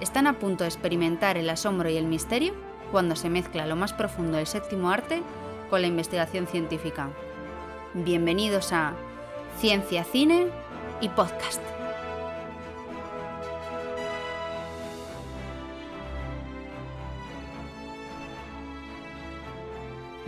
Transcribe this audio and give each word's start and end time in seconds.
Están 0.00 0.26
a 0.26 0.38
punto 0.38 0.64
de 0.64 0.68
experimentar 0.68 1.36
el 1.36 1.48
asombro 1.48 1.88
y 1.88 1.96
el 1.96 2.06
misterio 2.06 2.52
cuando 2.90 3.14
se 3.14 3.30
mezcla 3.30 3.66
lo 3.66 3.76
más 3.76 3.92
profundo 3.92 4.36
del 4.36 4.46
séptimo 4.46 4.90
arte 4.90 5.22
con 5.70 5.82
la 5.82 5.86
investigación 5.86 6.46
científica. 6.46 7.10
Bienvenidos 7.94 8.72
a 8.72 8.94
Ciencia, 9.60 10.02
Cine 10.04 10.48
y 11.00 11.08
Podcast. 11.10 11.62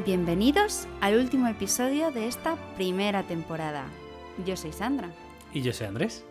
Bienvenidos 0.04 0.86
al 1.00 1.18
último 1.18 1.48
episodio 1.48 2.12
de 2.12 2.28
esta 2.28 2.54
primera 2.76 3.24
temporada. 3.24 3.86
Yo 4.46 4.56
soy 4.56 4.72
Sandra. 4.72 5.10
Y 5.52 5.62
yo 5.62 5.72
soy 5.72 5.88
Andrés. 5.88 6.24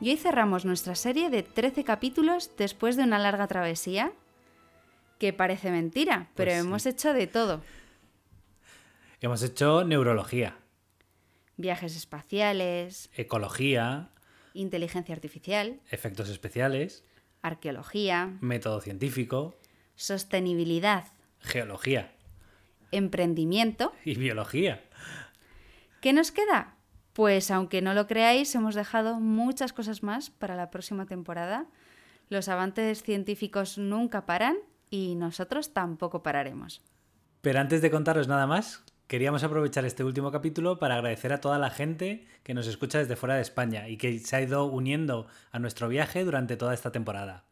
Y 0.00 0.10
hoy 0.10 0.16
cerramos 0.16 0.64
nuestra 0.64 0.94
serie 0.94 1.28
de 1.30 1.42
13 1.42 1.84
capítulos 1.84 2.50
después 2.56 2.96
de 2.96 3.02
una 3.04 3.18
larga 3.18 3.46
travesía, 3.46 4.12
que 5.18 5.32
parece 5.32 5.70
mentira, 5.70 6.28
pero 6.34 6.50
Pues 6.50 6.60
sí. 6.62 6.66
hemos 6.66 6.86
hecho 6.86 7.12
de 7.12 7.26
todo. 7.26 7.62
Hemos 9.20 9.42
hecho 9.42 9.84
neurología, 9.84 10.56
Viajes 11.58 11.94
espaciales, 11.94 13.10
ecología, 13.14 14.08
inteligencia 14.54 15.14
artificial, 15.14 15.78
efectos 15.90 16.30
especiales, 16.30 17.04
arqueología, 17.42 18.38
método 18.40 18.80
científico, 18.80 19.58
sostenibilidad, 19.94 21.04
geología 21.40 22.12
emprendimiento. 22.92 23.92
y 24.04 24.14
biología. 24.16 24.82
¿Qué 26.00 26.12
nos 26.14 26.32
queda? 26.32 26.74
Pues 27.12 27.50
aunque 27.50 27.82
no 27.82 27.94
lo 27.94 28.06
creáis, 28.06 28.54
hemos 28.54 28.74
dejado 28.74 29.18
muchas 29.18 29.72
cosas 29.72 30.02
más 30.02 30.30
para 30.30 30.54
la 30.54 30.70
próxima 30.70 31.06
temporada. 31.06 31.66
Los 32.28 32.48
avances 32.48 33.02
científicos 33.02 33.78
nunca 33.78 34.26
paran 34.26 34.56
y 34.90 35.16
nosotros 35.16 35.72
tampoco 35.72 36.22
pararemos. 36.22 36.82
Pero 37.40 37.58
antes 37.58 37.82
de 37.82 37.90
contaros 37.90 38.28
nada 38.28 38.46
más, 38.46 38.84
queríamos 39.06 39.42
aprovechar 39.42 39.84
este 39.84 40.04
último 40.04 40.30
capítulo 40.30 40.78
para 40.78 40.94
agradecer 40.94 41.32
a 41.32 41.40
toda 41.40 41.58
la 41.58 41.70
gente 41.70 42.26
que 42.44 42.54
nos 42.54 42.68
escucha 42.68 42.98
desde 42.98 43.16
fuera 43.16 43.34
de 43.34 43.42
España 43.42 43.88
y 43.88 43.96
que 43.96 44.18
se 44.20 44.36
ha 44.36 44.42
ido 44.42 44.66
uniendo 44.66 45.26
a 45.50 45.58
nuestro 45.58 45.88
viaje 45.88 46.24
durante 46.24 46.56
toda 46.56 46.74
esta 46.74 46.92
temporada. 46.92 47.44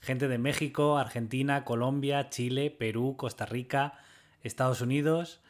Gente 0.00 0.26
de 0.26 0.38
México, 0.38 0.98
Argentina, 0.98 1.64
Colombia, 1.64 2.30
Chile, 2.30 2.70
Perú, 2.70 3.16
Costa 3.16 3.46
Rica, 3.46 3.94
Estados 4.42 4.80
Unidos, 4.80 5.40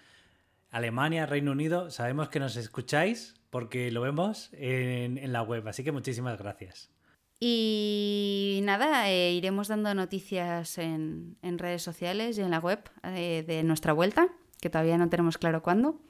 Alemania, 0.71 1.25
Reino 1.25 1.53
Unido. 1.53 1.91
Sabemos 1.91 2.29
que 2.29 2.41
nos 2.41 2.57
escucháis 2.57 3.35
porque 3.55 3.93
lo 3.93 4.01
vemos 4.01 4.51
en, 4.55 5.33
la 5.33 5.43
web, 5.43 5.69
así 5.69 5.85
que 5.85 5.93
muchísimas 5.93 6.37
gracias. 6.41 6.91
Y 7.39 8.59
nada, 8.65 9.09
eh, 9.13 9.33
iremos 9.33 9.69
dando 9.69 9.95
noticias 9.95 10.77
en, 10.77 11.37
redes 11.41 11.81
sociales 11.81 12.37
y 12.37 12.41
en 12.41 12.51
la 12.51 12.59
web 12.59 12.81
eh, 13.05 13.45
de 13.47 13.63
nuestra 13.63 13.93
vuelta, 13.93 14.27
que 14.61 14.71
todavía 14.71 14.99
no 14.99 15.09
tenemos 15.09 15.39
claro 15.39 15.63
cuándo, 15.63 16.01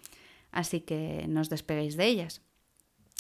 así 0.53 0.81
que 0.81 1.27
no 1.29 1.43
os 1.43 1.51
despeguéis 1.51 1.99
de 1.99 2.07
ellas. 2.07 2.41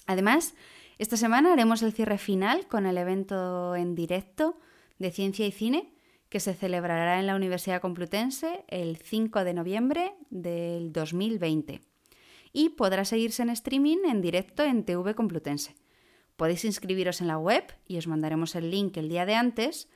Además, 0.06 0.54
esta 0.96 1.18
semana 1.18 1.52
haremos 1.52 1.82
el 1.82 1.92
cierre 1.92 2.16
final 2.16 2.66
con 2.66 2.86
el 2.86 2.96
evento 2.96 3.76
en 3.76 3.94
directo 3.94 4.58
de 4.98 5.10
Ciencia 5.10 5.46
y 5.46 5.52
Cine 5.52 5.92
que 6.30 6.40
se 6.40 6.54
celebrará 6.54 7.20
en 7.20 7.26
la 7.26 7.36
Universidad 7.36 7.82
Complutense 7.82 8.64
el 8.68 8.96
5 8.96 9.44
de 9.44 9.52
noviembre 9.52 10.14
del 10.30 10.94
2020 10.94 11.82
y 12.54 12.70
podrá 12.70 13.04
seguirse 13.04 13.42
en 13.42 13.50
streaming 13.50 13.98
en 14.06 14.22
directo 14.22 14.62
en 14.62 14.84
TV 14.84 15.14
Complutense. 15.14 15.74
Podéis 16.36 16.64
inscribiros 16.64 17.20
en 17.20 17.26
la 17.26 17.36
web 17.36 17.64
y 17.86 17.98
os 17.98 18.06
mandaremos 18.06 18.54
el 18.54 18.70
link 18.70 18.96
el 18.96 19.08
día 19.08 19.26
de 19.26 19.34
antes, 19.34 19.90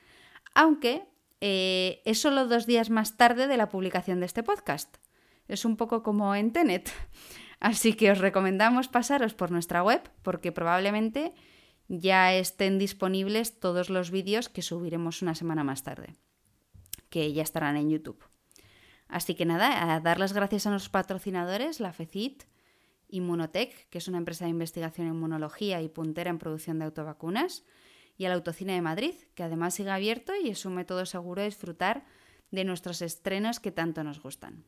aunque 0.53 1.07
eh, 1.41 2.01
es 2.05 2.19
solo 2.19 2.47
dos 2.47 2.65
días 2.67 2.89
más 2.89 3.17
tarde 3.17 3.47
de 3.47 3.57
la 3.57 3.69
publicación 3.69 4.19
de 4.19 4.25
este 4.25 4.43
podcast. 4.43 4.97
Es 5.47 5.65
un 5.65 5.77
poco 5.77 6.03
como 6.03 6.35
en 6.35 6.51
Tenet. 6.51 6.91
Así 7.59 7.93
que 7.93 8.11
os 8.11 8.19
recomendamos 8.19 8.87
pasaros 8.87 9.33
por 9.33 9.51
nuestra 9.51 9.81
web 9.81 10.01
porque 10.21 10.51
probablemente 10.51 11.33
ya 11.87 12.33
estén 12.33 12.77
disponibles 12.77 13.59
todos 13.59 13.89
los 13.89 14.11
vídeos 14.11 14.47
que 14.47 14.61
subiremos 14.61 15.21
una 15.21 15.33
semana 15.33 15.63
más 15.63 15.83
tarde, 15.83 16.15
que 17.09 17.33
ya 17.33 17.41
estarán 17.41 17.77
en 17.77 17.89
YouTube. 17.89 18.28
Así 19.09 19.33
que 19.33 19.45
nada, 19.45 19.93
a 19.93 19.99
dar 19.99 20.19
las 20.19 20.33
gracias 20.33 20.67
a 20.67 20.69
nuestros 20.69 20.91
patrocinadores, 20.91 21.79
la 21.79 21.91
FECIT, 21.91 22.43
Inmunotech, 23.09 23.89
que 23.89 23.97
es 23.97 24.07
una 24.07 24.19
empresa 24.19 24.45
de 24.45 24.51
investigación 24.51 25.07
en 25.07 25.15
inmunología 25.15 25.81
y 25.81 25.89
puntera 25.89 26.29
en 26.29 26.37
producción 26.37 26.77
de 26.77 26.85
autovacunas, 26.85 27.65
y 28.17 28.25
al 28.25 28.33
Autocine 28.33 28.73
de 28.73 28.81
Madrid, 28.81 29.15
que 29.33 29.43
además 29.43 29.73
sigue 29.73 29.89
abierto 29.89 30.33
y 30.35 30.49
es 30.49 30.65
un 30.65 30.75
método 30.75 31.05
seguro 31.05 31.41
de 31.41 31.47
disfrutar 31.47 32.05
de 32.51 32.65
nuestros 32.65 33.01
estrenos 33.01 33.59
que 33.59 33.71
tanto 33.71 34.03
nos 34.03 34.21
gustan. 34.21 34.65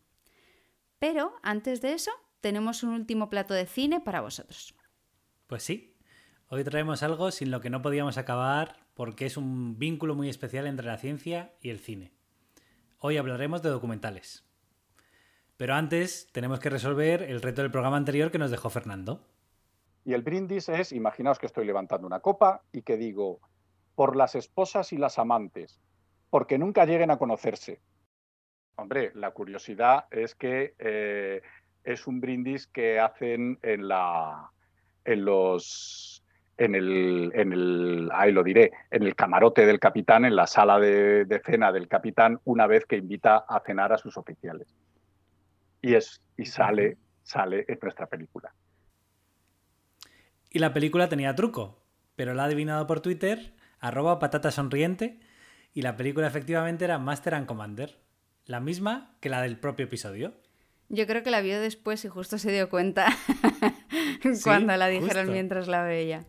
Pero 0.97 1.35
antes 1.43 1.81
de 1.81 1.93
eso, 1.93 2.11
tenemos 2.39 2.81
un 2.81 2.91
último 2.91 3.29
plato 3.29 3.53
de 3.53 3.65
cine 3.65 3.99
para 3.99 4.21
vosotros. 4.21 4.73
Pues 5.47 5.63
sí, 5.63 5.97
hoy 6.47 6.63
traemos 6.63 7.03
algo 7.03 7.29
sin 7.29 7.51
lo 7.51 7.59
que 7.59 7.69
no 7.69 7.81
podíamos 7.81 8.17
acabar 8.17 8.87
porque 8.93 9.25
es 9.25 9.37
un 9.37 9.77
vínculo 9.77 10.15
muy 10.15 10.29
especial 10.29 10.65
entre 10.65 10.87
la 10.87 10.97
ciencia 10.97 11.53
y 11.61 11.69
el 11.69 11.79
cine. 11.79 12.13
Hoy 13.03 13.17
hablaremos 13.17 13.63
de 13.63 13.69
documentales. 13.71 14.45
Pero 15.57 15.73
antes 15.73 16.29
tenemos 16.33 16.59
que 16.59 16.69
resolver 16.69 17.23
el 17.23 17.41
reto 17.41 17.63
del 17.63 17.71
programa 17.71 17.97
anterior 17.97 18.29
que 18.29 18.37
nos 18.37 18.51
dejó 18.51 18.69
Fernando. 18.69 19.25
Y 20.05 20.13
el 20.13 20.21
brindis 20.21 20.69
es, 20.69 20.91
imaginaos 20.91 21.39
que 21.39 21.47
estoy 21.47 21.65
levantando 21.65 22.05
una 22.05 22.19
copa 22.19 22.61
y 22.71 22.83
que 22.83 22.97
digo, 22.97 23.39
por 23.95 24.15
las 24.15 24.35
esposas 24.35 24.93
y 24.93 24.97
las 24.97 25.17
amantes, 25.17 25.79
porque 26.29 26.59
nunca 26.59 26.85
lleguen 26.85 27.09
a 27.09 27.17
conocerse. 27.17 27.81
Hombre, 28.75 29.11
la 29.15 29.31
curiosidad 29.31 30.05
es 30.11 30.35
que 30.35 30.75
eh, 30.77 31.41
es 31.83 32.05
un 32.05 32.21
brindis 32.21 32.67
que 32.67 32.99
hacen 32.99 33.57
en 33.63 33.87
la, 33.87 34.51
en 35.05 35.25
los, 35.25 36.20
en 36.57 36.75
el, 36.75 37.31
en 37.33 37.53
el, 37.53 38.09
ahí 38.13 38.31
lo 38.31 38.43
diré, 38.43 38.71
en 38.91 39.03
el 39.03 39.15
camarote 39.15 39.65
del 39.65 39.79
capitán, 39.79 40.25
en 40.25 40.35
la 40.35 40.47
sala 40.47 40.79
de, 40.79 41.25
de 41.25 41.39
cena 41.39 41.71
del 41.71 41.87
capitán, 41.87 42.39
una 42.45 42.67
vez 42.67 42.85
que 42.85 42.97
invita 42.97 43.37
a 43.37 43.59
cenar 43.61 43.93
a 43.93 43.97
sus 43.97 44.17
oficiales. 44.17 44.67
Y 45.81 45.95
es, 45.95 46.21
y 46.37 46.45
sale, 46.45 46.97
sale 47.23 47.65
en 47.67 47.79
nuestra 47.81 48.05
película. 48.05 48.53
Y 50.49 50.59
la 50.59 50.73
película 50.73 51.09
tenía 51.09 51.35
truco, 51.35 51.81
pero 52.15 52.33
la 52.33 52.43
ha 52.43 52.45
adivinado 52.45 52.85
por 52.85 52.99
Twitter, 52.99 53.53
arroba 53.79 54.19
patata 54.19 54.51
sonriente, 54.51 55.19
y 55.73 55.81
la 55.81 55.95
película 55.95 56.27
efectivamente 56.27 56.85
era 56.85 56.99
Master 56.99 57.35
and 57.35 57.47
Commander, 57.47 57.97
la 58.45 58.59
misma 58.59 59.15
que 59.21 59.29
la 59.29 59.41
del 59.41 59.57
propio 59.57 59.85
episodio. 59.85 60.33
Yo 60.89 61.07
creo 61.07 61.23
que 61.23 61.31
la 61.31 61.41
vio 61.41 61.59
después 61.61 62.03
y 62.03 62.09
justo 62.09 62.37
se 62.37 62.51
dio 62.51 62.69
cuenta 62.69 63.07
cuando 64.43 64.75
la 64.75 64.87
dijeron 64.87 65.23
justo. 65.23 65.31
mientras 65.31 65.67
la 65.69 65.83
veía. 65.83 66.25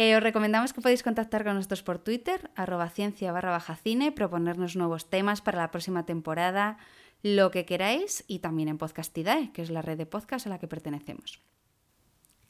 Eh, 0.00 0.14
os 0.14 0.22
recomendamos 0.22 0.70
que 0.70 0.78
podéis 0.78 1.02
contactar 1.02 1.42
con 1.42 1.58
nosotros 1.58 1.82
por 1.82 1.98
Twitter, 1.98 2.54
arroba 2.54 2.86
ciencia 2.86 3.34
barra 3.34 3.50
baja 3.50 3.74
cine, 3.74 4.14
proponernos 4.14 4.78
nuevos 4.78 5.10
temas 5.10 5.42
para 5.42 5.58
la 5.58 5.72
próxima 5.72 6.06
temporada, 6.06 6.78
lo 7.24 7.50
que 7.50 7.66
queráis, 7.66 8.22
y 8.28 8.38
también 8.38 8.68
en 8.68 8.78
Podcastidae, 8.78 9.50
que 9.50 9.60
es 9.60 9.70
la 9.70 9.82
red 9.82 9.98
de 9.98 10.06
podcast 10.06 10.46
a 10.46 10.50
la 10.50 10.60
que 10.60 10.68
pertenecemos. 10.68 11.42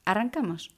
Arrancamos. 0.04 0.76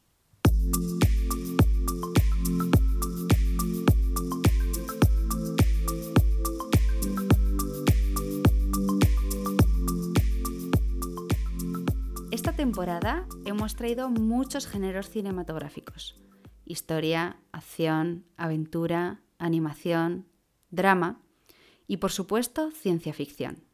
Esta 12.31 12.53
temporada 12.53 13.27
hemos 13.45 13.75
traído 13.75 14.09
muchos 14.09 14.69
géneros 14.69 15.11
cinematográficos. 15.11 16.30
Historia, 16.71 17.37
acción, 17.51 18.27
aventura, 18.37 19.23
animación, 19.39 20.29
drama 20.71 21.21
y 21.89 21.97
por 21.97 22.13
supuesto 22.13 22.71
ciencia 22.71 23.13
ficción. 23.13 23.65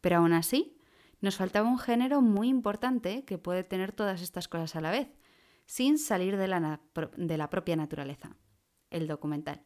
Pero 0.00 0.18
aún 0.18 0.32
así, 0.32 0.78
nos 1.20 1.34
faltaba 1.34 1.68
un 1.68 1.80
género 1.80 2.22
muy 2.22 2.46
importante 2.46 3.24
que 3.24 3.36
puede 3.36 3.64
tener 3.64 3.90
todas 3.90 4.22
estas 4.22 4.46
cosas 4.46 4.76
a 4.76 4.80
la 4.80 4.92
vez, 4.92 5.08
sin 5.66 5.98
salir 5.98 6.36
de 6.36 6.46
la, 6.46 6.80
de 7.16 7.36
la 7.36 7.50
propia 7.50 7.74
naturaleza. 7.74 8.36
el 8.90 9.08
documental. 9.08 9.62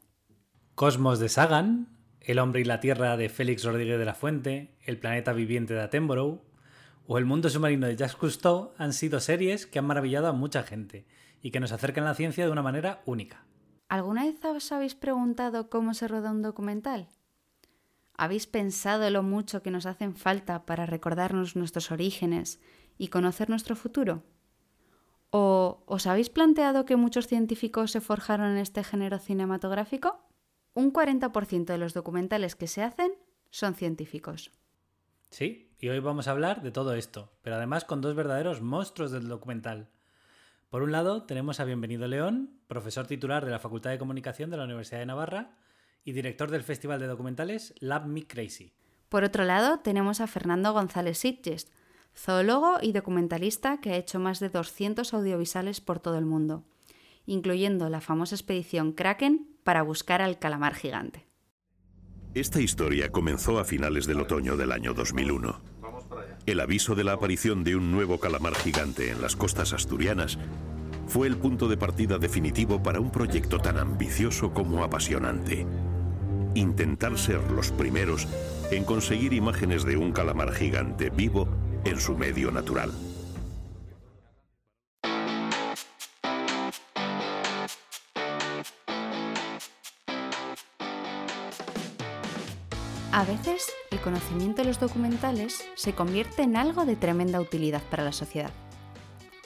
Cosmos 0.75 1.19
de 1.19 1.28
Sagan, 1.28 1.99
El 2.22 2.38
hombre 2.38 2.62
y 2.62 2.64
la 2.64 2.81
tierra 2.81 3.19
de 3.19 3.28
Félix 3.28 3.64
Rodríguez 3.64 3.99
de 3.99 4.06
la 4.06 4.14
Fuente, 4.14 4.75
El 4.87 4.96
planeta 4.96 5.34
viviente 5.34 5.75
de 5.75 5.82
Attenborough 5.82 6.40
o 7.06 7.19
El 7.19 7.26
mundo 7.26 7.50
submarino 7.50 7.87
de 7.87 7.96
Jacques 7.96 8.16
Cousteau 8.16 8.72
han 8.78 8.94
sido 8.94 9.20
series 9.20 9.66
que 9.66 9.78
han 9.78 9.87
maravillado 9.87 10.28
a 10.28 10.32
mucha 10.32 10.62
gente 10.62 11.05
y 11.44 11.50
que 11.50 11.61
nos 11.61 11.73
acercan 11.73 12.05
a 12.05 12.08
la 12.08 12.14
ciencia 12.14 12.46
de 12.46 12.50
una 12.50 12.62
manera 12.62 13.02
única. 13.05 13.44
¿Alguna 13.91 14.25
vez 14.25 14.43
os 14.46 14.73
habéis 14.73 14.94
preguntado 14.94 15.69
cómo 15.69 15.93
se 15.93 16.08
roda 16.08 16.31
un 16.31 16.41
documental? 16.41 17.06
¿Habéis 18.17 18.46
pensado 18.46 19.11
lo 19.11 19.23
mucho 19.23 19.62
que 19.62 19.70
nos 19.70 19.85
hacen 19.85 20.17
falta 20.17 20.64
para 20.64 20.87
recordarnos 20.87 21.55
nuestros 21.55 21.93
orígenes 21.93 22.61
y 22.96 23.08
conocer 23.08 23.50
nuestro 23.50 23.76
futuro? 23.76 24.23
¿O 25.29 25.85
os 25.85 26.06
habéis 26.06 26.31
planteado 26.31 26.87
que 26.87 26.96
muchos 26.96 27.26
científicos 27.26 27.90
se 27.90 28.00
forjaron 28.00 28.52
en 28.52 28.58
este 28.58 28.82
género 28.82 29.19
cinematográfico? 29.19 30.26
Un 30.73 30.94
40% 30.94 31.67
de 31.67 31.79
los 31.79 31.93
documentales 31.93 32.56
que 32.56 32.69
se 32.69 32.82
hacen 32.82 33.12
son 33.50 33.75
científicos. 33.75 34.50
Sí, 35.29 35.76
y 35.79 35.88
hoy 35.90 35.99
vamos 35.99 36.26
a 36.26 36.31
hablar 36.31 36.62
de 36.62 36.70
todo 36.70 36.94
esto, 36.94 37.37
pero 37.43 37.56
además 37.56 37.85
con 37.85 38.00
dos 38.00 38.14
verdaderos 38.14 38.62
monstruos 38.62 39.11
del 39.11 39.29
documental. 39.29 39.90
Por 40.75 40.82
un 40.82 40.91
lado, 40.91 41.23
tenemos 41.23 41.61
a 41.61 41.65
Bienvenido 41.65 42.09
León, 42.09 42.50
profesor 42.67 43.06
titular 43.06 43.44
de 43.44 43.53
la 43.53 43.61
Facultad 43.61 43.91
de 43.91 43.99
Comunicación 43.99 44.50
de 44.50 44.56
la 44.56 44.65
Universidad 44.65 44.99
de 44.99 45.06
Navarra 45.06 45.53
y 46.05 46.11
director 46.11 46.50
del 46.50 46.65
Festival 46.65 46.99
de 46.99 47.06
Documentales 47.06 47.75
Lab 47.79 48.09
Me 48.09 48.26
Crazy. 48.26 48.73
Por 49.09 49.23
otro 49.23 49.44
lado, 49.44 49.79
tenemos 49.79 50.21
a 50.21 50.26
Fernando 50.26 50.73
González 50.73 51.19
Sitges, 51.19 51.71
zoólogo 52.12 52.79
y 52.82 52.91
documentalista 52.91 53.81
que 53.81 53.93
ha 53.93 53.97
hecho 53.97 54.19
más 54.19 54.41
de 54.41 54.49
200 54.49 55.15
audiovisuales 55.15 55.81
por 55.81 56.00
todo 56.00 56.19
el 56.19 56.25
mundo, 56.25 56.65
incluyendo 57.25 57.88
la 57.88 58.00
famosa 58.00 58.35
expedición 58.35 58.94
Kraken 58.94 59.47
para 59.62 59.82
buscar 59.82 60.23
al 60.23 60.41
calamar 60.41 60.75
gigante. 60.75 61.25
Esta 62.35 62.61
historia 62.61 63.12
comenzó 63.12 63.61
a 63.61 63.65
finales 63.65 64.09
del 64.09 64.21
otoño 64.21 64.56
del 64.56 64.73
año 64.73 64.93
2001. 64.93 65.74
El 66.46 66.61
aviso 66.61 66.94
de 66.94 67.05
la 67.05 67.14
aparición 67.14 67.64
de 67.64 67.75
un 67.75 67.91
nuevo 67.91 68.20
calamar 68.20 68.55
gigante 68.55 69.11
en 69.11 69.23
las 69.23 69.35
costas 69.35 69.73
asturianas 69.73 70.38
fue 71.06 71.26
el 71.26 71.38
punto 71.38 71.69
de 71.69 71.79
partida 71.79 72.19
definitivo 72.19 72.82
para 72.82 73.00
un 73.00 73.11
proyecto 73.11 73.58
tan 73.58 73.79
ambicioso 73.79 74.52
como 74.52 74.85
apasionante. 74.85 75.67
Intentar 76.55 77.17
ser 77.19 77.41
los 77.50 77.73
primeros 77.73 78.29
en 78.70 78.85
conseguir 78.85 79.32
imágenes 79.32 79.85
de 79.85 79.96
un 79.96 80.12
calamar 80.12 80.52
gigante 80.52 81.08
vivo 81.08 81.49
en 81.87 81.99
su 81.99 82.14
medio 82.14 82.50
natural. 82.50 82.93
A 93.16 93.25
veces, 93.25 93.70
el 93.93 94.00
conocimiento 94.00 94.62
de 94.62 94.66
los 94.66 94.81
documentales 94.81 95.64
se 95.76 95.94
convierte 95.94 96.43
en 96.43 96.56
algo 96.56 96.84
de 96.84 96.96
tremenda 96.96 97.40
utilidad 97.40 97.81
para 97.88 98.02
la 98.02 98.11
sociedad. 98.11 98.50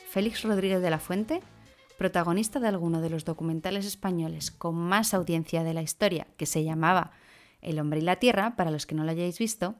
Félix 0.08 0.42
Rodríguez 0.42 0.80
de 0.80 0.88
la 0.88 0.98
Fuente, 0.98 1.42
protagonista 1.98 2.60
de 2.60 2.68
alguno 2.68 3.02
de 3.02 3.10
los 3.10 3.26
documentales 3.26 3.84
españoles 3.84 4.50
con 4.50 4.74
más 4.74 5.12
audiencia 5.12 5.64
de 5.64 5.74
la 5.74 5.82
historia, 5.82 6.28
que 6.38 6.46
se 6.46 6.64
llamaba 6.64 7.10
El 7.60 7.78
hombre 7.78 7.98
y 7.98 8.04
la 8.04 8.16
tierra, 8.16 8.56
para 8.56 8.70
los 8.70 8.86
que 8.86 8.94
no 8.94 9.04
lo 9.04 9.10
hayáis 9.10 9.38
visto, 9.38 9.74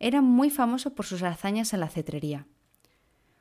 era 0.00 0.22
muy 0.22 0.48
famoso 0.48 0.94
por 0.94 1.04
sus 1.04 1.22
hazañas 1.22 1.74
en 1.74 1.80
la 1.80 1.90
cetrería. 1.90 2.46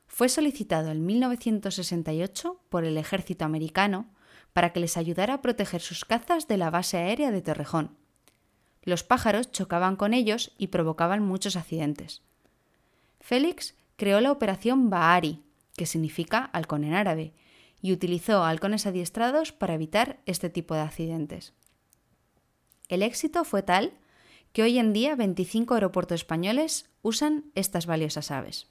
Fue 0.07 0.27
solicitado 0.27 0.91
en 0.91 1.05
1968 1.05 2.59
por 2.67 2.83
el 2.83 2.97
ejército 2.97 3.45
americano 3.45 4.09
para 4.51 4.73
que 4.73 4.81
les 4.81 4.97
ayudara 4.97 5.35
a 5.35 5.41
proteger 5.41 5.79
sus 5.79 6.03
cazas 6.03 6.49
de 6.49 6.57
la 6.57 6.69
base 6.69 6.97
aérea 6.97 7.31
de 7.31 7.41
Torrejón 7.41 7.95
los 8.87 9.03
pájaros 9.03 9.51
chocaban 9.51 9.97
con 9.97 10.13
ellos 10.13 10.53
y 10.57 10.67
provocaban 10.67 11.21
muchos 11.21 11.57
accidentes. 11.57 12.21
Félix 13.19 13.75
creó 13.97 14.21
la 14.21 14.31
operación 14.31 14.89
Bahari, 14.89 15.43
que 15.75 15.85
significa 15.85 16.49
halcón 16.53 16.85
en 16.85 16.93
árabe, 16.93 17.33
y 17.81 17.91
utilizó 17.91 18.45
halcones 18.45 18.85
adiestrados 18.85 19.51
para 19.51 19.73
evitar 19.73 20.19
este 20.25 20.49
tipo 20.49 20.73
de 20.73 20.79
accidentes. 20.79 21.51
El 22.87 23.03
éxito 23.03 23.43
fue 23.43 23.61
tal 23.61 23.91
que 24.53 24.63
hoy 24.63 24.79
en 24.79 24.93
día 24.93 25.15
25 25.15 25.73
aeropuertos 25.73 26.21
españoles 26.21 26.85
usan 27.01 27.43
estas 27.55 27.87
valiosas 27.87 28.31
aves. 28.31 28.67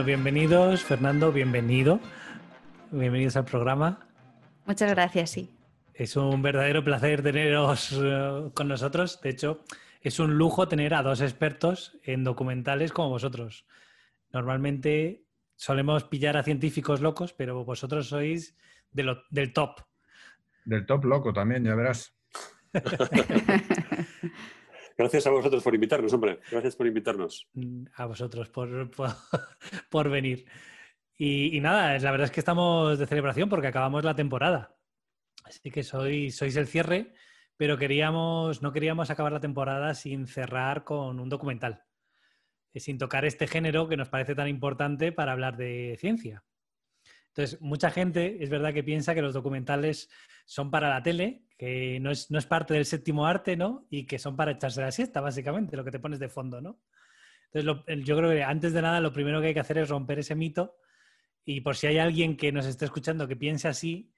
Bueno, 0.00 0.22
bienvenidos, 0.22 0.82
Fernando, 0.82 1.30
bienvenido. 1.30 2.00
Bienvenidos 2.90 3.36
al 3.36 3.44
programa. 3.44 4.08
Muchas 4.64 4.88
gracias, 4.88 5.28
sí. 5.28 5.54
Es 5.92 6.16
un 6.16 6.40
verdadero 6.40 6.82
placer 6.82 7.22
teneros 7.22 8.00
eh, 8.02 8.50
con 8.54 8.68
nosotros. 8.68 9.20
De 9.20 9.28
hecho, 9.28 9.60
es 10.00 10.18
un 10.18 10.38
lujo 10.38 10.68
tener 10.68 10.94
a 10.94 11.02
dos 11.02 11.20
expertos 11.20 11.98
en 12.02 12.24
documentales 12.24 12.92
como 12.92 13.10
vosotros. 13.10 13.66
Normalmente 14.32 15.26
solemos 15.56 16.04
pillar 16.04 16.38
a 16.38 16.44
científicos 16.44 17.02
locos, 17.02 17.34
pero 17.34 17.62
vosotros 17.66 18.08
sois 18.08 18.56
del 18.92 19.52
top. 19.52 19.82
Del 20.64 20.86
top 20.86 21.04
loco 21.04 21.34
también, 21.34 21.62
ya 21.62 21.74
verás. 21.74 22.16
Gracias 25.00 25.26
a 25.26 25.30
vosotros 25.30 25.62
por 25.62 25.74
invitarnos, 25.74 26.12
hombre. 26.12 26.40
Gracias 26.50 26.76
por 26.76 26.86
invitarnos. 26.86 27.48
A 27.94 28.04
vosotros 28.04 28.50
por, 28.50 28.90
por, 29.88 30.10
venir. 30.10 30.44
Y, 31.16 31.58
nada, 31.60 31.98
la 31.98 32.10
verdad 32.10 32.26
es 32.26 32.30
que 32.30 32.40
estamos 32.40 32.98
de 32.98 33.06
celebración 33.06 33.48
porque 33.48 33.68
acabamos 33.68 34.04
la 34.04 34.14
temporada. 34.14 34.76
Así 35.42 35.70
que 35.70 35.84
sois, 35.84 36.36
sois 36.36 36.54
el 36.56 36.66
cierre, 36.66 37.14
pero 37.56 37.78
queríamos, 37.78 38.60
no 38.60 38.74
queríamos 38.74 39.08
acabar 39.08 39.32
la 39.32 39.40
temporada 39.40 39.94
sin 39.94 40.26
cerrar 40.26 40.84
con 40.84 41.18
un 41.18 41.30
documental. 41.30 41.84
Eh, 42.74 42.80
sin 42.80 42.98
tocar 42.98 43.24
este 43.24 43.46
género 43.46 43.88
que 43.88 43.96
nos 43.96 44.10
parece 44.10 44.34
tan 44.34 44.48
importante 44.48 45.12
para 45.12 45.32
hablar 45.32 45.56
de 45.56 45.96
ciencia. 45.98 46.44
Entonces, 47.28 47.58
mucha 47.62 47.90
gente 47.90 48.44
es 48.44 48.50
verdad 48.50 48.74
que 48.74 48.84
piensa 48.84 49.14
que 49.14 49.22
los 49.22 49.32
documentales 49.32 50.10
son 50.44 50.70
para 50.70 50.90
la 50.90 51.02
tele, 51.02 51.46
que 51.60 52.00
no 52.00 52.10
es, 52.10 52.26
parte 52.48 52.72
del 52.72 52.86
séptimo 52.86 53.26
arte, 53.26 53.54
¿no? 53.54 53.86
Y 53.90 54.06
que 54.06 54.18
son 54.18 54.34
para 54.34 54.52
echarse 54.52 54.80
la 54.80 54.90
siesta, 54.90 55.20
básicamente, 55.20 55.76
lo 55.76 55.84
que 55.84 55.90
te 55.90 55.98
pones 55.98 56.18
de 56.18 56.30
fondo, 56.30 56.62
¿no? 56.62 56.80
Entonces, 57.52 58.02
yo 58.02 58.16
creo 58.16 58.30
que 58.30 58.42
antes 58.42 58.72
de 58.72 58.80
nada 58.80 58.98
lo 58.98 59.12
primero 59.12 59.42
que 59.42 59.48
hay 59.48 59.52
que 59.52 59.60
hacer 59.60 59.76
es 59.76 59.90
romper 59.90 60.20
ese 60.20 60.34
mito 60.34 60.78
y 61.44 61.60
por 61.60 61.76
si 61.76 61.86
hay 61.86 61.98
alguien 61.98 62.38
que 62.38 62.50
nos 62.50 62.64
esté 62.64 62.86
escuchando 62.86 63.28
que 63.28 63.36
piense 63.36 63.68
así, 63.68 64.10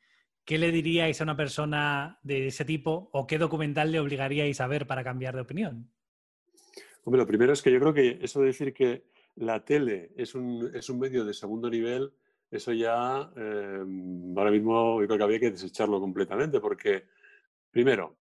¿qué 0.44 0.56
le 0.56 0.70
diríais 0.70 1.20
a 1.20 1.25
una 1.25 1.37
persona 1.37 2.20
de 2.22 2.46
ese 2.46 2.64
tipo 2.64 3.11
o 3.12 3.26
qué 3.26 3.38
documental 3.38 3.90
le 3.90 3.99
obligaríais 3.99 4.61
a 4.61 4.68
ver 4.68 4.87
para 4.87 5.02
cambiar 5.02 5.34
de 5.34 5.40
opinión? 5.40 5.90
Hombre, 7.02 7.22
lo 7.22 7.26
primero 7.26 7.54
es 7.54 7.61
que 7.61 7.72
yo 7.72 7.80
creo 7.80 7.92
que 7.92 8.20
eso 8.22 8.38
de 8.38 8.46
decir 8.46 8.72
que 8.72 9.06
la 9.34 9.64
tele 9.64 10.12
es 10.16 10.37
un, 10.37 10.70
es 10.72 10.88
un 10.88 11.00
medio 11.00 11.25
de 11.25 11.34
segundo 11.34 11.68
nivel 11.68 12.12
eso 12.52 12.70
ya 12.70 13.32
eh, 13.34 13.84
ahora 14.37 14.50
mismo 14.50 15.00
yo 15.00 15.06
creo 15.06 15.16
que 15.16 15.25
había 15.25 15.40
que 15.40 15.50
desecharlo 15.52 15.99
completamente 15.99 16.61
porque, 16.61 17.06
primero, 17.72 18.16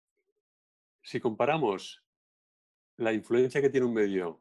si 1.03 1.21
comparamos 1.21 2.03
la 2.97 3.13
influencia 3.13 3.61
que 3.61 3.69
tiene 3.69 3.87
un 3.87 3.93
medio 3.93 4.41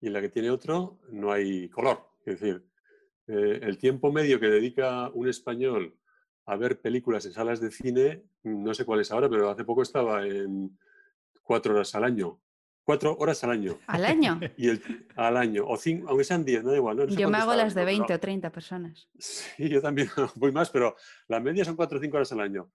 y 0.00 0.08
la 0.08 0.20
que 0.20 0.28
tiene 0.30 0.50
otro, 0.50 1.00
no 1.10 1.32
hay 1.32 1.68
color. 1.68 2.08
Es 2.24 2.40
decir, 2.40 2.64
eh, 3.26 3.60
el 3.62 3.76
tiempo 3.78 4.12
medio 4.12 4.40
que 4.40 4.48
dedica 4.48 5.10
un 5.10 5.28
español 5.28 5.98
a 6.46 6.56
ver 6.56 6.80
películas 6.80 7.24
en 7.26 7.32
salas 7.32 7.60
de 7.60 7.70
cine, 7.70 8.22
no 8.42 8.74
sé 8.74 8.84
cuál 8.84 9.00
es 9.00 9.10
ahora, 9.10 9.28
pero 9.28 9.50
hace 9.50 9.64
poco 9.64 9.82
estaba 9.82 10.26
en 10.26 10.78
cuatro 11.42 11.74
horas 11.74 11.94
al 11.94 12.04
año. 12.04 12.40
cuatro 12.84 13.16
horas 13.18 13.42
al 13.44 13.50
año. 13.50 13.78
¿Al 13.86 14.04
año? 14.04 14.38
Y 14.58 14.68
el, 14.68 15.06
al 15.16 15.38
año, 15.38 15.64
o 15.66 15.76
cinco, 15.78 16.06
aunque 16.08 16.24
sean 16.24 16.44
diez, 16.44 16.62
no 16.62 16.70
da 16.70 16.76
igual. 16.76 17.08
yo 17.08 17.30
me 17.30 17.38
hago 17.38 17.54
las 17.54 17.74
de 17.74 17.84
20 17.86 18.12
o 18.12 18.20
30 18.20 18.52
personas. 18.52 19.08
Sí, 19.18 19.70
yo 19.70 19.80
también 19.80 20.08
voy 20.36 20.52
más, 20.52 20.68
pero 20.68 20.94
la 21.26 21.40
media 21.40 21.64
son 21.64 21.76
cuatro 21.76 21.96
o 21.96 22.00
cinco 22.00 22.18
horas 22.18 22.30
al 22.32 22.40
año. 22.40 22.70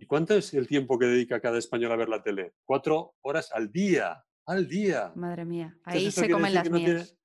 ¿Y 0.00 0.06
cuánto 0.06 0.34
es 0.34 0.54
el 0.54 0.68
tiempo 0.68 0.98
que 0.98 1.06
dedica 1.06 1.40
cada 1.40 1.58
español 1.58 1.92
a 1.92 1.96
ver 1.96 2.08
la 2.08 2.22
tele? 2.22 2.54
Cuatro 2.64 3.14
horas 3.22 3.50
al 3.52 3.70
día, 3.72 4.24
al 4.46 4.68
día. 4.68 5.12
Madre 5.16 5.44
mía, 5.44 5.76
ahí 5.84 6.10
se 6.10 6.30
comen 6.30 6.54
las 6.54 6.70
mías. 6.70 7.16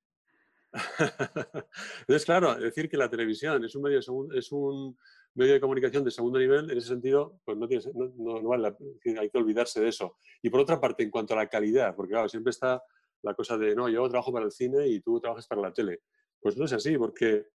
Entonces, 2.00 2.26
claro, 2.26 2.56
decir 2.56 2.90
que 2.90 2.98
la 2.98 3.10
televisión 3.10 3.64
es 3.64 3.76
un 3.76 3.84
medio, 3.84 4.00
es 4.00 4.52
un 4.52 4.98
medio 5.36 5.54
de 5.54 5.60
comunicación 5.60 6.04
de 6.04 6.10
segundo 6.10 6.40
nivel, 6.40 6.70
en 6.72 6.78
ese 6.78 6.88
sentido, 6.88 7.40
pues 7.46 7.58
no, 7.58 7.68
tiene, 7.68 7.84
no, 7.94 8.42
no 8.42 8.50
vale 8.50 8.76
hay 9.20 9.30
que 9.30 9.38
olvidarse 9.38 9.80
de 9.80 9.90
eso. 9.90 10.18
Y 10.42 10.50
por 10.50 10.60
otra 10.60 10.80
parte, 10.82 11.04
en 11.04 11.12
cuanto 11.12 11.36
a 11.36 11.38
la 11.38 11.48
calidad, 11.48 11.96
porque 11.96 12.14
claro, 12.14 12.28
siempre 12.28 12.50
está 12.50 12.82
la 13.22 13.36
cosa 13.36 13.56
de, 13.58 13.76
no, 13.76 13.88
yo 13.88 14.08
trabajo 14.10 14.34
para 14.34 14.46
el 14.46 14.52
cine 14.52 14.88
y 14.88 15.00
tú 15.00 15.20
trabajas 15.20 15.48
para 15.48 15.62
la 15.62 15.72
tele. 15.72 16.02
Pues 16.42 16.58
no 16.58 16.66
es 16.66 16.74
así, 16.74 16.98
porque 16.98 17.46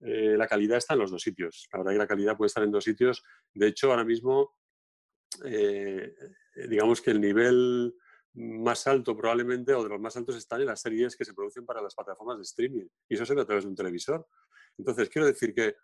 eh, 0.00 0.36
la 0.36 0.46
calidad 0.46 0.78
está 0.78 0.94
en 0.94 1.00
los 1.00 1.10
dos 1.10 1.22
sitios. 1.22 1.66
La 1.72 1.78
verdad 1.78 1.92
que 1.92 1.98
la 1.98 2.06
calidad 2.06 2.36
puede 2.36 2.46
estar 2.48 2.62
en 2.62 2.70
dos 2.70 2.84
sitios. 2.84 3.24
De 3.54 3.68
hecho, 3.68 3.90
ahora 3.90 4.04
mismo, 4.04 4.54
eh, 5.44 6.14
digamos 6.68 7.00
que 7.00 7.10
el 7.10 7.20
nivel 7.20 7.94
más 8.34 8.86
alto 8.86 9.16
probablemente, 9.16 9.72
o 9.72 9.82
de 9.82 9.88
los 9.88 10.00
más 10.00 10.16
altos, 10.16 10.36
están 10.36 10.60
en 10.60 10.66
las 10.66 10.80
series 10.80 11.16
que 11.16 11.24
se 11.24 11.34
producen 11.34 11.64
para 11.64 11.80
las 11.80 11.94
plataformas 11.94 12.36
de 12.36 12.42
streaming. 12.42 12.86
Y 13.08 13.14
eso 13.14 13.24
se 13.24 13.34
ve 13.34 13.42
a 13.42 13.46
través 13.46 13.64
de 13.64 13.70
un 13.70 13.76
televisor. 13.76 14.26
Entonces, 14.76 15.08
quiero 15.08 15.26
decir 15.26 15.54
que 15.54 15.76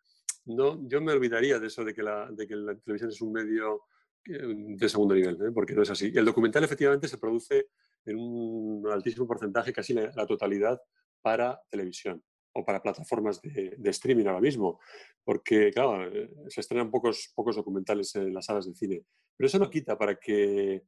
no, 0.47 0.87
yo 0.89 1.01
me 1.01 1.13
olvidaría 1.13 1.59
de 1.59 1.69
eso, 1.69 1.85
de 1.85 1.95
que 1.95 2.03
la, 2.03 2.31
de 2.31 2.47
que 2.47 2.57
la 2.57 2.77
televisión 2.77 3.11
es 3.11 3.21
un 3.21 3.33
medio 3.33 3.85
eh, 4.27 4.55
de 4.77 4.89
segundo 4.89 5.15
nivel, 5.15 5.35
¿eh? 5.37 5.53
porque 5.53 5.75
no 5.75 5.83
es 5.83 5.91
así. 5.91 6.13
El 6.15 6.25
documental 6.25 6.65
efectivamente 6.65 7.09
se 7.09 7.19
produce 7.19 7.69
en 8.05 8.17
un 8.19 8.87
altísimo 8.91 9.27
porcentaje, 9.27 9.73
casi 9.73 9.95
la, 9.95 10.27
totalidad, 10.27 10.81
para 11.23 11.61
televisión 11.71 12.23
o 12.55 12.65
para 12.65 12.83
plataformas 12.83 13.41
de, 13.41 13.91
streaming 13.91 14.27
ahora 14.27 14.41
mismo, 14.41 14.81
porque, 15.25 15.71
claro, 15.71 16.05
eh, 16.07 16.31
se 16.49 16.61
estrenan 16.61 16.91
pocos, 16.91 17.33
pocos 17.35 17.57
documentales 17.57 18.15
en 18.17 18.35
las 18.35 18.47
salas 18.47 18.67
de 18.67 18.75
cine. 18.75 19.05
Pero 19.37 19.47
eso 19.47 19.59
no 19.59 19.71
quita 19.71 19.97
para 19.97 20.17
que 20.17 20.85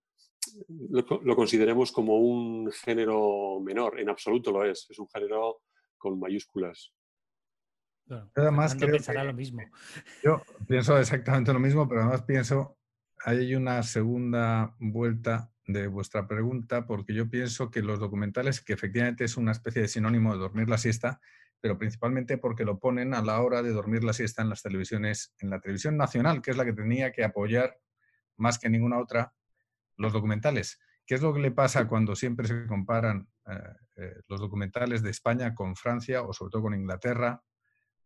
lo, 0.90 1.36
consideremos 1.36 1.92
como 1.92 2.18
un 2.18 2.70
género 2.72 3.60
menor, 3.60 3.98
en 4.00 4.08
absoluto 4.08 4.52
lo 4.52 4.64
es, 4.64 4.86
es 4.90 4.98
un 4.98 5.08
género 5.08 5.62
con 5.96 6.18
mayúsculas. 6.18 6.92
además 8.34 8.74
pensará 8.74 9.24
lo 9.24 9.32
mismo. 9.32 9.62
Yo 10.22 10.42
pienso 10.68 10.98
exactamente 10.98 11.52
lo 11.52 11.60
mismo, 11.60 11.88
pero 11.88 12.02
además 12.02 12.22
pienso, 12.22 12.76
hay 13.24 13.54
una 13.54 13.82
segunda 13.82 14.74
vuelta 14.78 15.50
de 15.66 15.86
vuestra 15.86 16.28
pregunta, 16.28 16.86
porque 16.86 17.14
yo 17.14 17.30
pienso 17.30 17.70
que 17.70 17.80
los 17.80 17.98
documentales, 17.98 18.60
que 18.60 18.74
efectivamente 18.74 19.24
es 19.24 19.36
una 19.36 19.52
especie 19.52 19.82
de 19.82 19.88
sinónimo 19.88 20.34
de 20.34 20.40
dormir 20.40 20.68
la 20.68 20.78
siesta, 20.78 21.20
pero 21.64 21.78
principalmente 21.78 22.36
porque 22.36 22.66
lo 22.66 22.78
ponen 22.78 23.14
a 23.14 23.22
la 23.22 23.40
hora 23.40 23.62
de 23.62 23.72
dormir 23.72 24.04
la 24.04 24.12
siesta 24.12 24.42
en 24.42 24.50
las 24.50 24.60
televisiones, 24.60 25.34
en 25.38 25.48
la 25.48 25.60
televisión 25.60 25.96
nacional, 25.96 26.42
que 26.42 26.50
es 26.50 26.58
la 26.58 26.64
que 26.66 26.74
tenía 26.74 27.10
que 27.10 27.24
apoyar 27.24 27.80
más 28.36 28.58
que 28.58 28.68
ninguna 28.68 28.98
otra 28.98 29.32
los 29.96 30.12
documentales. 30.12 30.78
¿Qué 31.06 31.14
es 31.14 31.22
lo 31.22 31.32
que 31.32 31.40
le 31.40 31.52
pasa 31.52 31.88
cuando 31.88 32.16
siempre 32.16 32.46
se 32.46 32.66
comparan 32.66 33.26
eh, 33.46 33.58
eh, 33.96 34.14
los 34.28 34.40
documentales 34.40 35.02
de 35.02 35.08
España 35.08 35.54
con 35.54 35.74
Francia 35.74 36.20
o 36.20 36.34
sobre 36.34 36.50
todo 36.50 36.64
con 36.64 36.74
Inglaterra? 36.74 37.42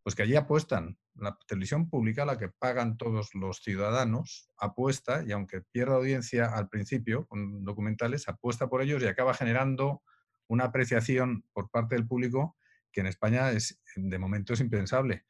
Pues 0.04 0.14
que 0.14 0.22
allí 0.22 0.36
apuestan. 0.36 0.96
La 1.16 1.36
televisión 1.48 1.90
pública, 1.90 2.24
la 2.24 2.38
que 2.38 2.50
pagan 2.50 2.96
todos 2.96 3.34
los 3.34 3.58
ciudadanos, 3.58 4.52
apuesta, 4.56 5.24
y 5.26 5.32
aunque 5.32 5.62
pierda 5.62 5.96
audiencia 5.96 6.46
al 6.46 6.68
principio 6.68 7.26
con 7.26 7.64
documentales, 7.64 8.28
apuesta 8.28 8.68
por 8.68 8.82
ellos 8.82 9.02
y 9.02 9.06
acaba 9.06 9.34
generando 9.34 10.04
una 10.46 10.66
apreciación 10.66 11.44
por 11.52 11.70
parte 11.70 11.96
del 11.96 12.06
público 12.06 12.54
que 12.92 13.00
en 13.00 13.06
España 13.06 13.50
es, 13.52 13.80
de 13.96 14.18
momento 14.18 14.54
es 14.54 14.60
impensable. 14.60 15.24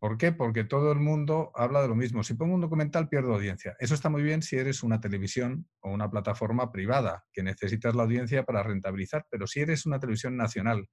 ¿Por 0.00 0.16
qué? 0.16 0.32
Porque 0.32 0.64
todo 0.64 0.92
el 0.92 0.98
mundo 0.98 1.52
habla 1.54 1.82
de 1.82 1.88
lo 1.88 1.94
mismo. 1.94 2.22
Si 2.22 2.32
pongo 2.32 2.54
un 2.54 2.62
documental, 2.62 3.10
pierdo 3.10 3.34
audiencia. 3.34 3.76
Eso 3.78 3.94
está 3.94 4.08
muy 4.08 4.22
bien 4.22 4.40
si 4.40 4.56
eres 4.56 4.82
una 4.82 4.98
televisión 4.98 5.68
o 5.80 5.90
una 5.90 6.10
plataforma 6.10 6.72
privada, 6.72 7.26
que 7.34 7.42
necesitas 7.42 7.94
la 7.94 8.04
audiencia 8.04 8.44
para 8.44 8.62
rentabilizar, 8.62 9.26
pero 9.30 9.46
si 9.46 9.60
eres 9.60 9.84
una 9.84 10.00
televisión 10.00 10.38
nacional, 10.38 10.88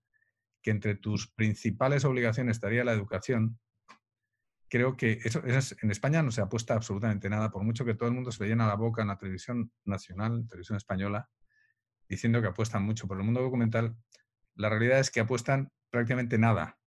que 0.62 0.72
entre 0.72 0.96
tus 0.96 1.32
principales 1.32 2.04
obligaciones 2.04 2.58
estaría 2.58 2.84
la 2.84 2.92
educación, 2.92 3.58
creo 4.70 4.98
que 4.98 5.20
eso, 5.24 5.42
en 5.46 5.92
España 5.92 6.22
no 6.22 6.32
se 6.32 6.42
apuesta 6.42 6.74
absolutamente 6.74 7.30
nada, 7.30 7.50
por 7.50 7.64
mucho 7.64 7.86
que 7.86 7.94
todo 7.94 8.10
el 8.10 8.16
mundo 8.16 8.34
se 8.34 8.44
le 8.44 8.50
llena 8.50 8.68
la 8.68 8.76
boca 8.76 9.02
en 9.02 9.08
la 9.08 9.18
televisión 9.18 9.72
nacional, 9.86 10.46
televisión 10.50 10.76
española, 10.76 11.30
diciendo 12.10 12.42
que 12.42 12.48
apuestan 12.48 12.84
mucho 12.84 13.08
por 13.08 13.18
el 13.18 13.24
mundo 13.24 13.42
documental, 13.42 13.96
la 14.56 14.70
realidad 14.70 15.00
es 15.00 15.12
que 15.12 15.22
apuestan 15.22 15.70
prácticamente 15.90 16.38
nada, 16.38 16.78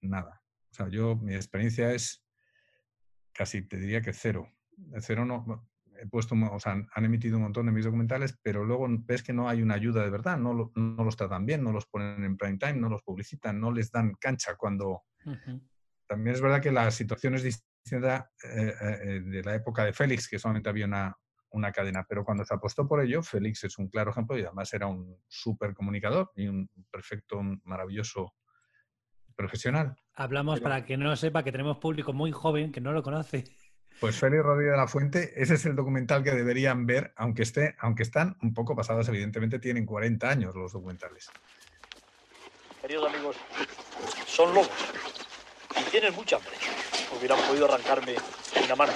nada. 0.00 0.42
O 0.70 0.74
sea, 0.74 0.88
yo, 0.88 1.16
mi 1.16 1.34
experiencia 1.34 1.92
es 1.92 2.24
casi, 3.32 3.62
te 3.62 3.78
diría 3.78 4.00
que 4.00 4.12
cero. 4.12 4.48
Cero 5.00 5.24
no, 5.24 5.68
he 6.00 6.06
puesto, 6.06 6.34
o 6.34 6.60
sea, 6.60 6.72
han 6.92 7.04
emitido 7.04 7.36
un 7.36 7.44
montón 7.44 7.66
de 7.66 7.72
mis 7.72 7.84
documentales, 7.84 8.38
pero 8.42 8.64
luego 8.64 8.86
ves 8.88 9.22
que 9.22 9.32
no 9.32 9.48
hay 9.48 9.62
una 9.62 9.74
ayuda 9.74 10.02
de 10.02 10.10
verdad, 10.10 10.38
no, 10.38 10.72
no 10.74 11.04
los 11.04 11.16
tratan 11.16 11.44
bien, 11.44 11.62
no 11.62 11.72
los 11.72 11.86
ponen 11.86 12.24
en 12.24 12.36
prime 12.36 12.58
time, 12.58 12.74
no 12.74 12.88
los 12.88 13.02
publicitan, 13.02 13.60
no 13.60 13.70
les 13.72 13.90
dan 13.90 14.14
cancha 14.14 14.56
cuando... 14.56 15.02
También 16.06 16.34
es 16.34 16.40
verdad 16.40 16.60
que 16.60 16.72
la 16.72 16.90
situación 16.90 17.34
es 17.34 17.44
distinta 17.44 18.30
eh, 18.42 18.74
eh, 18.80 19.20
de 19.20 19.42
la 19.44 19.54
época 19.54 19.84
de 19.84 19.92
Félix, 19.92 20.28
que 20.28 20.40
solamente 20.40 20.68
había 20.68 20.86
una, 20.86 21.14
una 21.50 21.70
cadena, 21.70 22.04
pero 22.08 22.24
cuando 22.24 22.44
se 22.44 22.54
apostó 22.54 22.88
por 22.88 23.00
ello, 23.00 23.22
Félix 23.22 23.64
es 23.64 23.78
un 23.78 23.88
claro 23.88 24.10
ejemplo 24.10 24.36
y 24.38 24.42
además 24.42 24.72
era 24.72 24.86
un 24.86 25.16
súper 25.28 25.74
comunicador 25.74 26.30
y 26.34 26.48
un 26.48 26.68
perfecto, 26.90 27.38
un 27.38 27.60
maravilloso 27.64 28.34
profesional. 29.40 29.96
Hablamos 30.14 30.60
para 30.60 30.84
que 30.84 30.98
no 30.98 31.06
lo 31.06 31.16
sepa 31.16 31.42
que 31.42 31.50
tenemos 31.50 31.78
público 31.78 32.12
muy 32.12 32.30
joven 32.30 32.72
que 32.72 32.80
no 32.80 32.92
lo 32.92 33.02
conoce. 33.02 33.44
Pues 33.98 34.16
Félix 34.16 34.42
Rodríguez 34.42 34.72
de 34.72 34.76
la 34.76 34.86
Fuente, 34.86 35.32
ese 35.36 35.54
es 35.54 35.66
el 35.66 35.76
documental 35.76 36.22
que 36.22 36.32
deberían 36.32 36.86
ver, 36.86 37.12
aunque, 37.16 37.42
esté, 37.42 37.74
aunque 37.80 38.02
están 38.02 38.36
un 38.42 38.54
poco 38.54 38.76
pasados, 38.76 39.08
evidentemente 39.08 39.58
tienen 39.58 39.86
40 39.86 40.28
años 40.28 40.54
los 40.54 40.72
documentales. 40.72 41.30
Queridos 42.80 43.12
amigos, 43.12 43.36
son 44.26 44.54
lobos 44.54 44.70
y 45.78 45.90
tienen 45.90 46.14
mucha 46.14 46.36
hambre. 46.36 46.52
Hubieran 47.18 47.38
podido 47.46 47.66
arrancarme 47.66 48.14
una 48.64 48.76
mano. 48.76 48.92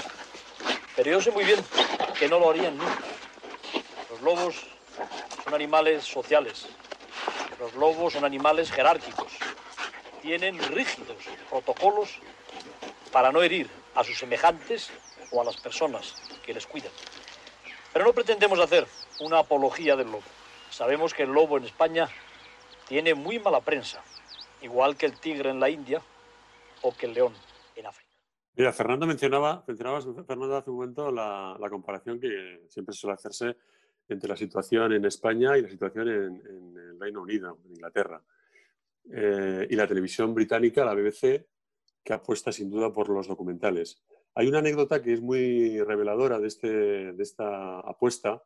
Pero 0.97 1.11
yo 1.11 1.21
sé 1.21 1.31
muy 1.31 1.45
bien 1.45 1.61
que 2.19 2.29
no 2.29 2.39
lo 2.39 2.51
harían 2.51 2.77
nunca. 2.77 2.99
Los 4.11 4.23
lobos 4.23 4.67
son 5.43 5.55
animales 5.55 6.05
sociales. 6.05 6.67
Los 7.59 7.75
lobos 7.75 8.13
son 8.13 8.25
animales 8.25 8.71
jerárquicos 8.71 9.44
tienen 10.25 10.59
rígidos 10.59 11.19
protocolos 11.51 12.19
para 13.13 13.31
no 13.31 13.43
herir 13.43 13.69
a 13.95 14.03
sus 14.03 14.19
semejantes 14.19 14.91
o 15.31 15.43
a 15.43 15.45
las 15.45 15.59
personas 15.59 16.15
que 16.45 16.55
les 16.55 16.67
cuidan. 16.67 16.91
Pero 17.93 18.07
no 18.07 18.13
pretendemos 18.15 18.59
hacer 18.59 18.87
una 19.21 19.41
apología 19.41 19.97
del 19.97 20.07
lobo. 20.07 20.23
Sabemos 20.71 21.13
que 21.13 21.25
el 21.25 21.31
lobo 21.31 21.59
en 21.59 21.65
España 21.65 22.09
tiene 22.89 23.15
muy 23.15 23.39
mala 23.39 23.61
prensa, 23.61 24.03
igual 24.63 24.97
que 24.97 25.07
el 25.07 25.21
tigre 25.21 25.51
en 25.51 25.61
la 25.61 25.69
India 25.69 26.01
o 26.81 26.97
que 26.97 27.05
el 27.05 27.13
león 27.13 27.35
en 27.77 27.87
África. 27.87 28.11
Mira, 28.57 28.73
Fernando 28.73 29.07
mencionaba, 29.07 29.63
Fernando, 29.67 30.57
hace 30.57 30.71
un 30.71 30.77
momento 30.77 31.13
la, 31.13 31.57
comparación 31.69 32.19
que 32.19 32.63
siempre 32.71 32.95
suele 32.95 33.15
hacerse 33.15 33.57
entre 34.09 34.29
la 34.31 34.37
situación 34.37 34.93
en 34.95 35.05
España 35.05 35.59
y 35.59 35.63
la 35.63 35.69
situación 35.69 36.09
en, 36.09 36.47
en 36.47 36.77
el 36.77 36.99
Reino 36.99 37.21
Unido, 37.21 37.59
en 37.67 37.73
Inglaterra. 37.73 38.23
Eh, 39.13 39.67
y 39.71 39.77
la 39.77 39.87
televisión 39.87 40.35
británica, 40.35 40.85
la 40.85 40.95
BBC, 40.95 41.47
que 42.03 42.13
apuesta 42.13 42.53
sin 42.53 42.71
duda 42.71 42.93
por 42.93 43.09
los 43.09 43.29
documentales. 43.29 44.03
Hay 44.35 44.49
una 44.49 44.59
anécdota 44.59 45.03
que 45.03 45.13
es 45.13 45.21
muy 45.21 45.81
reveladora 45.81 46.39
de, 46.39 46.49
este, 46.49 46.69
de 47.13 47.23
esta 47.23 47.81
apuesta. 47.81 48.43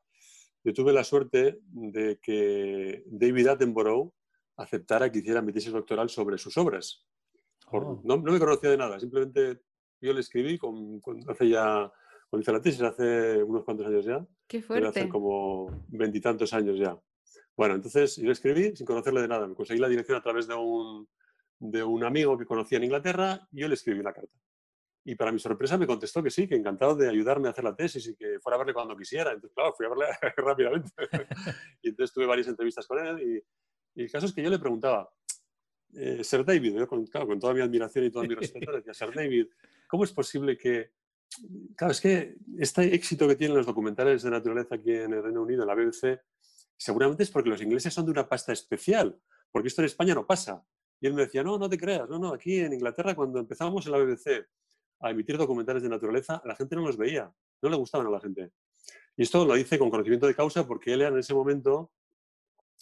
Yo 0.65 0.73
tuve 0.75 0.93
la 0.93 1.05
suerte 1.05 1.61
de 1.63 2.19
que 2.21 3.03
David 3.07 3.49
Attenborough 3.49 4.13
aceptara 4.57 5.11
que 5.11 5.21
hiciera 5.21 5.43
mi 5.43 5.53
tesis 5.53 5.73
doctoral 5.73 6.09
sobre 6.09 6.37
sus 6.39 6.57
obras. 6.59 7.07
Oh. 7.71 8.01
no, 8.05 8.19
me 8.19 8.39
conocía 8.39 8.71
de 8.71 8.79
nada, 8.79 8.99
simplemente 8.99 9.61
yo 10.01 10.13
le 10.13 10.21
escribí 10.21 10.59
con, 10.59 11.01
hace 11.29 11.49
ya, 11.49 11.93
cuando 12.31 12.43
hice 12.43 12.53
la 12.53 12.63
tesis, 12.63 12.83
hace 12.83 13.43
unos 13.43 13.65
cuantos 13.65 13.87
años 13.87 14.05
ya. 14.05 14.27
Qué 14.47 14.63
fuerte. 14.63 14.89
Hace 14.89 15.09
como 15.09 15.85
veintitantos 15.89 16.53
años 16.55 16.79
ya. 16.79 16.99
Bueno, 17.59 17.75
entonces 17.75 18.15
yo 18.19 18.31
escribí 18.31 18.77
sin 18.77 18.87
conocerle 18.87 19.21
de 19.21 19.27
nada. 19.27 19.49
Me 19.49 19.57
conseguí 19.57 19.81
la 19.81 19.89
dirección 19.89 20.17
a 20.17 20.23
través 20.23 20.47
de 20.47 20.55
un, 20.55 21.09
de 21.59 21.83
un 21.83 22.05
amigo 22.05 22.39
que 22.39 22.47
conocía 22.47 22.79
en 22.79 22.85
Inglaterra 22.85 23.49
y 23.51 23.63
yo 23.63 23.67
le 23.67 23.75
escribí 23.75 23.99
una 23.99 24.13
carta. 24.13 24.33
Y 25.05 25.17
para 25.17 25.33
mi 25.33 25.41
sorpresa 25.41 25.77
me 25.77 25.85
contestó 25.85 26.23
que 26.23 26.31
sí, 26.31 26.47
que 26.47 26.55
encantado 26.55 26.95
de 26.95 27.09
ayudarme 27.09 27.49
a 27.49 27.51
hacer 27.51 27.65
la 27.65 27.75
tesis 27.75 28.07
y 28.07 28.15
que 28.15 28.39
fuera 28.39 28.55
a 28.55 28.59
verle 28.59 28.75
cuando 28.75 28.97
quisiera. 28.97 29.33
Entonces, 29.33 29.57
claro, 29.57 29.75
fui 29.77 29.87
a 29.87 29.89
verle 29.89 30.05
rápidamente. 30.37 30.93
y 31.83 31.89
entonces 31.89 32.15
tuve 32.15 32.27
varias 32.27 32.47
entrevistas 32.47 32.87
con 32.87 33.05
él. 33.05 33.43
Y, 33.97 34.03
el 34.03 34.09
caso 34.13 34.27
es 34.27 34.33
que 34.33 34.43
yo 34.45 34.51
le 34.51 34.61
preguntaba, 34.61 35.11
eh, 35.95 36.23
Sir 36.23 36.45
David, 36.45 36.77
yo 36.77 36.87
con, 36.87 37.07
con 37.07 37.41
toda 37.41 37.55
mi 37.55 37.61
admiración 37.61 38.05
y 38.05 38.11
todo 38.13 38.23
mi 38.23 38.37
respeto, 38.37 38.71
decía, 38.71 38.95
Sir 38.95 39.13
David, 39.13 39.49
¿cómo 39.89 40.05
es 40.05 40.13
posible 40.13 40.57
que... 40.57 40.93
Claro, 41.77 41.91
es 41.91 42.01
que 42.01 42.37
este 42.57 42.95
éxito 42.95 43.27
que 43.27 43.35
tienen 43.35 43.57
los 43.57 43.67
documentales 43.67 44.23
de 44.23 44.31
naturaleza 44.31 44.77
aquí 44.77 44.93
en 44.93 45.13
el 45.13 45.25
Reino 45.25 45.43
Unido, 45.43 45.63
en 45.63 45.69
la 45.69 45.75
BBC, 45.75 46.21
seguramente 46.79 47.25
es 47.25 47.31
porque 47.31 47.51
los 47.51 47.61
ingleses 47.61 47.93
son 47.93 48.07
de 48.07 48.13
una 48.13 48.29
pasta 48.29 48.53
especial, 48.53 49.21
porque 49.51 49.69
esto 49.69 49.83
en 49.83 49.87
España 49.87 50.15
no 50.15 50.27
pasa. 50.27 50.65
Y 51.01 51.07
él 51.07 51.15
me 51.15 51.23
decía, 51.23 51.43
no, 51.43 51.59
no 51.59 51.69
te 51.69 51.77
creas, 51.77 52.09
no, 52.09 52.19
no, 52.19 52.33
aquí 52.33 52.61
en 52.61 52.73
Inglaterra 52.73 53.15
cuando 53.15 53.39
empezábamos 53.39 53.87
en 53.87 53.93
la 53.93 53.99
BBC 53.99 54.47
a 55.01 55.11
emitir 55.11 55.37
documentales 55.37 55.83
de 55.83 55.89
naturaleza, 55.89 56.41
la 56.45 56.57
gente 56.57 56.75
no 56.77 56.83
los 56.83 56.97
veía, 56.97 57.31
no 57.63 57.69
le 57.69 57.77
gustaban 57.77 58.07
a 58.07 58.11
la 58.11 58.21
gente. 58.21 58.53
Y 59.17 59.23
esto 59.23 59.45
lo 59.45 59.55
dice 59.55 59.79
con 59.79 59.91
conocimiento 59.91 60.27
de 60.27 60.35
causa 60.35 60.67
porque 60.67 60.93
él 60.93 61.03
en 61.03 61.19
ese 61.19 61.35
momento, 61.35 61.93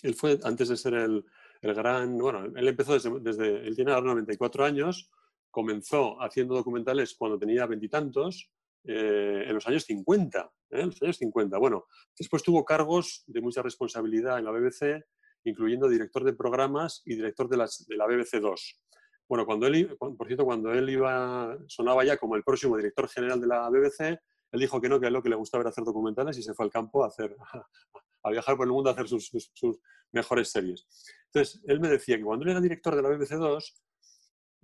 él 0.02 0.14
fue, 0.14 0.38
antes 0.44 0.68
de 0.68 0.76
ser 0.76 0.94
el, 0.94 1.24
el 1.60 1.74
gran, 1.74 2.16
bueno, 2.16 2.44
él 2.44 2.68
empezó 2.68 2.94
desde, 2.94 3.20
desde, 3.20 3.66
él 3.66 3.74
tiene 3.74 3.92
ahora 3.92 4.06
94 4.06 4.64
años, 4.64 5.10
comenzó 5.50 6.22
haciendo 6.22 6.54
documentales 6.54 7.14
cuando 7.14 7.38
tenía 7.38 7.66
veintitantos, 7.66 8.50
eh, 8.88 9.44
en 9.46 9.54
los 9.54 9.66
años 9.66 9.84
50, 9.84 10.52
¿eh? 10.70 10.86
los 10.86 11.02
años 11.02 11.16
50. 11.16 11.58
Bueno, 11.58 11.86
después 12.16 12.42
tuvo 12.42 12.64
cargos 12.64 13.24
de 13.26 13.40
mucha 13.40 13.62
responsabilidad 13.62 14.38
en 14.38 14.44
la 14.44 14.52
BBC, 14.52 15.04
incluyendo 15.44 15.88
director 15.88 16.24
de 16.24 16.34
programas 16.34 17.02
y 17.04 17.14
director 17.16 17.48
de, 17.48 17.56
la 17.56 18.06
BBC 18.06 18.40
2. 18.40 18.80
Bueno, 19.28 19.44
cuando 19.44 19.66
él, 19.66 19.96
por 19.98 20.26
cierto, 20.26 20.44
cuando 20.44 20.72
él 20.72 20.88
iba, 20.88 21.58
sonaba 21.66 22.04
ya 22.04 22.16
como 22.16 22.36
el 22.36 22.44
próximo 22.44 22.76
director 22.76 23.08
general 23.08 23.40
de 23.40 23.46
la 23.48 23.68
BBC, 23.70 24.20
él 24.52 24.60
dijo 24.60 24.80
que 24.80 24.88
no, 24.88 25.00
que 25.00 25.06
es 25.06 25.12
lo 25.12 25.22
que 25.22 25.30
le 25.30 25.36
gustaba 25.36 25.62
era 25.62 25.70
hacer 25.70 25.84
documentales 25.84 26.38
y 26.38 26.42
se 26.42 26.54
fue 26.54 26.64
al 26.64 26.70
campo 26.70 27.02
a, 27.02 27.08
hacer, 27.08 27.36
a 28.22 28.30
viajar 28.30 28.56
por 28.56 28.66
el 28.66 28.72
mundo 28.72 28.90
a 28.90 28.92
hacer 28.92 29.08
sus, 29.08 29.30
sus, 29.52 29.80
mejores 30.12 30.50
series. 30.50 30.86
Entonces, 31.26 31.60
él 31.66 31.80
me 31.80 31.88
decía 31.88 32.16
que 32.16 32.22
cuando 32.22 32.44
él 32.44 32.52
era 32.52 32.60
director 32.60 32.94
de 32.94 33.02
la 33.02 33.08
BBC 33.08 33.32
2, 33.32 33.74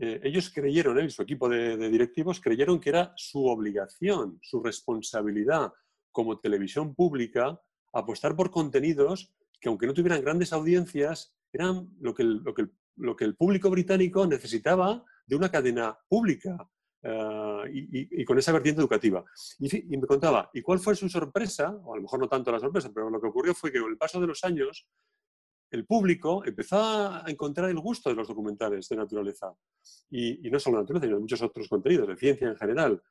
eh, 0.04 0.20
ellos 0.24 0.50
creyeron, 0.52 0.98
y 0.98 1.10
su 1.10 1.22
equipo 1.22 1.48
de, 1.48 1.76
directivos 1.88 2.40
creyeron 2.40 2.80
que 2.80 2.90
era 2.90 3.12
su 3.14 3.46
obligación, 3.46 4.36
su 4.42 4.60
responsabilidad 4.60 5.72
como 6.10 6.40
televisión 6.40 6.92
pública 6.92 7.62
apostar 7.92 8.34
por 8.34 8.50
contenidos 8.50 9.32
que 9.60 9.68
aunque 9.68 9.86
no 9.86 9.94
tuvieran 9.94 10.20
grandes 10.20 10.52
audiencias, 10.52 11.36
eran 11.52 11.88
lo 12.00 12.14
que 12.14 12.24
el, 12.24 12.38
lo 12.42 12.52
que 12.52 12.66
lo 12.96 13.14
que 13.14 13.24
el 13.24 13.36
público 13.36 13.70
británico 13.70 14.26
necesitaba 14.26 15.04
de 15.24 15.36
una 15.36 15.50
cadena 15.50 15.96
pública. 16.08 16.68
Y, 17.72 18.20
y, 18.20 18.24
con 18.24 18.38
esa 18.38 18.52
vertiente 18.52 18.80
educativa. 18.80 19.24
Y, 19.58 19.92
y, 19.92 19.96
me 19.96 20.06
contaba, 20.06 20.48
¿y 20.54 20.62
cuál 20.62 20.78
fue 20.78 20.94
su 20.94 21.08
sorpresa? 21.08 21.76
O 21.84 21.94
a 21.94 21.96
lo 21.96 22.02
mejor 22.02 22.20
no 22.20 22.28
tanto 22.28 22.52
la 22.52 22.60
sorpresa, 22.60 22.92
pero 22.94 23.10
lo 23.10 23.20
que 23.20 23.26
ocurrió 23.26 23.54
fue 23.54 23.72
que 23.72 23.80
con 23.80 23.90
el 23.90 23.98
paso 23.98 24.20
de 24.20 24.28
los 24.28 24.44
años, 24.44 24.86
el 25.72 25.86
público 25.86 26.44
empezó 26.44 26.78
a 26.78 27.24
encontrar 27.26 27.70
el 27.70 27.80
gusto 27.80 28.10
de 28.10 28.14
los 28.14 28.28
documentales 28.28 28.88
de 28.88 28.96
naturaleza. 28.96 29.52
Y, 30.10 30.46
y 30.46 30.50
no 30.50 30.60
solo 30.60 30.76
de 30.76 30.82
naturaleza, 30.82 31.06
sino 31.06 31.20
muchos 31.20 31.42
otros 31.42 31.68
contenidos, 31.68 32.08
de 32.08 32.16
ciencia 32.16 32.48
en 32.48 32.56
general. 32.56 33.02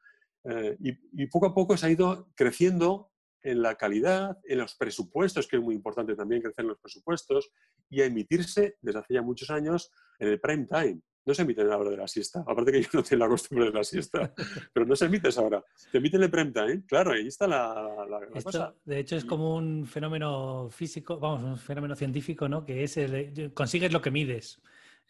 Uh, 0.43 0.75
y, 0.79 1.27
poco 1.27 1.47
a 1.47 1.53
poco 1.53 1.77
se 1.77 1.85
ha 1.85 1.89
ido 1.89 2.29
creciendo 2.35 3.11
en 3.43 3.61
la 3.61 3.75
calidad, 3.75 4.39
en 4.43 4.59
los 4.59 4.75
presupuestos, 4.75 5.47
que 5.47 5.57
es 5.57 5.61
muy 5.61 5.75
importante 5.75 6.15
también 6.15 6.41
crecer 6.41 6.63
en 6.63 6.69
los 6.69 6.79
presupuestos, 6.79 7.51
y 7.89 8.01
a 8.01 8.05
emitirse 8.05 8.77
desde 8.81 8.99
hace 8.99 9.15
ya 9.15 9.21
muchos 9.21 9.49
años 9.49 9.91
en 10.19 10.29
el 10.29 10.39
prime 10.39 10.65
time. 10.65 11.01
No 11.25 11.33
se 11.33 11.43
emite 11.43 11.61
en 11.61 11.69
la 11.69 11.77
hora 11.77 11.91
de 11.91 11.97
la 11.97 12.07
siesta, 12.07 12.43
aparte 12.47 12.71
que 12.71 12.81
yo 12.81 12.89
no 12.93 13.03
tengo 13.03 13.23
la 13.23 13.29
costumbre 13.29 13.65
de 13.65 13.73
la 13.73 13.83
siesta, 13.83 14.33
pero 14.73 14.85
no 14.85 14.95
se 14.95 15.05
emite 15.05 15.29
esa 15.29 15.41
hora. 15.41 15.63
Se 15.75 15.97
emite 15.97 16.17
en 16.17 16.23
el 16.23 16.31
prime 16.31 16.51
time, 16.51 16.83
claro, 16.87 17.11
ahí 17.11 17.27
está 17.27 17.47
la, 17.47 17.73
la, 18.09 18.19
la 18.19 18.25
Esto, 18.33 18.43
cosa. 18.43 18.75
De 18.83 18.99
hecho, 18.99 19.15
es 19.15 19.25
como 19.25 19.55
un 19.55 19.85
fenómeno 19.85 20.69
físico, 20.69 21.19
vamos, 21.19 21.43
un 21.43 21.57
fenómeno 21.57 21.95
científico, 21.95 22.49
¿no? 22.49 22.65
Que 22.65 22.83
es 22.83 22.97
el, 22.97 23.51
consigues 23.53 23.91
lo 23.91 24.01
que 24.01 24.11
mides. 24.11 24.61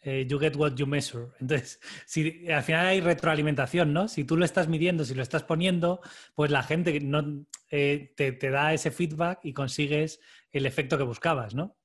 Eh, 0.04 0.26
you 0.26 0.36
get 0.36 0.56
what 0.56 0.74
you 0.74 0.84
measure. 0.84 1.28
Entonces, 1.38 1.78
si 2.06 2.50
al 2.50 2.64
final 2.64 2.86
hay 2.86 3.00
retroalimentación, 3.00 3.92
¿no? 3.92 4.08
Si 4.08 4.24
tú 4.24 4.36
lo 4.36 4.44
estás 4.44 4.66
midiendo, 4.66 5.04
si 5.04 5.14
lo 5.14 5.22
estás 5.22 5.44
poniendo, 5.44 6.00
pues 6.34 6.50
la 6.50 6.64
gente 6.64 6.98
no, 6.98 7.46
eh, 7.70 8.12
te, 8.16 8.32
te, 8.32 8.50
da 8.50 8.74
ese 8.74 8.90
feedback 8.90 9.44
y 9.44 9.52
consigues 9.52 10.20
el 10.50 10.66
efecto 10.66 10.98
que 10.98 11.04
buscabas, 11.04 11.54
¿no? 11.54 11.76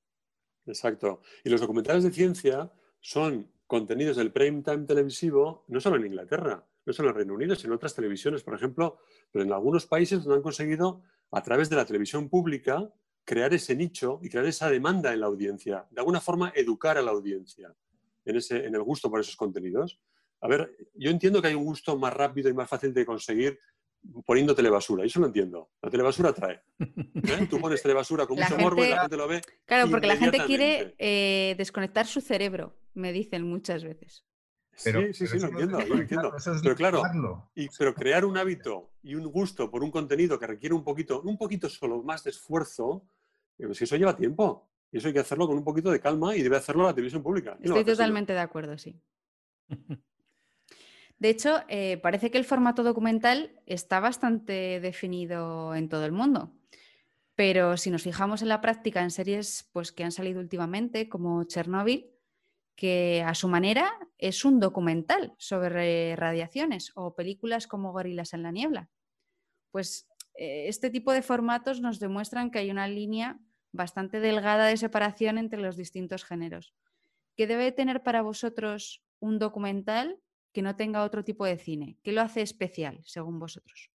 Exacto. 0.66 1.22
Y 1.44 1.48
los 1.48 1.60
documentales 1.60 2.02
de 2.02 2.10
ciencia 2.10 2.72
son 3.00 3.52
contenidos 3.68 4.16
del 4.16 4.32
prime 4.32 4.62
time 4.62 4.86
televisivo, 4.86 5.64
no 5.68 5.78
solo 5.78 5.96
en 5.96 6.06
Inglaterra, 6.06 6.66
no 6.86 6.92
solo 6.92 7.10
en 7.10 7.14
Reino 7.14 7.34
Unido, 7.34 7.54
sino 7.54 7.74
en 7.74 7.76
otras 7.76 7.94
televisiones, 7.94 8.42
por 8.42 8.54
ejemplo, 8.54 8.98
pero 9.30 9.44
en 9.44 9.52
algunos 9.52 9.86
países 9.86 10.24
donde 10.24 10.38
han 10.38 10.42
conseguido, 10.42 11.02
a 11.30 11.42
través 11.42 11.68
de 11.68 11.76
la 11.76 11.84
televisión 11.84 12.30
pública, 12.30 12.90
crear 13.24 13.52
ese 13.52 13.76
nicho 13.76 14.20
y 14.22 14.30
crear 14.30 14.46
esa 14.46 14.70
demanda 14.70 15.12
en 15.12 15.20
la 15.20 15.26
audiencia. 15.26 15.86
De 15.90 16.00
alguna 16.00 16.18
forma, 16.18 16.50
educar 16.56 16.96
a 16.96 17.02
la 17.02 17.10
audiencia 17.10 17.74
en, 18.24 18.36
ese, 18.36 18.64
en 18.64 18.74
el 18.74 18.82
gusto 18.82 19.10
por 19.10 19.20
esos 19.20 19.36
contenidos. 19.36 20.00
A 20.40 20.48
ver, 20.48 20.74
yo 20.94 21.10
entiendo 21.10 21.42
que 21.42 21.48
hay 21.48 21.54
un 21.54 21.66
gusto 21.66 21.98
más 21.98 22.14
rápido 22.14 22.48
y 22.48 22.54
más 22.54 22.70
fácil 22.70 22.94
de 22.94 23.04
conseguir 23.04 23.58
poniendo 24.24 24.54
telebasura. 24.54 25.04
Eso 25.04 25.20
lo 25.20 25.26
entiendo. 25.26 25.70
La 25.82 25.90
telebasura 25.90 26.32
trae. 26.32 26.60
¿Eh? 26.78 27.46
Tú 27.48 27.58
pones 27.60 27.82
telebasura 27.82 28.26
con 28.26 28.36
mucho 28.36 28.48
gente, 28.48 28.62
morbo 28.62 28.84
y 28.84 28.90
la 28.90 29.00
gente 29.02 29.16
lo 29.16 29.28
ve. 29.28 29.42
Claro, 29.64 29.90
porque 29.90 30.06
la 30.06 30.16
gente 30.16 30.38
quiere 30.46 30.94
eh, 30.98 31.54
desconectar 31.56 32.06
su 32.06 32.20
cerebro, 32.20 32.76
me 32.94 33.12
dicen 33.12 33.42
muchas 33.42 33.84
veces. 33.84 34.24
Pero, 34.84 35.00
sí, 35.00 35.12
sí, 35.12 35.26
sí, 35.26 35.38
lo 35.40 35.48
entiendo, 35.48 35.80
lo 35.80 35.94
entiendo. 35.96 36.32
pero 36.62 36.76
claro, 36.76 37.02
y, 37.56 37.66
pero 37.76 37.94
crear 37.94 38.24
un 38.24 38.36
hábito 38.38 38.92
y 39.02 39.16
un 39.16 39.24
gusto 39.24 39.70
por 39.70 39.82
un 39.82 39.90
contenido 39.90 40.38
que 40.38 40.46
requiere 40.46 40.74
un 40.74 40.84
poquito, 40.84 41.20
un 41.22 41.36
poquito 41.36 41.68
solo 41.68 42.00
más 42.04 42.22
de 42.22 42.30
esfuerzo, 42.30 43.04
pues 43.56 43.82
eso 43.82 43.96
lleva 43.96 44.16
tiempo. 44.16 44.68
Y 44.90 44.98
eso 44.98 45.08
hay 45.08 45.14
que 45.14 45.20
hacerlo 45.20 45.46
con 45.46 45.58
un 45.58 45.64
poquito 45.64 45.90
de 45.90 46.00
calma 46.00 46.34
y 46.34 46.42
debe 46.42 46.56
hacerlo 46.56 46.84
la 46.84 46.94
televisión 46.94 47.22
pública. 47.22 47.58
Estoy 47.60 47.84
totalmente 47.84 48.32
de 48.32 48.40
acuerdo, 48.40 48.78
sí. 48.78 48.98
De 51.18 51.30
hecho, 51.30 51.62
eh, 51.68 51.98
parece 51.98 52.30
que 52.30 52.38
el 52.38 52.44
formato 52.44 52.82
documental 52.82 53.60
está 53.66 53.98
bastante 53.98 54.80
definido 54.80 55.74
en 55.74 55.88
todo 55.88 56.04
el 56.04 56.12
mundo. 56.12 56.52
Pero 57.34 57.76
si 57.76 57.90
nos 57.90 58.02
fijamos 58.02 58.42
en 58.42 58.48
la 58.48 58.60
práctica 58.60 59.02
en 59.02 59.10
series 59.10 59.68
pues, 59.72 59.92
que 59.92 60.04
han 60.04 60.12
salido 60.12 60.40
últimamente, 60.40 61.08
como 61.08 61.44
Chernobyl, 61.44 62.10
que 62.76 63.24
a 63.26 63.34
su 63.34 63.48
manera 63.48 63.92
es 64.18 64.44
un 64.44 64.60
documental 64.60 65.34
sobre 65.38 66.14
radiaciones, 66.14 66.92
o 66.94 67.16
películas 67.16 67.66
como 67.66 67.92
Gorilas 67.92 68.34
en 68.34 68.44
la 68.44 68.52
Niebla, 68.52 68.88
pues 69.72 70.08
eh, 70.34 70.68
este 70.68 70.88
tipo 70.88 71.12
de 71.12 71.22
formatos 71.22 71.80
nos 71.80 71.98
demuestran 71.98 72.52
que 72.52 72.60
hay 72.60 72.70
una 72.70 72.86
línea 72.86 73.40
bastante 73.72 74.20
delgada 74.20 74.66
de 74.66 74.76
separación 74.76 75.38
entre 75.38 75.60
los 75.60 75.76
distintos 75.76 76.24
géneros. 76.24 76.74
¿Qué 77.36 77.48
debe 77.48 77.72
tener 77.72 78.04
para 78.04 78.22
vosotros 78.22 79.02
un 79.18 79.40
documental 79.40 80.20
que 80.58 80.62
no 80.62 80.74
tenga 80.74 81.04
otro 81.04 81.22
tipo 81.22 81.46
de 81.46 81.56
cine? 81.56 81.98
¿Qué 82.02 82.10
lo 82.10 82.20
hace 82.20 82.42
especial, 82.42 83.00
según 83.04 83.38
vosotros? 83.38 83.92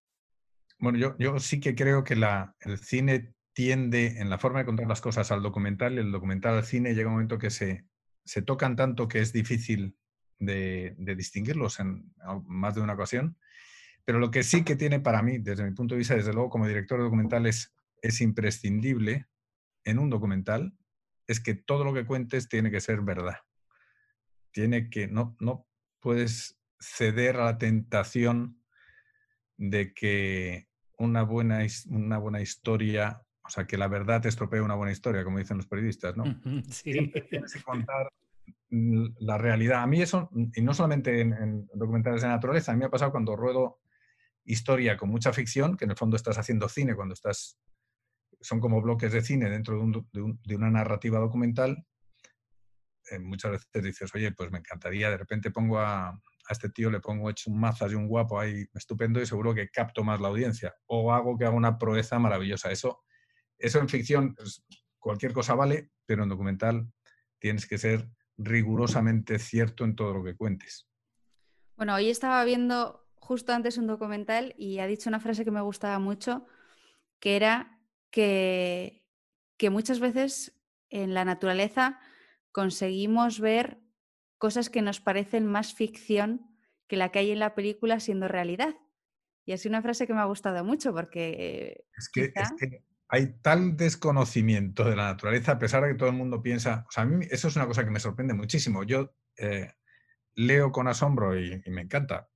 Bueno, 0.78 1.00
yo, 1.00 1.18
yo 1.18 1.40
sí 1.40 1.60
que 1.60 1.74
creo 1.74 2.04
que 2.04 2.16
la, 2.16 2.56
el 2.60 2.78
cine 2.78 3.34
tiende 3.52 4.20
en 4.20 4.30
la 4.30 4.38
forma 4.38 4.60
de 4.60 4.66
contar 4.66 4.86
las 4.86 5.02
cosas 5.02 5.32
al 5.32 5.42
documental 5.42 5.96
y 5.96 5.98
el 5.98 6.12
documental 6.12 6.54
al 6.54 6.64
cine 6.64 6.94
llega 6.94 7.08
un 7.08 7.16
momento 7.16 7.40
que 7.40 7.50
se, 7.50 7.88
se 8.26 8.44
tocan 8.44 8.76
tanto 8.76 9.08
que 9.08 9.22
es 9.22 9.34
difícil 9.34 9.98
de, 10.38 10.94
de, 11.00 11.16
distinguirlos 11.16 11.80
en 11.80 12.14
más 12.46 12.76
de 12.76 12.82
una 12.82 12.94
ocasión. 12.94 13.40
Pero 14.06 14.20
lo 14.20 14.30
que 14.30 14.44
sí 14.44 14.64
que 14.64 14.76
tiene 14.76 15.00
para 15.00 15.24
mí, 15.24 15.40
desde 15.40 15.64
mi 15.64 15.72
punto 15.72 15.96
de 15.96 16.00
vista, 16.00 16.14
desde 16.14 16.32
luego 16.32 16.52
como 16.52 16.68
director 16.68 17.00
de 17.00 17.06
documentales, 17.06 17.74
es 18.04 18.22
imprescindible 18.22 19.26
en 19.84 19.98
un 19.98 20.12
documental, 20.12 20.78
es 21.26 21.40
que 21.40 21.56
todo 21.56 21.84
lo 21.84 21.92
que 21.92 22.06
cuentes 22.06 22.50
tiene 22.50 22.70
que 22.70 22.82
ser 22.82 23.02
verdad. 23.02 23.38
Tiene 24.52 24.92
que, 24.92 25.08
no, 25.08 25.36
no 25.40 25.66
puedes 26.02 26.60
ceder 26.80 27.38
a 27.38 27.46
la 27.46 27.58
tentación 27.58 28.62
de 29.58 29.94
que 29.94 30.68
una 30.98 31.24
buena, 31.24 31.66
una 31.90 32.18
buena 32.18 32.42
historia, 32.42 33.22
o 33.44 33.50
sea, 33.50 33.66
que 33.66 33.78
la 33.78 33.88
verdad 33.88 34.22
te 34.22 34.30
estropee 34.30 34.62
una 34.62 34.76
buena 34.76 34.92
historia, 34.92 35.24
como 35.24 35.38
dicen 35.38 35.58
los 35.58 35.68
periodistas, 35.68 36.18
¿no? 36.18 36.26
Sí. 36.70 36.94
Siempre 36.94 37.22
tienes 37.22 37.54
que 37.54 37.62
contar 37.62 38.12
la 38.70 39.38
realidad. 39.38 39.84
A 39.84 39.88
mí 39.88 40.02
eso, 40.02 40.30
y 40.56 40.62
no 40.62 40.74
solamente 40.74 41.22
en, 41.22 41.34
en, 41.34 41.68
documentales 41.74 42.22
de 42.22 42.28
naturaleza, 42.28 42.72
a 42.72 42.76
mí 42.76 42.80
me 42.80 42.86
ha 42.86 42.92
pasado 42.92 43.12
cuando 43.12 43.36
ruedo 43.36 43.80
historia 44.46 44.98
con 44.98 45.10
mucha 45.10 45.34
ficción, 45.34 45.78
que 45.78 45.86
en 45.86 45.92
el 45.92 45.98
fondo 45.98 46.16
estás 46.16 46.38
haciendo 46.38 46.68
cine 46.68 46.96
cuando 46.96 47.14
estás, 47.14 47.60
son 48.40 48.60
como 48.60 48.82
bloques 48.82 49.12
de 49.12 49.22
cine 49.22 49.50
dentro 49.50 49.76
de, 49.76 49.82
un, 49.82 50.08
de, 50.12 50.22
un, 50.22 50.40
de 50.44 50.56
una 50.56 50.72
narrativa 50.72 51.20
documental, 51.20 51.86
eh, 53.10 53.20
muchas 53.20 53.52
veces 53.52 53.84
dices, 53.84 54.12
oye, 54.14 54.32
pues 54.32 54.52
me 54.52 54.60
encantaría, 54.60 55.10
de 55.10 55.18
repente 55.18 55.52
pongo 55.52 55.80
a, 55.80 56.10
a 56.10 56.54
este 56.54 56.70
tío, 56.70 56.90
le 56.90 57.00
pongo 57.00 57.30
hecho 57.30 57.50
un 57.50 57.60
mazas 57.60 57.92
y 57.92 57.96
un 57.96 58.08
guapo 58.08 58.40
ahí 58.40 58.66
estupendo 58.74 59.22
y 59.22 59.26
seguro 59.26 59.54
que 59.54 59.70
capto 59.70 60.04
más 60.04 60.20
la 60.20 60.28
audiencia. 60.28 60.74
O 60.88 61.12
hago 61.14 61.38
que 61.38 61.46
haga 61.46 61.56
una 61.56 61.78
proeza 61.78 62.20
maravillosa. 62.20 62.72
Eso, 62.72 63.04
eso 63.58 63.80
en 63.80 63.90
ficción, 63.90 64.36
pues, 64.36 64.64
cualquier 65.00 65.34
cosa 65.34 65.56
vale, 65.56 65.92
pero 66.06 66.24
en 66.24 66.30
documental 66.30 66.92
tienes 67.40 67.68
que 67.68 67.78
ser 67.78 68.08
rigurosamente 68.38 69.40
cierto 69.40 69.84
en 69.84 69.96
todo 69.96 70.14
lo 70.14 70.24
que 70.24 70.36
cuentes. 70.36 70.88
Bueno, 71.76 71.96
hoy 71.96 72.10
estaba 72.10 72.44
viendo 72.44 73.08
justo 73.16 73.54
antes 73.54 73.78
un 73.78 73.88
documental 73.88 74.54
y 74.58 74.80
ha 74.80 74.88
dicho 74.88 75.10
una 75.10 75.20
frase 75.20 75.46
que 75.46 75.52
me 75.52 75.62
gustaba 75.62 76.00
mucho, 76.00 76.46
que 77.20 77.36
era 77.36 77.80
que, 78.10 79.04
que 79.58 79.70
muchas 79.70 80.00
veces 80.00 80.60
en 80.90 81.14
la 81.14 81.24
naturaleza 81.24 82.00
conseguimos 82.52 83.40
ver 83.40 83.80
cosas 84.38 84.70
que 84.70 84.82
nos 84.82 85.00
parecen 85.00 85.46
más 85.46 85.74
ficción 85.74 86.58
que 86.88 86.98
la 86.98 87.10
que 87.10 87.20
hay 87.20 87.32
en 87.32 87.40
la 87.40 87.56
película 87.56 88.00
siendo 88.00 88.28
realidad. 88.28 88.76
Y 89.46 89.54
es 89.54 89.66
una 89.66 89.82
frase 89.82 90.08
que 90.08 90.14
me 90.14 90.20
ha 90.20 90.26
gustado 90.26 90.64
mucho 90.64 90.94
porque... 90.94 91.86
Es 91.98 92.10
que, 92.10 92.28
quizá... 92.28 92.42
es 92.42 92.54
que 92.58 92.84
hay 93.14 93.34
tal 93.42 93.76
desconocimiento 93.76 94.86
de 94.86 94.96
la 94.96 95.12
naturaleza, 95.12 95.54
a 95.54 95.60
pesar 95.60 95.84
de 95.84 95.90
que 95.90 95.98
todo 95.98 96.10
el 96.10 96.16
mundo 96.16 96.42
piensa, 96.42 96.86
o 96.88 96.92
sea, 96.92 97.04
a 97.04 97.06
mí 97.06 97.26
eso 97.30 97.50
es 97.50 97.56
una 97.58 97.68
cosa 97.68 97.84
que 97.84 97.92
me 97.92 98.00
sorprende 98.00 98.34
muchísimo. 98.34 98.84
Yo 98.84 99.14
eh, 99.38 99.70
leo 100.34 100.72
con 100.72 100.88
asombro 100.88 101.38
y, 101.38 101.62
me 101.68 101.82
encanta 101.82 102.30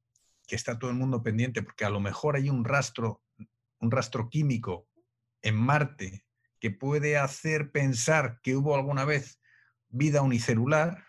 que 0.46 0.58
está 0.58 0.78
todo 0.78 0.92
el 0.92 0.98
mundo 0.98 1.24
pendiente, 1.24 1.64
porque 1.64 1.86
a 1.86 1.90
lo 1.90 2.02
mejor 2.02 2.36
hay 2.36 2.50
un 2.50 2.66
rastro, 2.66 3.24
un 3.80 3.90
rastro 3.90 4.30
químico 4.30 4.90
en 5.42 5.56
Marte 5.56 6.26
que 6.60 6.72
puede 6.72 7.18
hacer 7.18 7.72
pensar 7.72 8.42
que 8.44 8.58
hubo 8.58 8.76
alguna 8.76 9.06
vez 9.06 9.40
vida 9.96 10.22
unicelular. 10.22 11.04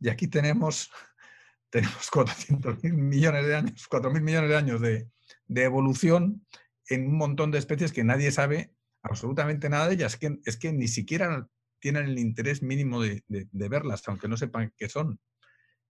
Y 0.00 0.08
aquí 0.08 0.28
tenemos, 0.28 0.90
tenemos 1.70 2.10
400 2.10 2.82
millones 2.84 3.46
de 3.46 3.56
años, 3.56 3.86
4 3.88 4.10
mil 4.10 4.22
millones 4.22 4.50
de 4.50 4.56
años 4.56 4.80
de, 4.80 5.08
de 5.46 5.62
evolución 5.64 6.46
en 6.88 7.06
un 7.06 7.16
montón 7.16 7.50
de 7.50 7.58
especies 7.58 7.92
que 7.92 8.04
nadie 8.04 8.30
sabe 8.30 8.74
absolutamente 9.02 9.68
nada 9.68 9.88
de 9.88 9.94
ellas. 9.94 10.14
Es 10.14 10.18
que, 10.18 10.38
es 10.44 10.56
que 10.56 10.72
ni 10.72 10.88
siquiera 10.88 11.48
tienen 11.78 12.06
el 12.06 12.18
interés 12.18 12.62
mínimo 12.62 13.02
de, 13.02 13.22
verlas, 13.52 14.06
aunque 14.06 14.28
no 14.28 14.36
sepan 14.36 14.72
qué 14.76 14.88
son. 14.88 15.18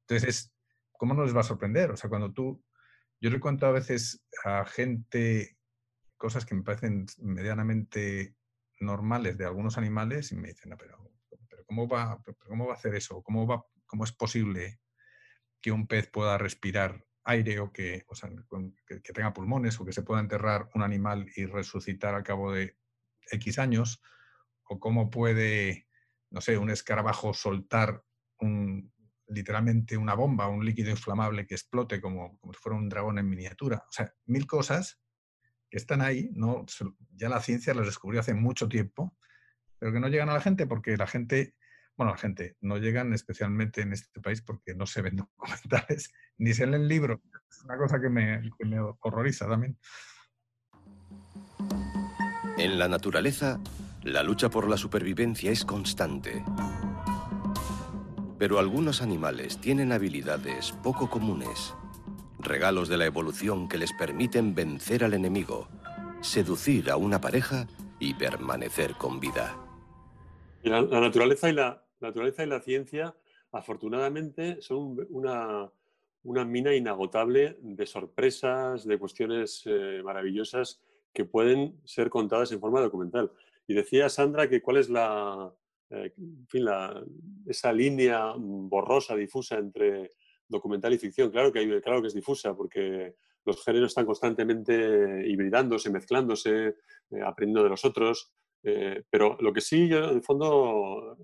Entonces, 0.07 0.53
¿cómo 0.93 1.15
no 1.15 1.25
les 1.25 1.37
va 1.37 1.41
a 1.41 1.45
sorprender? 1.45 1.91
O 1.91 1.97
sea, 1.97 2.09
cuando 2.09 2.33
tú, 2.33 2.65
yo 3.21 3.31
le 3.31 3.41
cuento 3.41 3.67
a 3.67 3.73
veces 3.73 4.25
a 4.45 4.65
gente 4.65 5.59
cosas 6.17 6.47
que 6.47 6.55
me 6.55 6.63
parecen 6.63 7.07
medianamente 7.19 8.35
normales 8.81 9.37
de 9.37 9.45
algunos 9.45 9.77
animales 9.77 10.33
y 10.33 10.37
me 10.37 10.49
dicen, 10.49 10.75
pero, 10.79 10.97
pero 10.99 11.12
¿cómo, 11.73 11.89
va, 11.89 12.23
¿cómo 12.47 12.67
va 12.67 12.75
a 12.75 12.77
hacer 12.77 12.95
eso? 12.95 13.23
¿Cómo, 13.23 13.47
va, 13.47 13.65
¿Cómo 13.87 14.05
es 14.05 14.13
posible 14.13 14.81
que 15.63 15.73
un 15.73 15.87
pez 15.87 16.07
pueda 16.11 16.37
respirar 16.37 17.07
aire 17.25 17.61
o, 17.61 17.73
que, 17.73 18.05
que, 18.87 19.13
tenga 19.15 19.33
pulmones 19.33 19.81
o 19.81 19.85
que 19.87 19.93
se 19.93 20.03
pueda 20.03 20.21
enterrar 20.21 20.69
un 20.75 20.83
animal 20.83 21.27
y 21.35 21.47
resucitar 21.47 22.15
al 22.15 22.25
cabo 22.25 22.53
de 22.53 22.77
X 23.31 23.59
años, 23.59 24.03
o 24.65 24.79
cómo 24.79 25.09
puede, 25.09 25.89
no 26.31 26.43
sé, 26.43 26.59
un 26.59 26.69
escarabajo 26.69 27.33
soltar 27.33 28.03
literalmente 29.29 29.97
una 29.97 30.15
bomba, 30.15 30.49
un 30.49 30.67
líquido 30.67 30.91
inflamable 30.91 31.47
que 31.47 31.55
explote 31.55 32.03
como, 32.03 32.39
como 32.39 32.53
si 32.53 32.61
fuera 32.61 32.77
un 32.77 32.91
dragón 32.91 33.19
en 33.19 33.31
miniatura. 33.31 33.79
O 33.89 33.93
sea, 33.93 34.13
mil 34.27 34.47
cosas 34.47 35.01
que 35.71 35.79
están 35.79 36.03
ahí, 36.03 36.29
no, 36.35 36.67
ya 37.13 37.31
la 37.31 37.41
ciencia 37.41 37.73
las 37.73 37.87
descubrió 37.87 38.21
hace 38.21 38.35
mucho 38.35 38.69
tiempo, 38.69 39.17
pero 39.79 39.93
que 39.93 40.01
no 40.01 40.09
llegan 40.09 40.29
a 40.29 40.35
la 40.35 40.41
gente 40.41 40.67
porque 40.67 40.97
la 40.97 41.07
gente 41.07 41.55
bueno, 41.97 42.13
la 42.13 42.19
gente, 42.19 42.57
no 42.61 42.79
llegan 42.79 43.13
especialmente 43.13 43.83
en 43.83 43.93
este 43.93 44.21
país 44.21 44.43
porque 44.43 44.75
no 44.75 44.87
se 44.87 45.03
ven 45.03 45.17
documentales 45.37 46.13
ni 46.39 46.53
se 46.55 46.67
leen 46.67 46.89
libros. 46.89 47.21
Es 47.51 47.63
una 47.65 47.77
cosa 47.77 48.01
que 48.01 48.09
me, 48.09 48.51
que 48.59 48.65
me 48.65 48.79
horroriza 49.01 49.49
también. 49.49 49.79
En 52.59 52.79
la 52.79 52.89
naturaleza, 52.89 53.61
la 54.03 54.23
lucha 54.23 54.51
por 54.51 54.69
la 54.69 54.77
supervivencia 54.77 55.51
es 55.51 55.65
constante. 55.65 56.45
Pero 58.39 58.59
algunos 58.59 59.03
animales 59.03 59.59
tienen 59.59 59.93
habilidades 59.93 60.73
poco 60.83 61.09
comunes, 61.09 61.75
regalos 62.41 62.89
de 62.89 62.97
la 62.97 63.07
evolución 63.07 63.69
que 63.69 63.79
les 63.79 63.93
permiten 63.93 64.55
vencer 64.55 65.05
al 65.05 65.15
enemigo, 65.15 65.69
seducir 66.21 66.91
a 66.91 66.97
una 66.97 67.21
pareja 67.21 67.67
y 68.01 68.15
permanecer 68.15 68.95
con 68.95 69.21
vida. 69.21 69.62
La, 70.63 70.83
naturaleza 70.83 71.49
y 71.51 71.53
la, 71.53 71.85
naturaleza 72.01 72.45
y 72.45 72.47
la 72.47 72.61
ciencia, 72.61 73.15
afortunadamente, 73.51 74.61
son 74.61 74.97
una, 75.11 75.71
mina 76.45 76.75
inagotable 76.75 77.59
de 77.61 77.87
sorpresas, 77.87 78.87
de 78.87 78.99
cuestiones 78.99 79.63
eh, 79.67 80.01
maravillosas 80.05 80.81
que 81.13 81.25
pueden 81.25 81.81
ser 81.85 82.11
contadas 82.11 82.53
en 82.53 82.61
forma 82.61 82.81
documental. 82.81 83.33
Y 83.67 83.75
decía 83.75 84.09
Sandra 84.09 84.49
que 84.49 84.63
cuál 84.63 84.79
es 84.79 84.89
la, 84.89 85.53
eh, 85.91 86.13
esa 87.47 87.73
línea 87.73 88.33
borrosa, 88.37 89.15
difusa 89.15 89.59
entre 89.59 90.13
documental 90.49 90.93
y 90.93 90.99
ficción. 90.99 91.31
Claro 91.31 91.53
que, 91.53 91.61
hay, 91.61 91.81
claro 91.81 92.01
que 92.01 92.09
es 92.09 92.15
difusa, 92.15 92.55
porque 92.55 93.15
los 93.45 93.65
géneros 93.65 93.89
están 93.89 94.07
constantemente 94.07 95.29
hibridándose, 95.29 95.91
mezclándose, 95.91 96.77
eh, 97.11 97.21
aprendiendo 97.25 97.65
de 97.65 97.71
los 97.71 97.85
otros. 97.85 98.33
Eh, 98.63 99.03
pero 99.11 99.37
lo 99.41 99.53
que 99.53 99.61
sí, 99.61 99.89
yo, 99.89 100.05
en 100.05 100.17
el 100.17 100.23
fondo, 100.23 101.17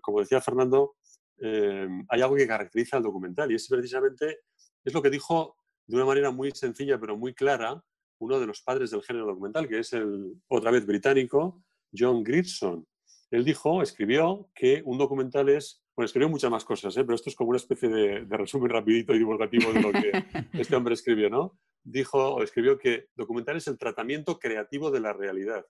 como 0.00 0.20
decía 0.20 0.40
Fernando, 0.40 0.96
eh, 1.40 1.88
hay 2.08 2.22
algo 2.22 2.36
que 2.36 2.46
caracteriza 2.46 2.96
al 2.96 3.02
documental 3.02 3.50
y 3.50 3.54
es 3.54 3.68
precisamente, 3.68 4.40
es 4.84 4.92
lo 4.92 5.02
que 5.02 5.10
dijo 5.10 5.56
de 5.86 5.96
una 5.96 6.04
manera 6.04 6.30
muy 6.30 6.50
sencilla 6.52 6.98
pero 6.98 7.16
muy 7.16 7.34
clara 7.34 7.82
uno 8.20 8.40
de 8.40 8.46
los 8.46 8.62
padres 8.62 8.90
del 8.90 9.02
género 9.02 9.26
documental, 9.26 9.68
que 9.68 9.78
es 9.78 9.92
el, 9.92 10.34
otra 10.48 10.72
vez 10.72 10.84
británico, 10.84 11.62
John 11.96 12.24
Grierson. 12.24 12.84
Él 13.30 13.44
dijo, 13.44 13.82
escribió 13.82 14.50
que 14.54 14.82
un 14.84 14.98
documental 14.98 15.48
es, 15.50 15.84
bueno, 15.94 16.06
escribió 16.06 16.28
muchas 16.28 16.50
más 16.50 16.64
cosas, 16.64 16.96
¿eh? 16.96 17.04
pero 17.04 17.14
esto 17.14 17.30
es 17.30 17.36
como 17.36 17.50
una 17.50 17.58
especie 17.58 17.88
de, 17.88 18.24
de, 18.24 18.36
resumen 18.36 18.70
rapidito 18.70 19.14
y 19.14 19.18
divulgativo 19.18 19.72
de 19.72 19.82
lo 19.82 19.92
que 19.92 20.10
este 20.54 20.74
hombre 20.74 20.94
escribió, 20.94 21.30
¿no? 21.30 21.58
Dijo 21.84 22.34
o 22.34 22.42
escribió 22.42 22.78
que 22.78 23.06
documental 23.14 23.56
es 23.56 23.68
el 23.68 23.78
tratamiento 23.78 24.38
creativo 24.38 24.90
de 24.90 25.00
la 25.00 25.12
realidad. 25.12 25.64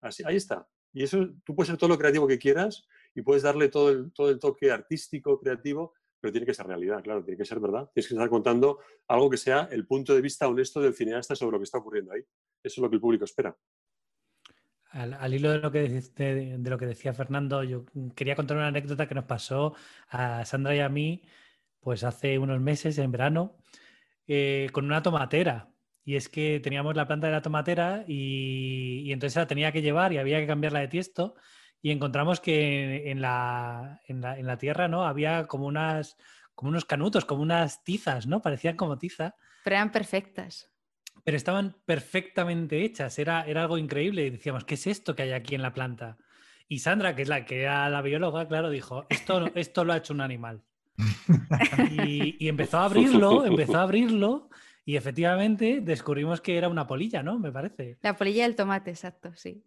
Ahí 0.00 0.36
está. 0.36 0.66
Y 0.92 1.02
eso, 1.02 1.28
tú 1.44 1.54
puedes 1.54 1.68
ser 1.68 1.76
todo 1.76 1.90
lo 1.90 1.98
creativo 1.98 2.26
que 2.26 2.38
quieras 2.38 2.86
y 3.14 3.22
puedes 3.22 3.42
darle 3.42 3.68
todo 3.68 3.90
el, 3.90 4.12
todo 4.12 4.30
el 4.30 4.38
toque 4.38 4.70
artístico, 4.70 5.38
creativo, 5.38 5.94
pero 6.20 6.32
tiene 6.32 6.46
que 6.46 6.54
ser 6.54 6.66
realidad, 6.66 7.02
claro, 7.02 7.22
tiene 7.22 7.38
que 7.38 7.44
ser 7.44 7.60
verdad. 7.60 7.90
Tienes 7.92 8.08
que 8.08 8.14
estar 8.14 8.28
contando 8.28 8.78
algo 9.06 9.30
que 9.30 9.36
sea 9.36 9.68
el 9.70 9.86
punto 9.86 10.14
de 10.14 10.20
vista 10.20 10.48
honesto 10.48 10.80
del 10.80 10.94
cineasta 10.94 11.36
sobre 11.36 11.52
lo 11.52 11.58
que 11.58 11.64
está 11.64 11.78
ocurriendo 11.78 12.12
ahí. 12.12 12.20
Eso 12.20 12.28
es 12.62 12.78
lo 12.78 12.88
que 12.88 12.96
el 12.96 13.00
público 13.00 13.24
espera. 13.24 13.56
Al, 14.90 15.34
hilo 15.34 15.50
de 15.50 15.58
lo, 15.58 15.70
que, 15.70 15.88
de, 15.88 16.58
de 16.58 16.70
lo 16.70 16.78
que 16.78 16.86
decía 16.86 17.12
Fernando, 17.12 17.62
yo 17.62 17.84
quería 18.16 18.34
contar 18.34 18.56
una 18.56 18.68
anécdota 18.68 19.06
que 19.06 19.14
nos 19.14 19.26
pasó 19.26 19.74
a 20.08 20.44
Sandra 20.46 20.74
y 20.74 20.80
a 20.80 20.88
mí, 20.88 21.22
pues 21.78 22.04
hace 22.04 22.38
unos 22.38 22.58
meses, 22.60 22.96
en 22.96 23.12
verano, 23.12 23.58
eh, 24.26 24.68
con 24.72 24.86
una 24.86 25.02
tomatera. 25.02 25.70
Y 26.08 26.16
es 26.16 26.30
que 26.30 26.58
teníamos 26.60 26.96
la 26.96 27.06
planta 27.06 27.26
de 27.26 27.34
la 27.34 27.42
tomatera 27.42 28.02
y, 28.08 29.12
entonces 29.12 29.36
la 29.36 29.46
tenía 29.46 29.72
que 29.72 29.82
llevar 29.82 30.10
y 30.14 30.16
había 30.16 30.40
que 30.40 30.46
cambiarla 30.46 30.80
de 30.80 30.88
tiesto. 30.88 31.34
Y 31.82 31.90
encontramos 31.90 32.40
que 32.40 33.10
en 33.10 33.20
la, 33.20 34.00
en 34.06 34.22
la, 34.22 34.56
tierra 34.56 34.88
¿no? 34.88 35.04
había 35.04 35.46
como, 35.46 35.66
unas, 35.66 36.16
como 36.54 36.70
unos 36.70 36.86
canutos, 36.86 37.26
como 37.26 37.42
unas 37.42 37.84
tizas, 37.84 38.26
¿no? 38.26 38.40
Parecían 38.40 38.74
como 38.74 38.96
tiza. 38.96 39.34
Pero 39.62 39.76
eran 39.76 39.92
perfectas. 39.92 40.70
Pero 41.24 41.36
estaban 41.36 41.76
perfectamente 41.84 42.86
hechas, 42.86 43.18
era, 43.18 43.42
era 43.42 43.60
algo 43.60 43.76
increíble. 43.76 44.24
Y 44.24 44.30
decíamos, 44.30 44.64
¿qué 44.64 44.76
es 44.76 44.86
esto 44.86 45.14
que 45.14 45.24
hay 45.24 45.32
aquí 45.32 45.56
en 45.56 45.62
la 45.62 45.74
planta? 45.74 46.16
Y 46.68 46.78
Sandra, 46.78 47.14
que 47.14 47.20
es 47.20 47.28
la 47.28 47.44
que 47.44 47.60
era 47.60 47.90
la 47.90 48.00
bióloga, 48.00 48.48
claro, 48.48 48.70
dijo, 48.70 49.04
esto, 49.10 49.50
esto 49.54 49.84
lo 49.84 49.92
ha 49.92 49.98
hecho 49.98 50.14
un 50.14 50.22
animal. 50.22 50.62
y, 52.02 52.42
y 52.42 52.48
empezó 52.48 52.78
a 52.78 52.86
abrirlo, 52.86 53.44
empezó 53.44 53.76
a 53.76 53.82
abrirlo 53.82 54.48
y 54.88 54.96
efectivamente 54.96 55.82
descubrimos 55.82 56.40
que 56.40 56.56
era 56.56 56.66
una 56.66 56.86
polilla, 56.86 57.22
¿no? 57.22 57.38
Me 57.38 57.52
parece. 57.52 57.98
La 58.00 58.16
polilla 58.16 58.44
del 58.44 58.56
tomate, 58.56 58.88
exacto, 58.88 59.34
sí. 59.34 59.62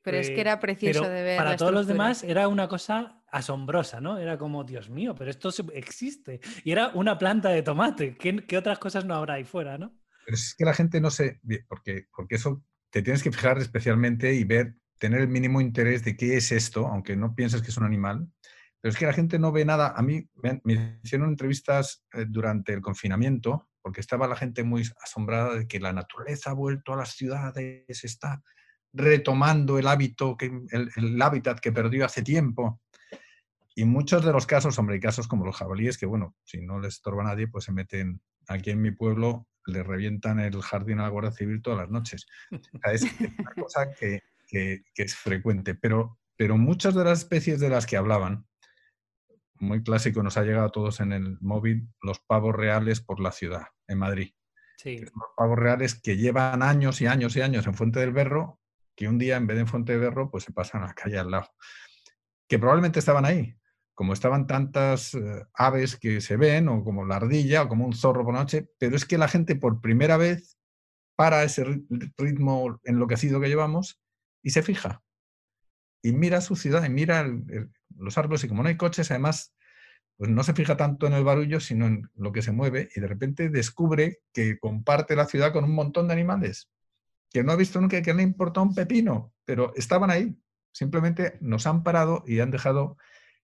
Pero 0.00 0.16
es 0.16 0.30
que 0.30 0.40
era 0.40 0.60
precioso 0.60 1.02
de 1.02 1.22
ver. 1.22 1.36
Para 1.36 1.58
todos 1.58 1.74
los 1.74 1.86
demás 1.86 2.22
era 2.22 2.48
una 2.48 2.68
cosa 2.68 3.22
asombrosa, 3.30 4.00
¿no? 4.00 4.16
Era 4.16 4.38
como, 4.38 4.64
Dios 4.64 4.88
mío, 4.88 5.14
pero 5.14 5.30
esto 5.30 5.50
existe. 5.74 6.40
Y 6.64 6.72
era 6.72 6.88
una 6.94 7.18
planta 7.18 7.50
de 7.50 7.62
tomate. 7.62 8.16
¿Qué, 8.16 8.56
otras 8.56 8.78
cosas 8.78 9.04
no 9.04 9.14
habrá 9.14 9.34
ahí 9.34 9.44
fuera, 9.44 9.76
no? 9.76 9.92
Pero 10.24 10.36
es 10.36 10.54
que 10.56 10.64
la 10.64 10.72
gente 10.72 11.02
no 11.02 11.10
se. 11.10 11.38
Porque, 11.68 12.06
porque 12.16 12.36
eso 12.36 12.64
te 12.88 13.02
tienes 13.02 13.22
que 13.22 13.30
fijar 13.30 13.58
especialmente 13.58 14.32
y 14.32 14.44
ver, 14.44 14.76
tener 14.96 15.20
el 15.20 15.28
mínimo 15.28 15.60
interés 15.60 16.02
de 16.02 16.16
qué 16.16 16.38
es 16.38 16.50
esto, 16.50 16.86
aunque 16.86 17.14
no 17.14 17.34
pienses 17.34 17.60
que 17.60 17.68
es 17.68 17.76
un 17.76 17.84
animal. 17.84 18.26
Pero 18.80 18.90
es 18.90 18.98
que 18.98 19.04
la 19.04 19.12
gente 19.12 19.38
no 19.38 19.52
ve 19.52 19.66
nada. 19.66 19.92
A 19.94 20.00
mí 20.00 20.30
me, 20.64 20.98
hicieron 21.04 21.28
entrevistas 21.28 22.06
eh, 22.14 22.24
durante 22.26 22.72
el 22.72 22.80
confinamiento 22.80 23.68
porque 23.82 24.00
estaba 24.00 24.28
la 24.28 24.36
gente 24.36 24.62
muy 24.62 24.88
asombrada 25.02 25.54
de 25.54 25.66
que 25.66 25.80
la 25.80 25.92
naturaleza 25.92 26.50
ha 26.50 26.54
vuelto 26.54 26.92
a 26.92 26.96
las 26.96 27.10
ciudades, 27.10 28.04
está 28.04 28.42
retomando 28.92 29.78
el 29.78 29.86
hábito, 29.86 30.36
que, 30.36 30.50
el, 30.70 31.20
hábitat 31.20 31.58
que 31.60 31.72
perdió 31.72 32.04
hace 32.04 32.22
tiempo. 32.22 32.80
Y 33.74 33.84
muchos 33.84 34.24
de 34.24 34.32
los 34.32 34.46
casos, 34.46 34.78
hombre, 34.78 34.94
hay 34.94 35.00
casos 35.00 35.26
como 35.26 35.44
los 35.44 35.56
jabalíes, 35.56 35.98
que 35.98 36.06
bueno, 36.06 36.36
si 36.44 36.60
no 36.60 36.78
les 36.78 36.94
estorba 36.94 37.22
a 37.22 37.26
nadie, 37.26 37.48
pues 37.48 37.64
se 37.64 37.72
meten 37.72 38.20
aquí 38.48 38.70
en 38.70 38.82
mi 38.82 38.90
pueblo, 38.90 39.48
le 39.66 39.82
revientan 39.82 40.40
el 40.40 40.60
jardín 40.62 41.00
a 41.00 41.04
la 41.04 41.08
Guardia 41.08 41.32
Civil 41.32 41.62
todas 41.62 41.78
las 41.78 41.90
noches. 41.90 42.26
es 42.92 43.02
una 43.02 43.54
cosa 43.56 43.90
que, 43.98 44.22
que, 44.46 44.84
que, 44.94 45.02
es 45.02 45.16
frecuente. 45.16 45.74
Pero, 45.74 46.18
pero 46.36 46.58
muchas 46.58 46.94
de 46.94 47.04
las 47.04 47.20
especies 47.20 47.60
de 47.60 47.70
las 47.70 47.86
que 47.86 47.96
hablaban, 47.96 48.46
muy 49.62 49.82
clásico, 49.82 50.22
nos 50.22 50.36
ha 50.36 50.42
llegado 50.42 50.66
a 50.66 50.72
todos 50.72 51.00
en 51.00 51.12
el 51.12 51.38
móvil, 51.40 51.88
los 52.02 52.20
pavos 52.20 52.54
reales 52.54 53.00
por 53.00 53.20
la 53.20 53.32
ciudad, 53.32 53.66
en 53.86 53.98
Madrid. 53.98 54.34
Sí. 54.76 54.98
Los 54.98 55.12
pavos 55.36 55.58
reales 55.58 56.00
que 56.00 56.16
llevan 56.16 56.62
años 56.62 57.00
y 57.00 57.06
años 57.06 57.36
y 57.36 57.40
años 57.40 57.66
en 57.66 57.74
Fuente 57.74 58.00
del 58.00 58.12
Berro, 58.12 58.60
que 58.96 59.08
un 59.08 59.18
día 59.18 59.36
en 59.36 59.46
vez 59.46 59.56
de 59.56 59.62
en 59.62 59.68
Fuente 59.68 59.92
del 59.92 60.00
Berro, 60.00 60.30
pues 60.30 60.44
se 60.44 60.52
pasan 60.52 60.82
a 60.82 60.88
la 60.88 60.94
calle 60.94 61.18
al 61.18 61.30
lado. 61.30 61.48
Que 62.48 62.58
probablemente 62.58 62.98
estaban 62.98 63.24
ahí, 63.24 63.56
como 63.94 64.12
estaban 64.12 64.46
tantas 64.46 65.14
eh, 65.14 65.44
aves 65.54 65.96
que 65.96 66.20
se 66.20 66.36
ven, 66.36 66.68
o 66.68 66.82
como 66.84 67.06
la 67.06 67.16
ardilla, 67.16 67.62
o 67.62 67.68
como 67.68 67.86
un 67.86 67.94
zorro 67.94 68.24
por 68.24 68.34
noche, 68.34 68.68
pero 68.78 68.96
es 68.96 69.04
que 69.04 69.18
la 69.18 69.28
gente 69.28 69.56
por 69.56 69.80
primera 69.80 70.16
vez 70.16 70.58
para 71.16 71.44
ese 71.44 71.64
ritmo 72.18 72.80
enloquecido 72.84 73.40
que 73.40 73.48
llevamos 73.48 74.02
y 74.42 74.50
se 74.50 74.62
fija. 74.62 75.02
Y 76.02 76.12
mira 76.12 76.40
su 76.40 76.56
ciudad 76.56 76.84
y 76.84 76.90
mira 76.90 77.26
los 77.96 78.18
árboles 78.18 78.44
y 78.44 78.48
como 78.48 78.62
no 78.62 78.68
hay 78.68 78.76
coches, 78.76 79.10
además, 79.10 79.54
pues 80.16 80.30
no 80.30 80.42
se 80.42 80.54
fija 80.54 80.76
tanto 80.76 81.06
en 81.06 81.12
el 81.12 81.24
barullo, 81.24 81.60
sino 81.60 81.86
en 81.86 82.10
lo 82.16 82.32
que 82.32 82.42
se 82.42 82.52
mueve 82.52 82.88
y 82.94 83.00
de 83.00 83.06
repente 83.06 83.48
descubre 83.48 84.20
que 84.32 84.58
comparte 84.58 85.16
la 85.16 85.26
ciudad 85.26 85.52
con 85.52 85.64
un 85.64 85.74
montón 85.74 86.08
de 86.08 86.14
animales 86.14 86.68
que 87.32 87.42
no 87.42 87.52
ha 87.52 87.56
visto 87.56 87.80
nunca, 87.80 88.02
que 88.02 88.14
le 88.14 88.22
importa 88.22 88.60
un 88.60 88.74
pepino, 88.74 89.32
pero 89.44 89.72
estaban 89.74 90.10
ahí. 90.10 90.36
Simplemente 90.70 91.38
nos 91.40 91.66
han 91.66 91.82
parado 91.82 92.24
y 92.26 92.40
han 92.40 92.50
dejado 92.50 92.96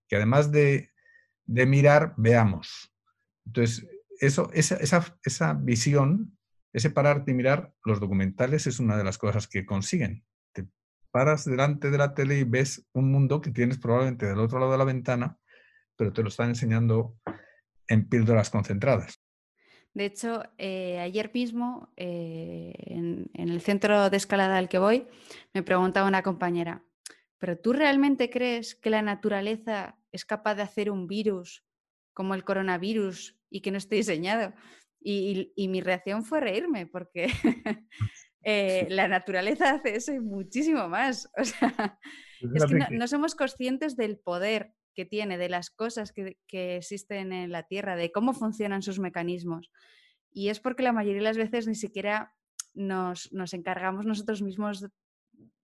que 0.09 0.17
además 0.17 0.53
de, 0.53 0.91
mirar, 1.47 2.15
veamos. 2.17 2.93
Entonces, 3.47 3.87
eso, 4.21 4.51
esa, 4.53 4.77
esa, 5.23 5.55
visión, 5.55 6.37
ese 6.73 6.91
pararte 6.91 7.31
y 7.31 7.35
mirar, 7.35 7.73
los 7.85 8.01
documentales 8.01 8.67
es 8.67 8.79
una 8.79 8.97
de 8.97 9.05
las 9.05 9.17
cosas 9.17 9.47
que 9.47 9.65
consiguen. 9.65 10.25
Paras 11.11 11.45
delante 11.45 11.91
de 11.91 11.99
la 11.99 12.15
tele 12.15 12.39
y 12.39 12.45
ves 12.45 12.87
un 12.93 13.11
mundo 13.11 13.41
que 13.41 13.51
tienes 13.51 13.79
probablemente 13.79 14.27
del 14.27 14.39
otro 14.39 14.59
lado 14.59 14.73
de 14.73 14.79
la 14.79 14.85
ventana, 14.85 15.39
pero 15.97 16.13
te 16.13 16.23
lo 16.23 16.29
están 16.29 16.51
enseñando 16.51 17.17
en 17.89 18.09
píldoras 18.09 18.51
concentradas. 18.51 19.21
De 19.95 20.05
hecho, 20.05 20.45
eh, 20.59 21.01
ayer 21.01 21.31
mismo, 21.33 21.93
eh, 21.97 22.73
en, 22.87 23.31
el 23.35 23.61
centro 23.61 24.11
de 24.11 24.17
escalada 24.17 24.59
al 24.59 24.69
que 24.69 24.79
voy, 24.79 25.09
me 25.55 25.63
preguntaba 25.63 26.07
una 26.07 26.23
compañera, 26.23 26.85
¿pero 27.39 27.59
tú 27.59 27.73
realmente 27.73 28.31
crees 28.31 28.75
que 28.75 28.91
la 28.91 29.03
naturaleza 29.03 29.99
es 30.13 30.25
capaz 30.25 30.55
de 30.55 30.63
hacer 30.63 30.91
un 30.91 31.07
virus 31.07 31.65
como 32.13 32.35
el 32.35 32.45
coronavirus 32.45 33.39
y 33.51 33.61
que 33.61 33.71
no 33.71 33.79
esté 33.79 33.97
diseñado? 33.97 34.53
Y, 35.01 35.53
mi 35.69 35.81
reacción 35.81 36.25
fue 36.25 36.41
reírme, 36.41 36.87
porque 36.87 37.27
eh, 38.43 38.87
la 38.91 39.09
naturaleza 39.09 39.71
hace 39.71 39.97
eso 39.97 40.13
y 40.13 40.21
muchísimo 40.21 40.89
más. 40.89 41.31
O 41.41 41.45
sea, 41.45 41.99
es 42.55 42.65
que 42.67 42.97
no, 42.97 43.09
somos 43.09 43.35
conscientes 43.35 43.97
del 43.97 44.17
poder 44.17 44.73
que 44.95 45.05
tiene, 45.05 45.39
de 45.39 45.49
las 45.49 45.71
cosas 45.71 46.13
que, 46.13 46.37
existen 46.77 47.33
en 47.33 47.51
la 47.51 47.65
Tierra, 47.65 47.97
de 47.97 48.13
cómo 48.13 48.33
funcionan 48.33 48.83
sus 48.83 49.01
mecanismos. 49.01 49.73
Y 50.31 50.51
es 50.51 50.61
porque 50.61 50.85
la 50.85 50.93
mayoría 50.93 51.19
de 51.19 51.25
las 51.25 51.37
veces 51.37 51.67
ni 51.67 51.75
siquiera 51.75 52.33
nos, 52.75 53.29
encargamos 53.53 54.07
nosotros 54.07 54.41
mismos 54.41 54.87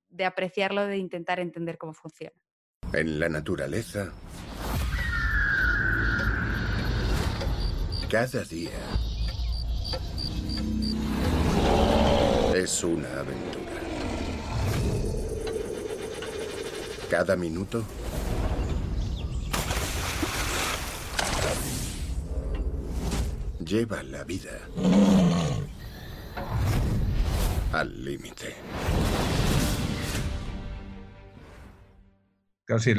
de, 0.08 0.24
apreciarlo, 0.24 0.84
de 0.84 0.96
intentar 0.96 1.38
entender 1.38 1.78
cómo 1.78 1.92
funciona. 1.92 2.34
En 2.92 3.20
la 3.20 3.28
naturaleza, 3.28 4.12
cada 8.10 8.42
día 8.44 9.13
es 12.54 12.84
una 12.84 13.08
aventura. 13.18 13.72
Cada 17.10 17.34
minuto 17.36 17.84
lleva 23.58 24.02
la 24.04 24.22
vida 24.24 24.52
al 27.72 28.04
límite. 28.04 28.54
Casi 32.66 32.94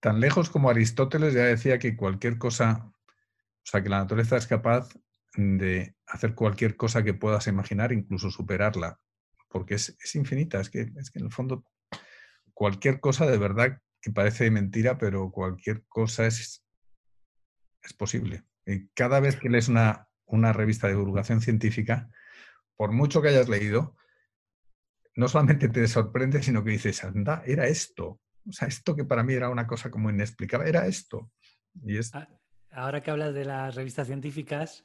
tan 0.00 0.20
lejos 0.20 0.50
como 0.50 0.68
Aristóteles 0.68 1.32
ya 1.32 1.44
decía 1.44 1.78
que 1.78 1.96
cualquier 1.96 2.38
cosa, 2.38 2.92
o 3.06 3.12
sea, 3.62 3.82
que 3.82 3.88
la 3.88 3.98
naturaleza 3.98 4.36
es 4.36 4.46
capaz 4.46 4.88
de 5.36 5.94
hacer 6.06 6.34
cualquier 6.34 6.76
cosa 6.76 7.02
que 7.02 7.14
puedas 7.14 7.46
imaginar, 7.46 7.92
incluso 7.92 8.30
superarla, 8.30 8.98
porque 9.48 9.74
es, 9.74 9.96
infinita, 10.14 10.60
es 10.60 10.70
que, 10.70 10.92
es 10.96 11.10
que 11.10 11.18
en 11.18 11.26
el 11.26 11.32
fondo 11.32 11.64
cualquier 12.54 13.00
cosa 13.00 13.26
de 13.26 13.38
verdad 13.38 13.80
que 14.00 14.12
parece 14.12 14.50
mentira, 14.50 14.98
pero 14.98 15.30
cualquier 15.30 15.84
cosa 15.88 16.26
es, 16.26 16.64
es 17.82 17.92
posible. 17.92 18.44
Cada 18.94 19.20
vez 19.20 19.36
que 19.36 19.48
lees 19.48 19.68
una, 19.68 20.08
una 20.26 20.52
revista 20.52 20.86
de 20.86 20.94
divulgación 20.94 21.40
científica, 21.40 22.08
por 22.76 22.92
mucho 22.92 23.22
que 23.22 23.28
hayas 23.28 23.48
leído, 23.48 23.96
no 25.16 25.28
solamente 25.28 25.68
te 25.68 25.86
sorprende, 25.88 26.42
sino 26.42 26.62
que 26.62 26.70
dices, 26.70 27.02
anda, 27.04 27.42
era 27.46 27.66
esto. 27.66 28.20
O 28.48 28.52
sea, 28.52 28.68
esto 28.68 28.94
que 28.94 29.04
para 29.04 29.22
mí 29.22 29.34
era 29.34 29.48
una 29.48 29.66
cosa 29.66 29.90
como 29.90 30.10
inexplicable, 30.10 30.68
era 30.68 30.86
esto. 30.86 31.32
Y 31.82 31.98
es... 31.98 32.14
Ah, 32.14 32.28
ahora 32.70 33.02
que 33.02 33.10
hablas 33.10 33.34
de 33.34 33.44
las 33.44 33.74
revistas 33.74 34.06
científicas, 34.06 34.84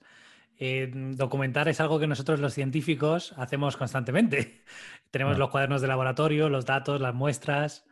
eh, 0.63 0.91
documentar 0.93 1.67
es 1.69 1.81
algo 1.81 1.99
que 1.99 2.05
nosotros 2.05 2.39
los 2.39 2.53
científicos 2.53 3.33
hacemos 3.35 3.77
constantemente. 3.77 4.61
Tenemos 5.11 5.39
los 5.39 5.49
cuadernos 5.49 5.81
de 5.81 5.87
laboratorio, 5.87 6.49
los 6.49 6.67
datos, 6.67 7.01
las 7.01 7.15
muestras, 7.15 7.87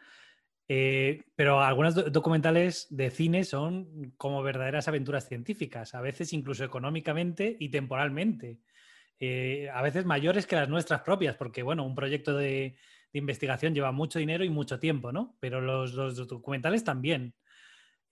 eh, 0.68 1.24
pero 1.36 1.62
algunos 1.62 1.96
documentales 2.14 2.86
de 2.92 3.10
cine 3.10 3.44
son 3.44 4.14
como 4.18 4.44
verdaderas 4.44 4.88
aventuras 4.88 5.28
científicas, 5.28 5.96
a 5.96 6.02
veces 6.02 6.32
incluso 6.32 6.64
económicamente 6.64 7.58
y 7.60 7.70
temporalmente. 7.70 8.60
Eh, 9.20 9.68
a 9.74 9.82
veces 9.82 10.06
mayores 10.06 10.46
que 10.46 10.56
las 10.56 10.70
nuestras 10.70 11.02
propias, 11.02 11.36
porque 11.38 11.64
bueno, 11.64 11.84
un 11.84 11.96
proyecto 11.96 12.38
de, 12.38 12.78
investigación 13.14 13.74
lleva 13.74 13.92
mucho 13.92 14.20
dinero 14.20 14.44
y 14.44 14.50
mucho 14.52 14.78
tiempo, 14.78 15.12
¿no? 15.12 15.36
Pero 15.40 15.60
los, 15.60 15.96
documentales 16.28 16.84
también. 16.84 17.34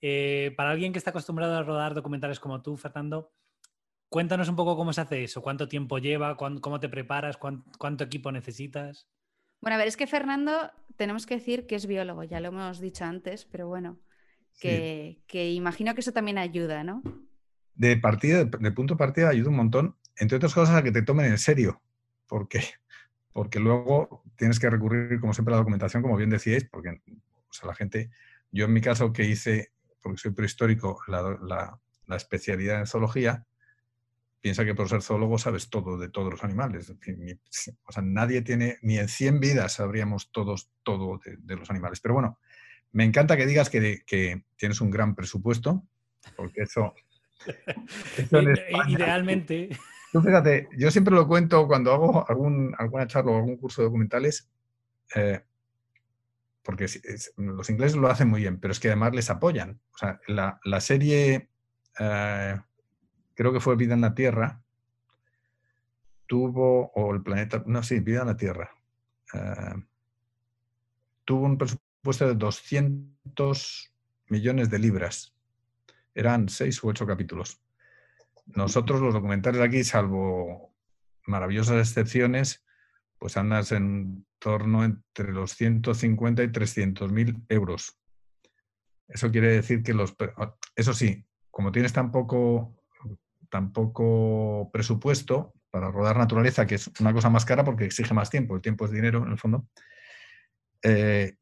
Eh, 0.02 0.52
para 0.58 0.72
alguien 0.72 0.91
que 0.91 0.98
está 0.98 1.12
acostumbrado 1.12 1.56
a 1.56 1.62
rodar 1.62 1.93
documentales 1.93 2.39
como 2.39 2.63
tú, 2.63 2.76
Fernando, 2.76 3.32
cuéntanos 4.10 4.50
un 4.50 4.56
poco 4.56 4.76
cómo 4.76 4.93
se 4.93 5.02
hace 5.02 5.24
eso, 5.24 5.41
cuánto 5.41 5.67
tiempo 5.67 5.98
lleva, 5.98 6.38
cómo 6.38 6.80
te 6.80 6.89
preparas, 6.89 7.38
cuánto 7.38 8.04
equipo 8.04 8.32
necesitas. 8.32 9.08
Bueno, 9.62 9.76
a 9.76 9.78
ver, 9.78 9.88
es 9.88 9.98
que 9.98 10.08
Fernando, 10.08 10.72
tenemos 10.96 11.26
que 11.26 11.36
decir 11.36 11.67
que 11.67 11.76
es 11.76 11.88
biólogo, 11.88 12.24
ya 12.24 12.39
lo 12.39 12.50
hemos 12.50 12.80
dicho 12.80 13.06
antes, 13.06 13.46
pero 13.46 13.67
bueno, 13.67 14.00
que, 14.60 15.20
imagino 15.34 15.93
que 15.93 16.02
eso 16.02 16.13
también 16.13 16.38
ayuda, 16.38 16.84
¿no? 16.84 17.02
De 17.76 17.98
partida, 17.98 18.43
de 18.43 18.72
punto 18.72 18.96
de 18.96 18.98
partida 18.98 19.30
ayuda 19.30 19.50
un 19.50 19.56
montón, 19.56 19.96
entre 20.17 20.38
otras 20.38 20.54
cosas 20.54 20.76
a 20.76 20.84
que 20.84 20.91
te 20.91 21.04
tomen 21.04 21.28
en 21.28 21.38
serio, 21.38 21.82
porque 22.28 22.62
porque 23.34 23.60
luego 23.60 24.24
tienes 24.36 24.60
que 24.60 24.67
recurrir, 24.67 25.20
como 25.20 25.32
siempre, 25.32 25.54
a 25.54 25.58
la 25.58 25.60
documentación, 25.60 26.02
como 26.02 26.17
bien 26.17 26.32
decíais, 26.32 26.63
porque 26.63 26.89
o 26.89 27.54
sea, 27.54 27.67
la 27.67 27.76
gente, 27.76 28.10
yo 28.52 28.65
en 28.65 28.74
mi 28.74 28.82
caso 28.82 29.13
que 29.13 29.26
hice, 29.26 29.74
porque 30.02 30.17
soy 30.17 30.32
prehistórico, 30.32 31.00
la, 31.08 31.80
la 32.08 32.15
especialidad 32.15 32.80
en 32.80 32.88
zoología, 32.88 33.46
piensa 34.41 34.65
que 34.65 34.76
por 34.76 34.89
ser 34.89 35.02
zoólogo 35.02 35.38
sabes 35.38 35.69
todo 35.69 35.97
de 35.97 36.10
todos 36.10 36.32
los 36.32 36.43
animales. 36.43 36.89
O 36.89 37.91
sea, 37.91 38.04
nadie 38.04 38.41
tiene, 38.41 38.78
ni 38.82 38.97
en 38.97 39.08
100 39.08 39.39
vidas 39.39 39.73
sabríamos 39.73 40.32
todos 40.32 40.69
todo 40.84 41.19
de, 41.23 41.56
los 41.56 41.69
animales. 41.69 42.00
Pero 42.00 42.15
bueno, 42.15 42.39
me 42.91 43.04
encanta 43.04 43.38
que 43.38 43.45
digas 43.45 43.69
que, 43.69 44.04
que 44.06 44.43
tienes 44.56 44.82
un 44.82 44.91
gran 44.91 45.15
presupuesto, 45.15 45.84
porque 46.36 46.63
eso... 46.63 46.93
Idealmente. 48.88 49.69
Tú 50.12 50.21
fíjate, 50.21 50.69
yo 50.78 50.89
siempre 50.89 51.13
lo 51.13 51.28
cuento 51.28 51.67
cuando 51.67 51.93
hago 51.93 52.30
algún, 52.30 52.73
alguna 52.78 53.08
charla 53.08 53.32
o 53.32 53.38
algún 53.38 53.58
curso 53.58 53.82
de 53.82 53.88
documentales, 53.88 54.50
eh, 55.15 55.43
porque 56.63 56.88
los 57.38 57.69
ingleses 57.69 57.97
lo 57.97 58.10
hacen 58.10 58.30
muy 58.30 58.41
bien, 58.41 58.60
pero 58.60 58.71
es 58.71 58.80
que 58.80 58.88
además 58.88 59.13
les 59.13 59.30
apoyan. 59.30 59.80
O 59.93 59.97
sea, 59.97 60.19
la, 60.28 60.60
la 60.63 60.82
serie 60.82 61.50
eh, 62.00 62.56
creo 63.38 63.54
que 63.54 63.60
fue 63.60 63.76
Vida 63.76 63.93
en 63.93 64.02
la 64.02 64.15
Tierra, 64.15 64.63
tuvo, 66.26 66.91
o 66.95 67.13
el 67.13 67.21
planeta, 67.21 67.63
no, 67.67 67.84
sí, 67.84 68.00
Vida 68.00 68.21
en 68.21 68.28
la 68.28 68.36
Tierra, 68.36 68.71
eh, 69.32 69.76
tuvo 71.23 71.45
un 71.45 71.58
presupuesto 71.58 72.28
de 72.28 72.34
200 72.34 73.93
millones 74.30 74.71
de 74.71 74.80
libras. 74.80 75.36
Eran 76.15 76.50
seis 76.50 76.84
u 76.84 76.89
ocho 76.89 77.06
capítulos. 77.06 77.62
Nosotros 78.47 79.02
los 79.02 79.13
documentales 79.13 79.62
aquí, 79.62 79.84
salvo 79.84 80.73
maravillosas 81.28 81.88
excepciones, 81.88 82.65
pues 83.19 83.38
andas 83.38 83.71
en 83.71 84.26
torno 84.39 84.84
entre 84.84 85.32
los 85.32 85.52
150 85.52 86.41
y 86.41 86.52
300 86.52 87.12
mil 87.12 87.43
euros. 87.50 88.00
Eso 89.08 89.30
quiere 89.30 89.50
decir 89.50 89.84
que 89.84 89.93
los... 89.93 90.15
Eso 90.76 90.93
sí, 90.93 91.23
como 91.52 91.71
tienes 91.71 91.93
tan 91.93 92.12
poco 92.12 92.78
tampoco 93.50 94.70
presupuesto 94.72 95.54
para 95.70 95.92
rodar 95.92 96.18
naturaleza, 96.18 96.66
que 96.66 96.76
es 96.76 96.90
una 97.00 97.14
cosa 97.14 97.30
más 97.30 97.46
cara 97.46 97.64
porque 97.64 97.86
exige 97.86 98.14
más 98.14 98.30
tiempo, 98.30 98.56
el 98.56 98.62
tiempo 98.62 98.86
es 98.86 98.92
dinero 98.92 99.24
en 99.24 99.32
el 99.32 99.38
fondo, 99.38 99.68
eh, 100.84 101.36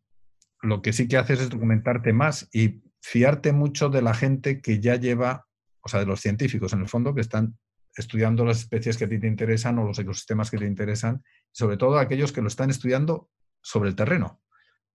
lo 0.61 0.81
que 0.81 0.93
sí 0.93 1.07
que 1.07 1.17
haces 1.17 1.39
es 1.41 1.49
documentarte 1.49 2.13
más 2.13 2.49
y 2.51 2.81
fiarte 3.01 3.53
mucho 3.53 3.89
de 3.89 4.01
la 4.01 4.13
gente 4.13 4.61
que 4.61 4.79
ya 4.79 4.95
lleva, 4.95 5.45
o 5.81 5.89
sea, 5.89 5.99
de 5.99 6.05
los 6.05 6.21
científicos 6.21 6.73
en 6.73 6.81
el 6.81 6.87
fondo, 6.87 7.13
que 7.13 7.21
están 7.21 7.57
estudiando 7.95 8.43
las 8.45 8.59
especies 8.59 8.97
que 8.97 9.05
a 9.05 9.09
ti 9.09 9.19
te 9.19 9.27
interesan 9.27 9.77
o 9.79 9.85
los 9.85 9.99
ecosistemas 9.99 10.49
que 10.49 10.57
te 10.57 10.65
interesan, 10.65 11.23
sobre 11.51 11.77
todo 11.77 11.97
aquellos 11.97 12.31
que 12.31 12.41
lo 12.41 12.47
están 12.47 12.69
estudiando 12.69 13.29
sobre 13.61 13.89
el 13.89 13.95
terreno, 13.95 14.41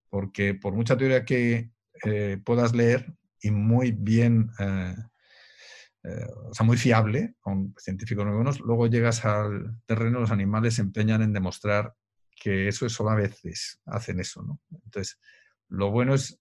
porque 0.09 0.55
por 0.55 0.75
mucha 0.75 0.97
teoría 0.97 1.25
que 1.25 1.71
eh, 2.05 2.39
puedas 2.45 2.75
leer 2.75 3.15
y 3.41 3.51
muy 3.51 3.93
bien 3.93 4.51
eh, 4.59 4.95
eh, 6.05 6.27
o 6.49 6.55
sea, 6.55 6.65
muy 6.65 6.77
fiable, 6.77 7.35
con 7.41 7.75
científicos 7.79 8.25
muy 8.25 8.35
buenos, 8.35 8.61
luego 8.61 8.87
llegas 8.87 9.25
al 9.25 9.77
terreno, 9.87 10.21
los 10.21 10.31
animales 10.31 10.75
se 10.75 10.83
empeñan 10.83 11.23
en 11.23 11.33
demostrar 11.33 11.95
que 12.35 12.69
eso 12.69 12.87
es 12.87 12.93
solo 12.93 13.11
a 13.11 13.17
veces 13.17 13.81
hacen 13.85 14.19
eso, 14.21 14.43
¿no? 14.43 14.61
Entonces, 14.85 15.21
lo 15.69 15.91
bueno 15.91 16.15
es 16.15 16.41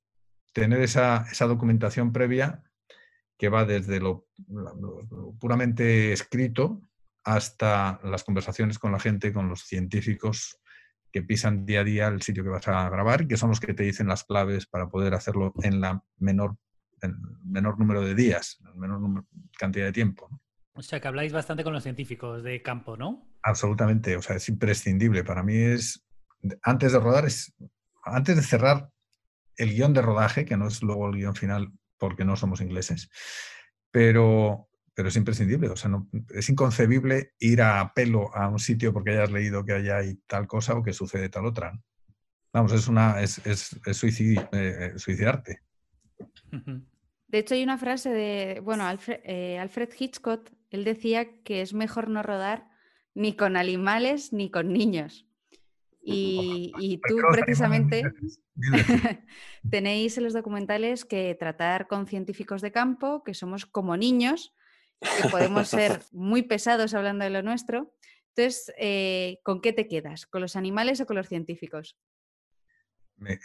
tener 0.53 0.81
esa, 0.81 1.25
esa 1.29 1.45
documentación 1.45 2.13
previa 2.13 2.63
que 3.37 3.49
va 3.49 3.65
desde 3.65 3.99
lo, 3.99 4.27
puramente 5.39 6.11
escrito 6.11 6.81
hasta 7.23 7.99
las 8.03 8.23
conversaciones 8.23 8.79
con 8.79 8.91
la 8.91 8.99
gente, 8.99 9.31
con 9.33 9.49
los 9.49 9.61
científicos 9.61 10.59
que 11.11 11.23
pisan 11.23 11.65
día 11.65 11.81
a 11.81 11.83
día 11.83 12.07
el 12.07 12.21
sitio 12.21 12.43
que 12.43 12.49
vas 12.49 12.67
a 12.67 12.89
grabar, 12.89 13.27
que 13.27 13.37
son 13.37 13.49
los 13.49 13.59
que 13.59 13.73
te 13.73 13.83
dicen 13.83 14.07
las 14.07 14.23
claves 14.23 14.67
para 14.67 14.89
poder 14.89 15.13
hacerlo 15.13 15.53
en 15.63 15.81
la 15.81 16.03
menor, 16.17 16.57
en 17.01 17.15
menor 17.43 17.79
número 17.79 18.01
de 18.01 18.15
días, 18.15 18.59
en 18.65 18.79
menor 18.79 19.25
cantidad 19.57 19.85
de 19.85 19.91
tiempo. 19.91 20.29
O 20.73 20.81
sea, 20.81 20.99
que 20.99 21.07
habláis 21.07 21.33
bastante 21.33 21.63
con 21.63 21.73
los 21.73 21.83
científicos 21.83 22.43
de 22.43 22.61
campo, 22.61 22.95
¿no? 22.95 23.27
Absolutamente, 23.43 24.15
o 24.15 24.21
sea, 24.21 24.37
es 24.37 24.47
imprescindible. 24.47 25.23
Para 25.23 25.43
mí 25.43 25.55
es, 25.55 26.05
antes 26.63 26.93
de 26.93 26.99
rodar, 26.99 27.25
es, 27.25 27.53
antes 28.03 28.35
de 28.37 28.43
cerrar 28.43 28.89
el 29.57 29.73
guion 29.73 29.93
de 29.93 30.01
rodaje, 30.01 30.45
que 30.45 30.57
no 30.57 30.67
es 30.67 30.81
luego 30.81 31.09
el 31.09 31.17
guion 31.17 31.35
final 31.35 31.71
porque 31.97 32.23
no 32.23 32.37
somos 32.37 32.61
ingleses, 32.61 33.09
pero, 33.91 34.69
pero 34.93 35.09
es 35.09 35.15
imprescindible. 35.17 35.69
O 35.69 35.75
sea, 35.75 35.89
no, 35.89 36.09
es 36.29 36.49
inconcebible 36.49 37.33
ir 37.39 37.61
a 37.61 37.93
pelo 37.93 38.33
a 38.33 38.47
un 38.47 38.59
sitio 38.59 38.93
porque 38.93 39.11
hayas 39.11 39.31
leído 39.31 39.65
que 39.65 39.73
allá 39.73 39.97
hay 39.97 40.15
tal 40.27 40.47
cosa 40.47 40.75
o 40.75 40.83
que 40.83 40.93
sucede 40.93 41.29
tal 41.29 41.45
otra. 41.45 41.77
Vamos, 42.53 42.71
es 42.71 42.87
una 42.87 43.21
es, 43.21 43.45
es, 43.45 43.79
eh, 43.85 44.93
suicidarte. 44.95 45.61
De 47.27 47.39
hecho, 47.39 47.53
hay 47.53 47.63
una 47.63 47.77
frase 47.77 48.09
de, 48.09 48.59
bueno, 48.61 48.85
Alfred, 48.85 49.19
eh, 49.23 49.59
Alfred 49.59 49.89
Hitchcock, 49.97 50.49
él 50.71 50.83
decía 50.83 51.41
que 51.43 51.61
es 51.61 51.73
mejor 51.73 52.09
no 52.09 52.23
rodar 52.23 52.69
ni 53.13 53.35
con 53.35 53.57
animales 53.57 54.33
ni 54.33 54.49
con 54.49 54.73
niños. 54.73 55.25
Y, 56.01 57.01
tú 57.07 57.17
precisamente 57.31 58.03
tenéis 59.69 60.17
en 60.17 60.23
los 60.23 60.33
documentales 60.33 61.05
que 61.05 61.35
tratar 61.35 61.87
con 61.87 62.07
científicos 62.07 62.61
de 62.61 62.71
campo, 62.71 63.23
que 63.23 63.33
somos 63.33 63.65
como 63.65 63.95
niños, 63.95 64.55
que 64.99 65.29
podemos 65.29 65.67
ser 65.67 66.01
muy 66.11 66.43
pesados 66.43 66.93
hablando 66.93 67.25
de 67.25 67.29
lo 67.29 67.43
nuestro. 67.43 67.93
Entonces, 68.29 68.73
eh, 68.77 69.39
¿con 69.43 69.61
qué 69.61 69.73
te 69.73 69.87
quedas? 69.87 70.25
¿Con 70.25 70.41
los 70.41 70.55
animales 70.55 71.01
o 71.01 71.05
con 71.05 71.17
los 71.17 71.27
científicos? 71.27 71.97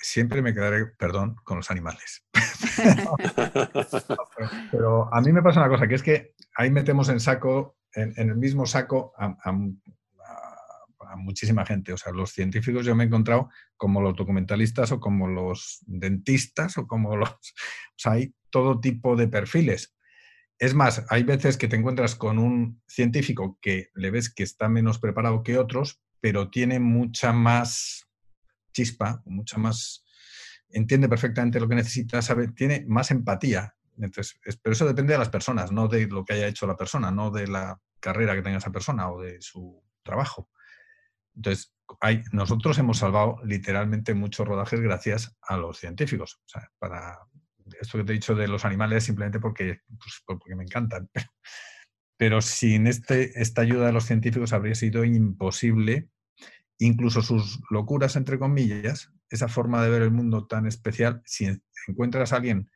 Siempre 0.00 0.42
me 0.42 0.54
quedaré, 0.54 0.86
perdón, 0.86 1.36
con 1.44 1.58
los 1.58 1.70
animales. 1.70 2.24
pero, 4.70 5.12
a 5.12 5.20
mí 5.20 5.32
me 5.32 5.42
pasa 5.42 5.60
una 5.60 5.68
cosa, 5.68 5.86
que 5.86 5.94
es 5.94 6.02
que 6.02 6.34
ahí 6.56 6.70
metemos 6.70 7.08
en 7.08 7.20
saco, 7.20 7.76
en, 7.94 8.12
el 8.16 8.36
mismo 8.36 8.66
saco 8.66 9.12
a, 9.16 9.52
muchísima 11.16 11.64
gente. 11.64 11.92
O 11.92 11.96
sea, 11.96 12.12
los 12.12 12.32
científicos 12.32 12.84
yo 12.84 12.96
me 12.96 13.04
he 13.04 13.06
encontrado 13.06 13.48
como 13.76 14.00
los 14.00 14.16
documentalistas 14.16 14.90
o 14.90 14.98
como 14.98 15.28
los 15.28 15.78
dentistas 15.86 16.76
o 16.76 16.88
como 16.88 17.16
los... 17.16 17.30
O 17.30 17.96
sea, 17.96 18.12
hay 18.12 18.34
todo 18.50 18.80
tipo 18.80 19.14
de 19.14 19.28
perfiles. 19.28 19.94
Es 20.58 20.74
más, 20.74 21.04
hay 21.10 21.22
veces 21.22 21.56
que 21.56 21.68
te 21.68 21.76
encuentras 21.76 22.14
con 22.16 22.38
un 22.38 22.82
científico 22.88 23.58
que 23.60 23.90
le 23.94 24.10
ves 24.10 24.32
que 24.32 24.42
está 24.42 24.68
menos 24.68 24.98
preparado 24.98 25.42
que 25.42 25.58
otros, 25.58 26.00
pero 26.20 26.50
tiene 26.50 26.80
mucha 26.80 27.32
más 27.32 28.08
chispa, 28.74 29.22
mucha 29.24 29.56
más... 29.56 30.04
Entiende 30.68 31.08
perfectamente 31.08 31.60
lo 31.60 31.68
que 31.68 31.76
necesita, 31.76 32.20
sabe, 32.20 32.48
tiene 32.48 32.84
más 32.86 33.10
empatía. 33.10 33.74
Entonces, 33.96 34.38
pero 34.60 34.72
eso 34.74 34.86
depende 34.86 35.12
de 35.12 35.18
las 35.18 35.28
personas, 35.30 35.70
no 35.72 35.88
de 35.88 36.06
lo 36.08 36.24
que 36.24 36.34
haya 36.34 36.48
hecho 36.48 36.66
la 36.66 36.76
persona, 36.76 37.10
no 37.10 37.30
de 37.30 37.46
la 37.46 37.80
carrera 38.00 38.34
que 38.34 38.42
tenga 38.42 38.58
esa 38.58 38.72
persona 38.72 39.10
o 39.10 39.22
de 39.22 39.40
su 39.40 39.82
trabajo. 40.02 40.50
Entonces, 41.36 41.74
hay, 42.00 42.22
nosotros 42.32 42.78
hemos 42.78 42.98
salvado 42.98 43.38
literalmente 43.44 44.14
muchos 44.14 44.46
rodajes 44.46 44.80
gracias 44.80 45.36
a 45.42 45.56
los 45.56 45.78
científicos. 45.78 46.40
Para 46.78 47.18
esto 47.80 47.98
que 47.98 48.04
te 48.04 48.12
he 48.12 48.14
dicho 48.14 48.34
de 48.34 48.48
los 48.48 48.64
animales 48.64 49.04
simplemente 49.04 49.40
porque, 49.40 49.80
pues, 49.98 50.22
porque 50.26 50.54
me 50.54 50.64
encantan. 50.64 51.08
Pero, 52.16 52.40
sin 52.40 52.86
este, 52.86 53.40
esta 53.40 53.62
ayuda 53.62 53.86
de 53.86 53.92
los 53.92 54.04
científicos 54.04 54.52
habría 54.52 54.74
sido 54.74 55.04
imposible, 55.04 56.08
incluso 56.78 57.22
sus 57.22 57.60
locuras, 57.70 58.16
entre 58.16 58.38
comillas, 58.38 59.12
esa 59.30 59.48
forma 59.48 59.82
de 59.82 59.90
ver 59.90 60.02
el 60.02 60.10
mundo 60.10 60.46
tan 60.46 60.66
especial, 60.66 61.22
si 61.24 61.48
encuentras 61.88 62.32
a 62.32 62.36
alguien 62.36 62.70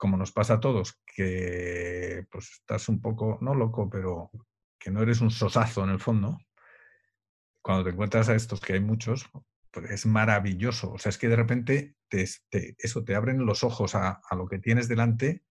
como 0.00 0.16
nos 0.16 0.32
pasa 0.32 0.54
a 0.54 0.60
todos, 0.60 0.98
que 1.14 2.26
pues 2.30 2.52
estás 2.52 2.88
un 2.88 3.02
poco, 3.02 3.38
no 3.42 3.54
loco, 3.54 3.90
pero 3.90 4.30
que 4.78 4.90
no 4.90 5.02
eres 5.02 5.20
un 5.20 5.30
sosazo 5.30 5.84
en 5.84 5.90
el 5.90 6.00
fondo, 6.00 6.38
cuando 7.62 7.84
te 7.84 7.90
encuentras 7.90 8.30
a 8.30 8.34
estos, 8.34 8.62
que 8.62 8.72
hay 8.72 8.80
muchos, 8.80 9.28
pues 9.70 9.90
es 9.90 10.06
maravilloso. 10.06 10.92
O 10.92 10.98
sea, 10.98 11.10
es 11.10 11.18
que 11.18 11.28
de 11.28 11.36
repente 11.36 11.96
te, 12.08 12.26
eso 12.78 13.04
te 13.04 13.14
abren 13.14 13.44
los 13.44 13.62
ojos 13.62 13.94
a, 13.94 14.22
lo 14.34 14.48
que 14.48 14.58
tienes 14.58 14.88
delante 14.88 15.44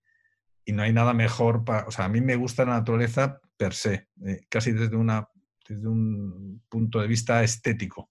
y 0.65 0.73
no 0.73 0.81
hay 0.81 0.93
nada 0.93 1.13
mejor 1.13 1.63
para... 1.63 1.87
O 1.87 1.91
sea, 1.91 2.05
a 2.05 2.09
mí 2.09 2.19
me 2.19 2.35
gusta 2.35 2.65
la 2.65 2.73
naturaleza 2.73 3.39
per 3.55 3.75
se, 3.75 4.09
eh, 4.25 4.47
casi 4.49 4.71
desde, 4.71 4.95
una, 4.95 5.29
desde 5.69 5.87
un 5.87 6.63
punto 6.67 6.99
de 6.99 7.07
vista 7.07 7.43
estético. 7.43 8.09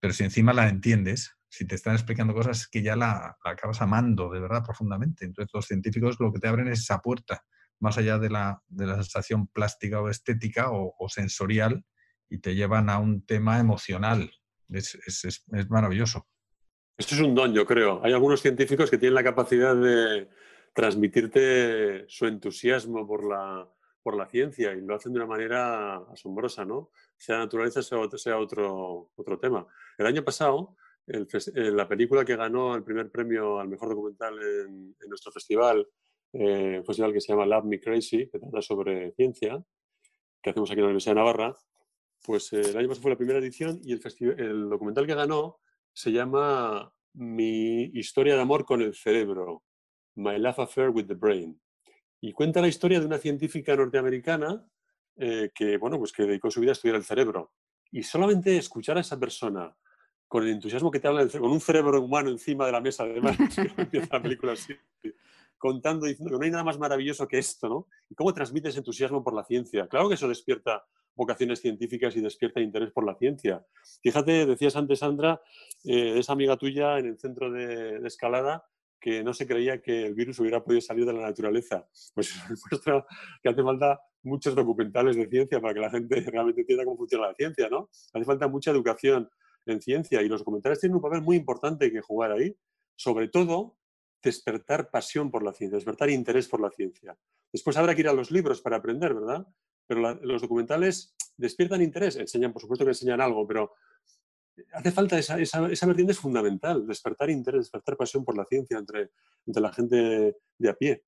Pero 0.00 0.12
si 0.12 0.24
encima 0.24 0.52
la 0.52 0.68
entiendes, 0.68 1.36
si 1.48 1.66
te 1.66 1.76
están 1.76 1.94
explicando 1.94 2.34
cosas 2.34 2.66
que 2.66 2.82
ya 2.82 2.96
la, 2.96 3.36
acabas 3.44 3.80
amando 3.80 4.30
de 4.30 4.40
verdad 4.40 4.64
profundamente. 4.64 5.24
Entonces 5.24 5.50
los 5.54 5.66
científicos 5.66 6.16
lo 6.18 6.32
que 6.32 6.40
te 6.40 6.48
abren 6.48 6.66
es 6.68 6.80
esa 6.80 7.00
puerta, 7.00 7.44
más 7.78 7.96
allá 7.96 8.18
de 8.18 8.30
la, 8.30 8.60
de 8.66 8.86
la 8.86 8.94
sensación 8.96 9.46
plástica 9.46 10.00
o 10.00 10.08
estética 10.08 10.70
o, 10.70 11.08
sensorial, 11.08 11.84
y 12.28 12.38
te 12.38 12.54
llevan 12.54 12.90
a 12.90 12.98
un 12.98 13.24
tema 13.24 13.60
emocional. 13.60 14.32
Es, 14.68 14.96
es, 15.06 15.24
es, 15.24 15.70
maravilloso. 15.70 16.26
Esto 16.96 17.14
es 17.14 17.20
un 17.20 17.34
don, 17.34 17.52
yo 17.52 17.66
creo. 17.66 18.04
Hay 18.04 18.12
algunos 18.12 18.40
científicos 18.40 18.90
que 18.90 18.98
tienen 18.98 19.14
la 19.14 19.22
capacidad 19.22 19.76
de 19.76 20.28
transmitirte 20.74 22.04
su 22.08 22.26
entusiasmo 22.26 23.06
por 23.06 23.24
la, 23.28 23.68
por 24.04 24.16
la 24.16 24.26
ciencia 24.26 24.72
y 24.74 24.82
lo 24.82 24.94
hacen 24.94 25.14
de 25.14 25.18
una 25.18 25.26
manera 25.26 25.96
asombrosa, 26.12 26.64
¿no? 26.64 26.90
Sea 27.16 27.38
naturaleza, 27.38 27.82
sea, 27.82 28.38
otro, 28.38 29.10
otro 29.16 29.38
tema. 29.40 29.66
El 29.96 30.06
año 30.06 30.22
pasado, 30.22 30.76
el, 31.06 31.26
la 31.74 31.88
película 31.88 32.22
que 32.22 32.36
ganó 32.36 32.74
el 32.76 32.84
primer 32.84 33.10
premio 33.10 33.58
al 33.58 33.68
mejor 33.68 33.88
documental 33.88 34.38
en, 34.38 34.94
nuestro 35.08 35.32
festival, 35.32 35.88
eh, 36.34 36.76
un 36.80 36.84
festival 36.84 37.14
que 37.14 37.20
se 37.22 37.32
llama 37.32 37.46
Love 37.46 37.64
Me 37.64 37.80
Crazy, 37.80 38.28
que 38.28 38.38
trata 38.38 38.60
sobre 38.60 39.12
ciencia, 39.12 39.64
que 40.42 40.50
hacemos 40.50 40.70
aquí 40.70 40.80
en 40.80 40.84
la 40.84 40.88
Universidad 40.88 41.14
de 41.14 41.20
Navarra, 41.20 41.56
pues 42.22 42.52
eh, 42.52 42.60
el 42.60 42.76
año 42.76 42.88
pasado 42.88 43.02
fue 43.02 43.10
la 43.12 43.16
primera 43.16 43.38
edición 43.38 43.80
y 43.82 43.94
el, 43.94 44.02
el 44.38 44.68
documental 44.68 45.06
que 45.06 45.14
ganó 45.14 45.60
se 45.94 46.12
llama 46.12 46.92
Mi 47.14 47.84
historia 47.94 48.34
de 48.34 48.42
amor 48.42 48.66
con 48.66 48.82
el 48.82 48.94
cerebro, 48.94 49.62
My 50.14 50.38
Love 50.38 50.58
Affair 50.58 50.90
with 50.90 51.06
the 51.06 51.14
Brain. 51.14 51.58
Y 52.26 52.32
cuenta 52.32 52.62
la 52.62 52.68
historia 52.68 52.98
de 53.00 53.04
una 53.04 53.18
científica 53.18 53.76
norteamericana 53.76 54.66
eh, 55.14 55.50
que, 55.54 55.76
bueno, 55.76 55.98
pues 55.98 56.10
que 56.10 56.22
dedicó 56.22 56.50
su 56.50 56.58
vida 56.58 56.70
a 56.70 56.72
estudiar 56.72 56.96
el 56.96 57.04
cerebro. 57.04 57.52
Y 57.90 58.02
solamente 58.02 58.56
escuchar 58.56 58.96
a 58.96 59.02
esa 59.02 59.20
persona 59.20 59.76
con 60.26 60.42
el 60.42 60.48
entusiasmo 60.48 60.90
que 60.90 61.00
te 61.00 61.06
habla, 61.06 61.28
con 61.28 61.50
un 61.50 61.60
cerebro 61.60 62.00
humano 62.00 62.30
encima 62.30 62.64
de 62.64 62.72
la 62.72 62.80
mesa, 62.80 63.02
además, 63.02 63.36
empieza 63.76 64.16
la 64.16 64.22
película 64.22 64.54
contando, 65.58 66.06
diciendo 66.06 66.30
que 66.30 66.38
no 66.38 66.44
hay 66.46 66.50
nada 66.50 66.64
más 66.64 66.78
maravilloso 66.78 67.28
que 67.28 67.36
esto, 67.36 67.68
¿no? 67.68 67.88
Y 68.08 68.14
cómo 68.14 68.32
transmites 68.32 68.74
entusiasmo 68.78 69.22
por 69.22 69.34
la 69.34 69.44
ciencia. 69.44 69.86
Claro 69.86 70.08
que 70.08 70.14
eso 70.14 70.26
despierta 70.26 70.82
vocaciones 71.14 71.60
científicas 71.60 72.16
y 72.16 72.22
despierta 72.22 72.58
interés 72.58 72.90
por 72.90 73.04
la 73.04 73.16
ciencia. 73.16 73.66
Fíjate, 74.02 74.46
decías 74.46 74.76
antes, 74.76 75.00
Sandra, 75.00 75.42
eh, 75.84 76.18
esa 76.18 76.32
amiga 76.32 76.56
tuya 76.56 76.98
en 76.98 77.04
el 77.04 77.18
centro 77.18 77.52
de, 77.52 78.00
escalada 78.06 78.64
que 79.04 79.22
no 79.22 79.34
se 79.34 79.46
creía 79.46 79.82
que 79.82 80.06
el 80.06 80.14
virus 80.14 80.40
hubiera 80.40 80.64
podido 80.64 80.80
salir 80.80 81.04
de 81.04 81.12
la 81.12 81.20
naturaleza. 81.20 81.86
Pues 82.14 82.32
muestra 82.70 83.06
que 83.42 83.50
hace 83.50 83.62
falta 83.62 84.00
muchos 84.22 84.54
documentales 84.54 85.14
de 85.14 85.28
ciencia 85.28 85.60
para 85.60 85.74
que 85.74 85.80
la 85.80 85.90
gente 85.90 86.20
realmente 86.32 86.62
entienda 86.62 86.86
cómo 86.86 86.96
funciona 86.96 87.26
la 87.26 87.34
ciencia, 87.34 87.68
¿no? 87.68 87.90
Hace 88.14 88.24
falta 88.24 88.48
mucha 88.48 88.70
educación 88.70 89.28
en 89.66 89.82
ciencia 89.82 90.22
y 90.22 90.28
los 90.28 90.40
documentales 90.40 90.80
tienen 90.80 90.96
un 90.96 91.02
papel 91.02 91.20
muy 91.20 91.36
importante 91.36 91.92
que 91.92 92.00
jugar 92.00 92.32
ahí, 92.32 92.56
sobre 92.96 93.28
todo 93.28 93.76
despertar 94.22 94.88
pasión 94.90 95.30
por 95.30 95.42
la 95.42 95.52
ciencia, 95.52 95.76
despertar 95.76 96.08
interés 96.08 96.48
por 96.48 96.62
la 96.62 96.70
ciencia. 96.70 97.14
Después 97.52 97.76
habrá 97.76 97.94
que 97.94 98.00
ir 98.00 98.08
a 98.08 98.14
los 98.14 98.30
libros 98.30 98.62
para 98.62 98.78
aprender, 98.78 99.12
¿verdad? 99.12 99.46
pero 99.86 100.14
los 100.22 100.42
documentales 100.42 101.14
despiertan 101.36 101.82
interés, 101.82 102.16
enseñan, 102.16 102.52
por 102.52 102.62
supuesto 102.62 102.84
que 102.84 102.92
enseñan 102.92 103.20
algo, 103.20 103.46
pero 103.46 103.74
hace 104.72 104.92
falta 104.92 105.18
esa, 105.18 105.40
esa, 105.40 105.66
esa 105.70 105.86
vertiente 105.86 106.12
es 106.12 106.18
fundamental, 106.18 106.86
despertar 106.86 107.30
interés, 107.30 107.62
despertar 107.62 107.96
pasión 107.96 108.24
por 108.24 108.36
la 108.36 108.44
ciencia 108.44 108.78
entre, 108.78 109.10
entre 109.46 109.62
la 109.62 109.72
gente 109.72 110.36
de 110.58 110.68
a 110.68 110.74
pie. 110.74 111.04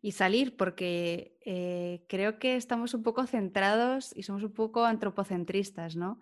Y 0.00 0.12
salir, 0.12 0.56
porque 0.56 1.38
eh, 1.44 2.04
creo 2.08 2.38
que 2.38 2.56
estamos 2.56 2.94
un 2.94 3.02
poco 3.02 3.26
centrados 3.26 4.16
y 4.16 4.22
somos 4.22 4.42
un 4.42 4.52
poco 4.52 4.84
antropocentristas, 4.84 5.96
¿no? 5.96 6.20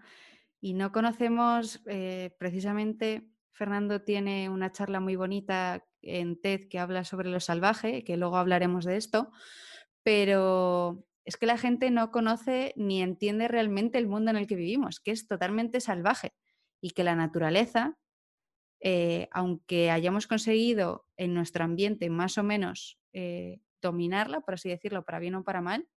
Y 0.60 0.72
no 0.72 0.92
conocemos, 0.92 1.82
eh, 1.86 2.34
precisamente, 2.38 3.28
Fernando 3.52 4.00
tiene 4.00 4.48
una 4.48 4.72
charla 4.72 4.98
muy 5.00 5.16
bonita 5.16 5.84
en 6.00 6.40
TED 6.40 6.68
que 6.68 6.78
habla 6.78 7.04
sobre 7.04 7.28
lo 7.28 7.38
salvaje, 7.40 8.02
que 8.02 8.16
luego 8.16 8.38
hablaremos 8.38 8.84
de 8.84 8.96
esto, 8.96 9.30
pero 10.02 11.04
es 11.24 11.36
que 11.36 11.46
la 11.46 11.58
gente 11.58 11.90
no 11.90 12.10
conoce 12.10 12.72
ni 12.76 13.02
entiende 13.02 13.48
realmente 13.48 13.98
el 13.98 14.06
mundo 14.06 14.30
en 14.30 14.36
el 14.36 14.46
que 14.46 14.56
vivimos, 14.56 15.00
que 15.00 15.10
es 15.10 15.26
totalmente 15.26 15.80
salvaje. 15.80 16.32
Y 16.84 16.90
que 16.90 17.02
la 17.02 17.16
naturaleza, 17.16 17.96
eh, 18.78 19.26
aunque 19.32 19.90
hayamos 19.90 20.26
conseguido 20.26 21.06
en 21.16 21.32
nuestro 21.32 21.64
ambiente 21.64 22.10
más 22.10 22.36
o 22.36 22.42
menos 22.42 23.00
eh, 23.14 23.62
dominarla, 23.80 24.42
por 24.42 24.52
así 24.52 24.68
decirlo, 24.68 25.02
para 25.02 25.18
bien 25.18 25.34
o 25.34 25.44
para 25.44 25.62
mal, 25.62 25.88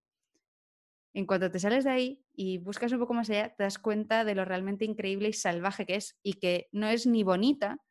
en 1.13 1.25
cuanto 1.25 1.51
te 1.51 1.59
sales 1.59 1.83
de 1.83 1.89
ahí 1.89 2.25
y 2.33 2.59
buscas 2.59 2.93
un 2.93 2.99
poco 2.99 3.13
más 3.13 3.29
allá, 3.29 3.53
te 3.53 3.63
das 3.63 3.79
cuenta 3.79 4.23
de 4.23 4.33
lo 4.33 4.45
realmente 4.45 4.85
increíble 4.85 5.27
y 5.27 5.33
salvaje 5.33 5.85
que 5.85 5.95
es 5.95 6.17
y 6.23 6.35
que 6.35 6.69
no 6.71 6.88
es 6.88 7.05
ni 7.05 7.21
bonita, 7.21 7.83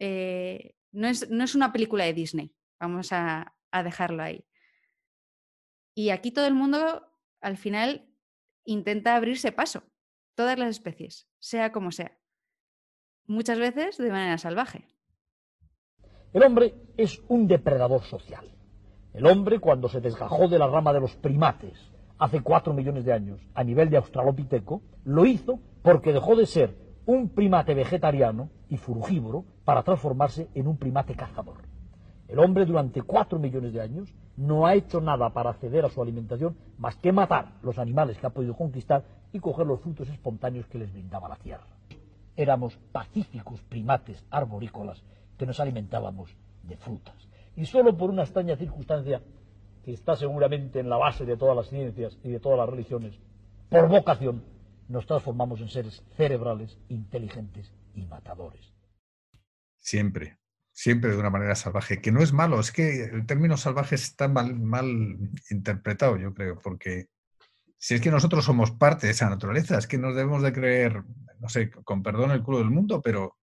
eh, 0.00 0.74
no, 0.90 1.06
es, 1.06 1.30
no, 1.30 1.44
es, 1.44 1.54
una 1.54 1.72
película 1.72 2.06
de 2.06 2.12
Disney, 2.12 2.52
vamos 2.80 3.12
a, 3.12 3.54
a 3.70 3.82
dejarlo 3.84 4.20
ahí. 4.20 4.44
Y 5.94 6.10
aquí 6.10 6.32
todo 6.32 6.48
el 6.48 6.54
mundo 6.54 7.08
al 7.40 7.56
final 7.56 8.08
intenta 8.64 9.14
abrirse 9.14 9.52
paso, 9.52 9.84
todas 10.34 10.58
las 10.58 10.68
especies, 10.68 11.28
sea 11.38 11.72
como 11.72 11.92
sea, 11.92 12.18
muchas 13.26 13.58
veces 13.58 13.98
de 13.98 14.10
manera 14.10 14.38
salvaje. 14.38 14.86
El 16.32 16.42
hombre 16.42 16.74
es 16.96 17.22
un 17.28 17.46
depredador 17.46 18.02
social. 18.02 18.50
El 19.12 19.26
hombre, 19.26 19.60
cuando 19.60 19.88
se 19.88 20.00
desgajó 20.00 20.48
de 20.48 20.58
la 20.58 20.66
rama 20.66 20.92
de 20.92 21.00
los 21.00 21.14
primates 21.14 21.78
hace 22.18 22.40
cuatro 22.40 22.74
millones 22.74 23.04
de 23.04 23.12
años 23.12 23.40
a 23.54 23.62
nivel 23.62 23.90
de 23.90 23.96
australopiteco, 23.96 24.82
lo 25.04 25.24
hizo 25.26 25.60
porque 25.82 26.12
dejó 26.12 26.34
de 26.34 26.46
ser 26.46 26.76
un 27.06 27.28
primate 27.28 27.74
vegetariano 27.74 28.50
y 28.68 28.76
frugívoro 28.76 29.44
para 29.64 29.82
transformarse 29.82 30.48
en 30.54 30.66
un 30.66 30.76
primate 30.76 31.14
cazador. 31.14 31.58
El 32.26 32.38
hombre 32.38 32.64
durante 32.64 33.02
cuatro 33.02 33.38
millones 33.38 33.72
de 33.72 33.80
años 33.80 34.14
no 34.36 34.66
ha 34.66 34.74
hecho 34.74 35.00
nada 35.00 35.30
para 35.30 35.50
acceder 35.50 35.84
a 35.84 35.90
su 35.90 36.02
alimentación 36.02 36.56
más 36.78 36.96
que 36.96 37.12
matar 37.12 37.52
los 37.62 37.78
animales 37.78 38.18
que 38.18 38.26
ha 38.26 38.30
podido 38.30 38.56
conquistar 38.56 39.04
y 39.32 39.40
coger 39.40 39.66
los 39.66 39.80
frutos 39.80 40.08
espontáneos 40.08 40.66
que 40.66 40.78
les 40.78 40.92
brindaba 40.92 41.28
la 41.28 41.36
tierra. 41.36 41.66
Éramos 42.36 42.76
pacíficos 42.92 43.60
primates 43.62 44.24
arborícolas 44.30 45.02
que 45.38 45.46
nos 45.46 45.60
alimentábamos 45.60 46.36
de 46.62 46.76
frutas. 46.76 47.28
Y 47.56 47.66
solo 47.66 47.96
por 47.96 48.10
una 48.10 48.22
extraña 48.22 48.56
circunstancia 48.56 49.22
que 49.84 49.92
está 49.92 50.16
seguramente 50.16 50.80
en 50.80 50.88
la 50.88 50.96
base 50.96 51.24
de 51.24 51.36
todas 51.36 51.54
las 51.54 51.68
ciencias 51.68 52.18
y 52.24 52.30
de 52.30 52.40
todas 52.40 52.58
las 52.58 52.68
religiones, 52.68 53.18
por 53.68 53.88
vocación, 53.88 54.42
nos 54.88 55.06
transformamos 55.06 55.60
en 55.60 55.68
seres 55.68 56.02
cerebrales, 56.16 56.78
inteligentes 56.88 57.72
y 57.94 58.04
matadores. 58.06 58.72
Siempre, 59.78 60.38
siempre 60.74 61.10
de 61.10 61.16
una 61.16 61.30
manera 61.30 61.54
salvaje, 61.54 62.00
que 62.00 62.10
no 62.10 62.20
es 62.20 62.32
malo, 62.32 62.58
es 62.58 62.72
que 62.72 63.04
el 63.04 63.26
término 63.26 63.56
salvaje 63.56 63.94
está 63.94 64.26
mal, 64.26 64.58
mal 64.58 64.90
interpretado, 65.48 66.16
yo 66.18 66.34
creo, 66.34 66.58
porque 66.58 67.06
si 67.78 67.94
es 67.94 68.00
que 68.00 68.10
nosotros 68.10 68.44
somos 68.44 68.72
parte 68.72 69.06
de 69.06 69.12
esa 69.12 69.30
naturaleza, 69.30 69.78
es 69.78 69.86
que 69.86 69.98
nos 69.98 70.16
debemos 70.16 70.42
de 70.42 70.52
creer, 70.52 71.04
no 71.38 71.48
sé, 71.48 71.70
con 71.70 72.02
perdón 72.02 72.32
el 72.32 72.42
culo 72.42 72.58
del 72.58 72.70
mundo, 72.70 73.00
pero, 73.00 73.38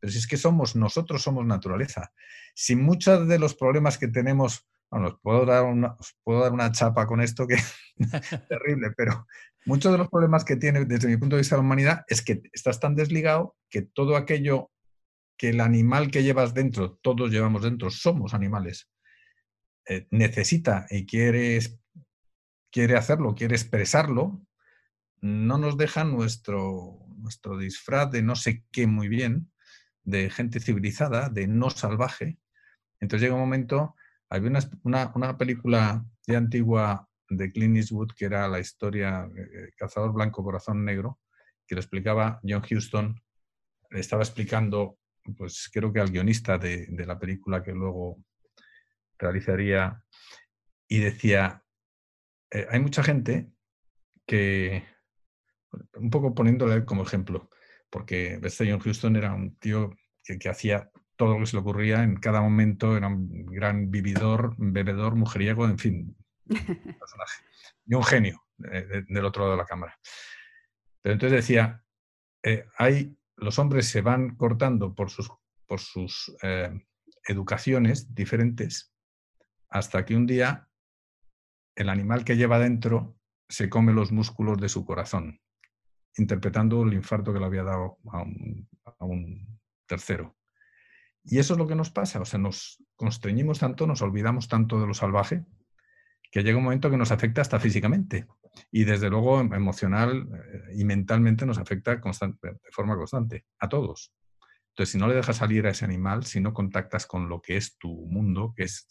pero 0.00 0.10
si 0.12 0.18
es 0.18 0.26
que 0.26 0.36
somos, 0.36 0.74
nosotros 0.74 1.22
somos 1.22 1.46
naturaleza. 1.46 2.12
Si 2.54 2.74
muchos 2.74 3.28
de 3.28 3.38
los 3.38 3.54
problemas 3.54 3.96
que 3.96 4.08
tenemos, 4.08 4.66
bueno, 4.90 5.08
os 5.08 5.20
puedo 5.22 5.46
dar 5.46 5.64
una, 5.64 5.96
puedo 6.24 6.40
dar 6.40 6.52
una 6.52 6.72
chapa 6.72 7.06
con 7.06 7.20
esto 7.20 7.46
que 7.46 7.54
es 7.54 7.74
terrible, 8.48 8.90
pero 8.96 9.28
muchos 9.64 9.92
de 9.92 9.98
los 9.98 10.08
problemas 10.08 10.44
que 10.44 10.56
tiene 10.56 10.84
desde 10.86 11.06
mi 11.06 11.18
punto 11.18 11.36
de 11.36 11.42
vista 11.42 11.54
la 11.54 11.62
humanidad 11.62 12.04
es 12.08 12.20
que 12.20 12.42
estás 12.52 12.80
tan 12.80 12.96
desligado 12.96 13.54
que 13.70 13.82
todo 13.82 14.16
aquello 14.16 14.72
que 15.36 15.50
el 15.50 15.60
animal 15.60 16.10
que 16.10 16.22
llevas 16.22 16.54
dentro, 16.54 16.96
todos 17.02 17.30
llevamos 17.30 17.62
dentro, 17.62 17.90
somos 17.90 18.34
animales, 18.34 18.90
eh, 19.86 20.06
necesita 20.10 20.86
y 20.90 21.06
quiere, 21.06 21.58
quiere 22.70 22.96
hacerlo, 22.96 23.34
quiere 23.34 23.54
expresarlo, 23.54 24.44
no 25.20 25.58
nos 25.58 25.76
deja 25.76 26.04
nuestro, 26.04 26.98
nuestro 27.16 27.56
disfraz 27.58 28.10
de 28.10 28.22
no 28.22 28.36
sé 28.36 28.64
qué 28.70 28.86
muy 28.86 29.08
bien, 29.08 29.50
de 30.02 30.30
gente 30.30 30.60
civilizada, 30.60 31.28
de 31.28 31.46
no 31.46 31.70
salvaje. 31.70 32.38
Entonces 33.00 33.22
llega 33.22 33.34
un 33.34 33.40
momento, 33.40 33.94
había 34.28 34.50
una, 34.82 35.12
una, 35.14 35.38
película 35.38 36.04
de 36.26 36.36
antigua 36.36 37.08
de 37.28 37.50
Clint 37.50 37.76
Eastwood 37.76 38.12
que 38.16 38.26
era 38.26 38.46
la 38.48 38.60
historia 38.60 39.28
eh, 39.36 39.70
Cazador 39.76 40.12
Blanco, 40.12 40.44
Corazón 40.44 40.84
Negro, 40.84 41.20
que 41.66 41.74
lo 41.74 41.80
explicaba 41.80 42.40
John 42.46 42.62
Huston, 42.70 43.20
le 43.90 44.00
estaba 44.00 44.22
explicando 44.22 44.98
pues 45.36 45.70
creo 45.72 45.92
que 45.92 46.00
al 46.00 46.10
guionista 46.10 46.58
de, 46.58 46.88
la 47.06 47.18
película 47.18 47.62
que 47.62 47.72
luego 47.72 48.22
realizaría 49.18 50.02
y 50.88 50.98
decía, 50.98 51.62
eh, 52.50 52.66
hay 52.70 52.80
mucha 52.80 53.02
gente 53.02 53.50
que, 54.26 54.84
un 55.94 56.10
poco 56.10 56.34
poniéndole 56.34 56.84
como 56.84 57.02
ejemplo, 57.02 57.48
porque 57.90 58.40
John 58.58 58.80
Houston 58.80 59.16
era 59.16 59.34
un 59.34 59.56
tío 59.56 59.90
que, 60.22 60.48
hacía 60.48 60.90
todo 61.16 61.34
lo 61.34 61.40
que 61.40 61.46
se 61.46 61.56
le 61.56 61.60
ocurría 61.60 62.02
en 62.02 62.16
cada 62.16 62.40
momento, 62.40 62.96
era 62.96 63.08
un 63.08 63.46
gran 63.46 63.90
vividor, 63.90 64.54
bebedor, 64.58 65.14
mujeriego, 65.14 65.66
en 65.66 65.78
fin, 65.78 66.16
personaje. 66.46 67.44
Y 67.86 67.94
un 67.94 68.04
genio 68.04 68.44
del 68.56 69.24
otro 69.24 69.42
lado 69.42 69.52
de 69.52 69.62
la 69.62 69.66
cámara. 69.66 69.98
Pero 71.02 71.14
entonces 71.14 71.36
decía, 71.36 71.84
eh, 72.42 72.66
hay 72.76 73.16
los 73.36 73.58
hombres 73.58 73.88
se 73.88 74.00
van 74.00 74.36
cortando 74.36 74.94
por 74.94 75.10
sus, 75.10 75.30
por 75.66 75.80
sus 75.80 76.34
eh, 76.42 76.70
educaciones 77.26 78.14
diferentes 78.14 78.92
hasta 79.68 80.04
que 80.04 80.16
un 80.16 80.26
día 80.26 80.68
el 81.74 81.88
animal 81.88 82.24
que 82.24 82.36
lleva 82.36 82.58
dentro 82.58 83.16
se 83.48 83.68
come 83.68 83.92
los 83.92 84.12
músculos 84.12 84.60
de 84.60 84.68
su 84.68 84.84
corazón, 84.84 85.40
interpretando 86.16 86.82
el 86.82 86.94
infarto 86.94 87.32
que 87.32 87.40
le 87.40 87.46
había 87.46 87.64
dado 87.64 87.98
a 88.12 88.22
un, 88.22 88.68
a 88.84 89.04
un 89.04 89.60
tercero. 89.86 90.36
Y 91.24 91.38
eso 91.38 91.54
es 91.54 91.58
lo 91.58 91.66
que 91.66 91.74
nos 91.74 91.90
pasa, 91.90 92.20
o 92.20 92.24
sea, 92.24 92.38
nos 92.38 92.82
constreñimos 92.96 93.58
tanto, 93.58 93.86
nos 93.86 94.02
olvidamos 94.02 94.46
tanto 94.48 94.80
de 94.80 94.86
lo 94.86 94.94
salvaje, 94.94 95.44
que 96.30 96.42
llega 96.42 96.58
un 96.58 96.64
momento 96.64 96.90
que 96.90 96.96
nos 96.96 97.10
afecta 97.10 97.40
hasta 97.40 97.58
físicamente 97.58 98.26
y 98.70 98.84
desde 98.84 99.10
luego 99.10 99.40
em, 99.40 99.52
emocional 99.54 100.28
eh, 100.32 100.74
y 100.76 100.84
mentalmente 100.84 101.46
nos 101.46 101.58
afecta 101.58 101.96
de 101.96 102.70
forma 102.70 102.96
constante, 102.96 103.46
a 103.58 103.68
todos. 103.68 104.12
Entonces, 104.68 104.92
si 104.92 104.98
no 104.98 105.06
le 105.06 105.14
dejas 105.14 105.36
salir 105.36 105.66
a 105.66 105.70
ese 105.70 105.84
animal, 105.84 106.24
si 106.24 106.40
no 106.40 106.52
contactas 106.52 107.06
con 107.06 107.28
lo 107.28 107.40
que 107.40 107.56
es 107.56 107.78
tu 107.78 108.06
mundo, 108.06 108.52
que 108.56 108.64
es 108.64 108.88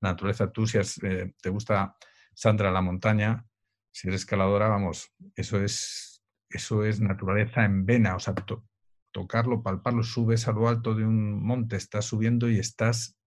la 0.00 0.10
naturaleza, 0.10 0.50
tú 0.50 0.66
si 0.66 0.78
eh, 0.78 1.32
te 1.40 1.50
gusta 1.50 1.96
Sandra 2.34 2.70
la 2.70 2.82
montaña, 2.82 3.44
si 3.90 4.08
eres 4.08 4.20
escaladora, 4.20 4.68
vamos, 4.68 5.12
eso 5.34 5.60
es, 5.60 6.22
eso 6.48 6.84
es 6.84 7.00
naturaleza 7.00 7.64
en 7.64 7.84
vena, 7.84 8.14
o 8.14 8.20
sea, 8.20 8.34
tocarlo, 9.12 9.62
palparlo, 9.62 10.04
subes 10.04 10.46
a 10.46 10.52
lo 10.52 10.68
alto 10.68 10.94
de 10.94 11.04
un 11.04 11.42
monte, 11.42 11.76
estás 11.76 12.04
subiendo 12.04 12.48
y 12.48 12.58
estás 12.58 13.17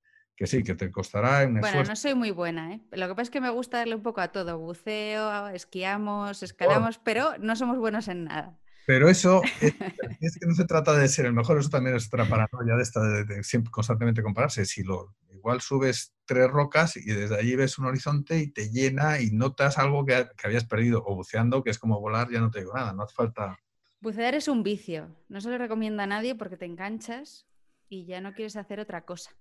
que 0.41 0.47
sí, 0.47 0.63
que 0.63 0.73
te 0.73 0.89
costará 0.89 1.45
un 1.45 1.59
Bueno, 1.59 1.83
no 1.83 1.95
soy 1.95 2.15
muy 2.15 2.31
buena, 2.31 2.73
¿eh? 2.73 2.81
Lo 2.93 3.07
que 3.07 3.13
pasa 3.13 3.21
es 3.21 3.29
que 3.29 3.39
me 3.39 3.51
gusta 3.51 3.77
darle 3.77 3.93
un 3.93 4.01
poco 4.01 4.21
a 4.21 4.29
todo. 4.29 4.57
Buceo, 4.57 5.49
esquiamos, 5.49 6.41
escalamos, 6.41 6.97
pero 6.97 7.37
no 7.37 7.55
somos 7.55 7.77
buenos 7.77 8.07
en 8.07 8.23
nada. 8.23 8.57
Pero 8.87 9.07
eso 9.07 9.43
es, 9.61 10.39
que 10.39 10.47
no 10.47 10.55
se 10.55 10.65
trata 10.65 10.95
de 10.95 11.07
ser 11.09 11.27
el 11.27 11.33
mejor, 11.33 11.59
eso 11.59 11.69
también 11.69 11.95
es 11.95 12.07
otra 12.07 12.25
paranoia 12.25 12.75
de 12.75 12.81
esta 12.81 13.03
de, 13.03 13.43
siempre 13.43 13.69
constantemente 13.69 14.23
compararse. 14.23 14.65
Si 14.65 14.81
lo 14.81 15.15
igual 15.31 15.61
subes 15.61 16.15
tres 16.25 16.49
rocas 16.49 16.97
y 16.97 17.11
desde 17.11 17.37
allí 17.37 17.55
ves 17.55 17.77
un 17.77 17.85
horizonte 17.85 18.39
y 18.39 18.47
te 18.47 18.71
llena 18.71 19.21
y 19.21 19.29
notas 19.29 19.77
algo 19.77 20.03
que, 20.07 20.25
que 20.35 20.47
habías 20.47 20.65
perdido. 20.65 21.03
O 21.05 21.13
buceando, 21.13 21.63
que 21.63 21.69
es 21.69 21.77
como 21.77 21.99
volar, 21.99 22.31
ya 22.31 22.39
no 22.39 22.49
te 22.49 22.61
digo 22.61 22.73
nada, 22.73 22.93
no 22.93 23.03
hace 23.03 23.13
falta. 23.13 23.59
Bucear 23.99 24.33
es 24.33 24.47
un 24.47 24.63
vicio. 24.63 25.15
No 25.29 25.39
se 25.39 25.51
lo 25.51 25.59
recomienda 25.59 26.05
a 26.05 26.07
nadie 26.07 26.33
porque 26.33 26.57
te 26.57 26.65
enganchas 26.65 27.45
y 27.89 28.05
ya 28.05 28.21
no 28.21 28.33
quieres 28.33 28.55
hacer 28.55 28.79
otra 28.79 29.05
cosa. 29.05 29.35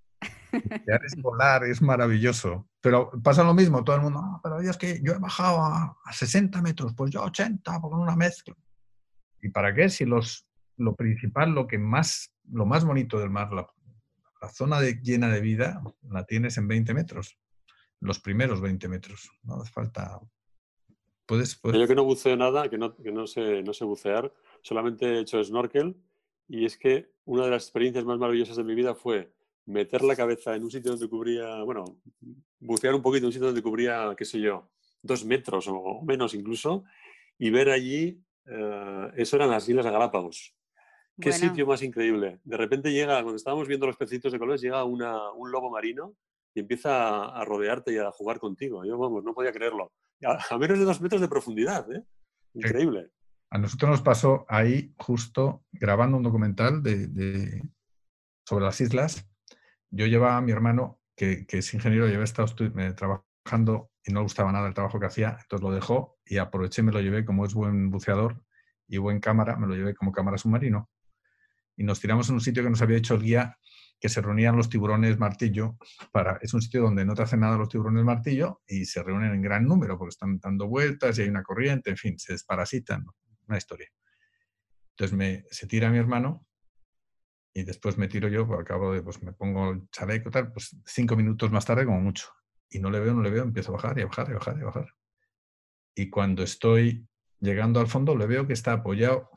es 1.05 1.15
volar, 1.21 1.63
es 1.63 1.81
maravilloso. 1.81 2.67
Pero 2.81 3.11
pasa 3.23 3.43
lo 3.43 3.53
mismo, 3.53 3.83
todo 3.83 3.95
el 3.95 4.01
mundo, 4.01 4.19
ah, 4.23 4.39
pero 4.43 4.59
es 4.59 4.77
que 4.77 4.99
yo 5.03 5.13
he 5.13 5.19
bajado 5.19 5.59
a, 5.59 5.97
60 6.11 6.61
metros, 6.61 6.93
pues 6.95 7.11
yo 7.11 7.21
a 7.21 7.25
80, 7.25 7.79
con 7.81 7.93
una 7.93 8.15
mezcla. 8.15 8.55
¿Y 9.41 9.49
para 9.49 9.73
qué? 9.73 9.89
Si 9.89 10.05
los, 10.05 10.47
lo 10.77 10.95
principal, 10.95 11.51
lo 11.51 11.67
que 11.67 11.77
más, 11.77 12.33
lo 12.51 12.65
más 12.65 12.85
bonito 12.85 13.19
del 13.19 13.29
mar, 13.29 13.51
la, 13.51 13.67
zona 14.49 14.79
de, 14.81 14.99
llena 15.01 15.29
de 15.29 15.41
vida, 15.41 15.81
la 16.09 16.25
tienes 16.25 16.57
en 16.57 16.67
20 16.67 16.93
metros. 16.93 17.37
Los 17.99 18.19
primeros 18.19 18.61
20 18.61 18.87
metros. 18.87 19.29
No 19.43 19.61
hace 19.61 19.71
falta. 19.71 20.19
Puedes, 21.27 21.61
Yo 21.61 21.87
que 21.87 21.95
no 21.95 22.03
buceo 22.03 22.35
nada, 22.35 22.67
que 22.67 22.77
no, 22.77 22.95
que 22.97 23.11
no, 23.11 23.27
sé, 23.27 23.63
no 23.63 23.73
sé 23.73 23.85
bucear, 23.85 24.33
solamente 24.63 25.05
he 25.05 25.19
hecho 25.19 25.41
snorkel. 25.43 25.95
Y 26.47 26.65
es 26.65 26.77
que 26.77 27.13
una 27.23 27.45
de 27.45 27.51
las 27.51 27.63
experiencias 27.63 28.03
más 28.03 28.17
maravillosas 28.17 28.57
de 28.57 28.63
mi 28.63 28.75
vida 28.75 28.95
fue 28.95 29.31
meter 29.71 30.03
la 30.03 30.15
cabeza 30.15 30.55
en 30.55 30.63
un 30.63 30.71
sitio 30.71 30.91
donde 30.91 31.09
cubría, 31.09 31.63
bueno, 31.63 31.85
bucear 32.59 32.93
un 32.93 33.01
poquito 33.01 33.23
en 33.23 33.27
un 33.27 33.33
sitio 33.33 33.47
donde 33.47 33.61
cubría, 33.61 34.13
qué 34.17 34.25
sé 34.25 34.39
yo, 34.39 34.69
dos 35.01 35.25
metros 35.25 35.67
o 35.67 36.01
menos 36.03 36.33
incluso, 36.33 36.83
y 37.37 37.49
ver 37.49 37.69
allí, 37.69 38.21
eh, 38.45 39.11
eso 39.15 39.35
eran 39.35 39.49
las 39.49 39.67
Islas 39.67 39.85
Galápagos. 39.85 40.55
Qué 41.19 41.31
sitio 41.31 41.67
más 41.67 41.83
increíble. 41.83 42.39
De 42.43 42.57
repente 42.57 42.91
llega, 42.91 43.21
cuando 43.21 43.35
estábamos 43.35 43.67
viendo 43.67 43.85
los 43.85 43.97
pecitos 43.97 44.31
de 44.31 44.39
colores, 44.39 44.61
llega 44.61 44.83
una, 44.83 45.31
un 45.31 45.51
lobo 45.51 45.69
marino 45.69 46.15
y 46.53 46.61
empieza 46.61 47.25
a 47.25 47.45
rodearte 47.45 47.93
y 47.93 47.97
a 47.97 48.11
jugar 48.11 48.39
contigo. 48.39 48.83
Yo, 48.85 48.97
vamos, 48.97 49.23
no 49.23 49.33
podía 49.33 49.51
creerlo. 49.51 49.91
A, 50.23 50.57
menos 50.57 50.79
de 50.79 50.85
dos 50.85 51.01
metros 51.01 51.21
de 51.21 51.27
profundidad, 51.27 51.91
¿eh? 51.91 52.03
Increíble. 52.53 53.11
A 53.49 53.57
nosotros 53.57 53.91
nos 53.91 54.01
pasó 54.01 54.45
ahí 54.47 54.93
justo 54.97 55.63
grabando 55.71 56.17
un 56.17 56.23
documental 56.23 56.81
de, 56.81 57.61
sobre 58.45 58.65
las 58.65 58.79
islas. 58.81 59.27
Yo 59.91 60.07
llevaba 60.07 60.37
a 60.37 60.41
mi 60.41 60.51
hermano, 60.51 61.01
que, 61.15 61.45
es 61.47 61.73
ingeniero, 61.73 62.05
había 62.05 62.23
estado 62.23 62.53
eh, 62.59 62.93
trabajando 62.93 63.91
y 64.03 64.11
no 64.11 64.21
le 64.21 64.23
gustaba 64.23 64.51
nada 64.51 64.67
el 64.67 64.73
trabajo 64.73 64.99
que 64.99 65.05
hacía, 65.05 65.37
entonces 65.41 65.61
lo 65.61 65.71
dejó 65.71 66.17
y 66.25 66.37
aproveché 66.37 66.81
y 66.81 66.85
me 66.85 66.91
lo 66.91 67.01
llevé 67.01 67.25
como 67.25 67.45
es 67.45 67.53
buen 67.53 67.91
buceador 67.91 68.43
y 68.87 68.97
buen 68.97 69.19
cámara, 69.19 69.57
me 69.57 69.67
lo 69.67 69.75
llevé 69.75 69.93
como 69.93 70.11
cámara 70.11 70.37
submarino. 70.37 70.89
Y 71.75 71.83
nos 71.83 71.99
tiramos 71.99 72.29
en 72.29 72.35
un 72.35 72.41
sitio 72.41 72.63
que 72.63 72.69
nos 72.69 72.81
había 72.81 72.97
hecho 72.97 73.15
el 73.15 73.21
guía 73.21 73.57
que 73.99 74.09
se 74.09 74.21
reunían 74.21 74.57
los 74.57 74.69
tiburones 74.69 75.19
martillo. 75.19 75.77
Para, 76.11 76.37
es 76.41 76.53
un 76.53 76.61
sitio 76.61 76.81
donde 76.81 77.05
no 77.05 77.13
te 77.13 77.21
hacen 77.21 77.41
nada 77.41 77.57
los 77.57 77.69
tiburones 77.69 78.03
martillo 78.03 78.61
y 78.67 78.85
se 78.85 79.03
reúnen 79.03 79.33
en 79.33 79.41
gran 79.41 79.65
número 79.65 79.97
porque 79.97 80.09
están 80.09 80.39
dando 80.39 80.67
vueltas 80.67 81.19
y 81.19 81.21
hay 81.21 81.29
una 81.29 81.43
corriente, 81.43 81.91
en 81.91 81.97
fin, 81.97 82.17
se 82.17 82.33
desparasitan. 82.33 83.05
Una 83.47 83.57
historia. 83.57 83.89
Entonces 84.91 85.17
me, 85.17 85.45
se 85.51 85.67
tira 85.67 85.89
mi 85.89 85.97
hermano 85.97 86.47
y 87.53 87.63
después 87.63 87.97
me 87.97 88.07
tiro 88.07 88.27
yo, 88.29 88.47
al 88.57 88.63
cabo 88.63 88.93
de, 88.93 89.01
pues 89.01 89.21
me 89.21 89.33
pongo 89.33 89.71
el 89.71 89.89
chaleco, 89.89 90.31
tal, 90.31 90.51
pues 90.53 90.77
cinco 90.85 91.15
minutos 91.15 91.51
más 91.51 91.65
tarde 91.65 91.85
como 91.85 91.99
mucho. 91.99 92.29
Y 92.69 92.79
no 92.79 92.89
le 92.89 92.99
veo, 92.99 93.13
no 93.13 93.21
le 93.21 93.29
veo, 93.29 93.43
empiezo 93.43 93.71
a 93.71 93.75
bajar 93.75 93.99
y 93.99 94.03
a 94.03 94.05
bajar 94.05 94.27
y 94.29 94.31
a 94.31 94.35
bajar 94.35 94.57
y 94.57 94.61
a 94.61 94.65
bajar. 94.65 94.87
Y 95.95 96.09
cuando 96.09 96.43
estoy 96.43 97.05
llegando 97.39 97.79
al 97.81 97.87
fondo, 97.87 98.15
le 98.15 98.27
veo 98.27 98.47
que 98.47 98.53
está 98.53 98.73
apoyado, 98.73 99.29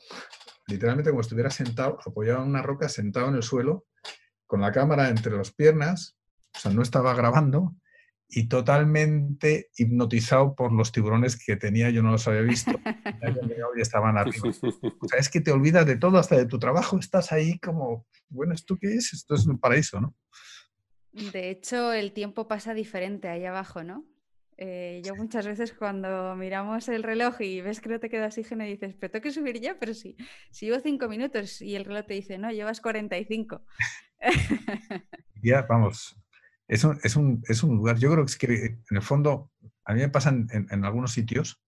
literalmente 0.69 1.11
como 1.11 1.23
si 1.23 1.27
estuviera 1.27 1.51
sentado, 1.51 1.99
apoyado 2.07 2.43
en 2.43 2.51
una 2.51 2.63
roca, 2.63 2.89
sentado 2.89 3.29
en 3.29 3.35
el 3.35 3.43
suelo, 3.43 3.87
con 4.47 4.61
la 4.61 4.71
cámara 4.71 5.09
entre 5.09 5.37
las 5.37 5.53
piernas, 5.53 6.17
o 6.55 6.59
sea, 6.59 6.73
no 6.73 6.83
estaba 6.83 7.15
grabando, 7.15 7.75
y 8.29 8.49
totalmente 8.49 9.71
hipnotizado 9.77 10.55
por 10.55 10.73
los 10.73 10.93
tiburones 10.93 11.43
que 11.43 11.57
tenía, 11.57 11.91
yo 11.91 12.03
no 12.03 12.11
los 12.11 12.27
había 12.27 12.43
visto, 12.43 12.73
y 13.77 13.81
estaban 13.81 14.17
arriba. 14.19 14.49
O 14.49 15.09
sea, 15.09 15.19
es 15.19 15.29
que 15.29 15.41
te 15.41 15.53
olvidas 15.53 15.87
de 15.87 15.97
todo, 15.97 16.19
hasta 16.19 16.37
de 16.37 16.47
tu 16.47 16.59
trabajo, 16.59 16.99
estás 16.99 17.33
ahí 17.33 17.59
como, 17.59 18.07
bueno, 18.29 18.55
¿esto 18.55 18.77
qué 18.81 18.95
es? 18.95 19.13
Esto 19.13 19.35
es 19.35 19.47
un 19.47 19.59
paraíso, 19.59 20.01
¿no? 20.01 20.15
De 21.13 21.51
hecho, 21.51 21.93
el 21.93 22.13
tiempo 22.13 22.49
pasa 22.49 22.75
diferente 22.75 23.29
ahí 23.29 23.45
abajo, 23.45 23.85
¿no? 23.85 24.05
Eh, 24.57 25.03
yo 25.05 25.17
muchas 25.17 25.47
veces 25.47 25.73
cuando 25.73 26.37
miramos 26.37 26.89
el 26.89 27.03
reloj 27.03 27.41
y 27.41 27.61
ves 27.61 27.81
que 27.81 27.89
no 27.89 27.99
te 27.99 28.09
queda 28.09 28.27
oxígeno 28.27 28.65
y 28.65 28.71
dices, 28.71 28.95
pero 28.99 29.11
tengo 29.11 29.25
que 29.25 29.33
subir 29.33 29.61
ya, 29.61 29.79
pero 29.79 29.95
sí, 29.95 30.17
si 30.51 30.67
llevo 30.67 30.81
cinco 30.81 31.09
minutos 31.09 31.61
y 31.61 31.75
el 31.75 31.85
reloj 31.85 32.07
te 32.07 32.15
dice, 32.15 32.39
no, 32.39 32.51
llevas 32.51 32.81
45. 32.81 33.63
Ya, 35.43 35.61
vamos, 35.69 36.17
es 36.69 36.85
un, 36.85 36.99
es, 37.03 37.17
un, 37.17 37.43
es 37.47 37.63
un, 37.63 37.77
lugar, 37.77 37.99
yo 37.99 38.11
creo 38.11 38.25
que 38.25 38.31
es 38.31 38.39
que 38.39 38.65
en 38.91 38.97
el 38.97 39.03
fondo, 39.03 39.51
a 39.85 39.95
mí 39.95 40.01
me 40.01 40.09
pasan 40.09 40.49
en, 40.51 40.85
algunos 40.85 41.13
sitios, 41.13 41.63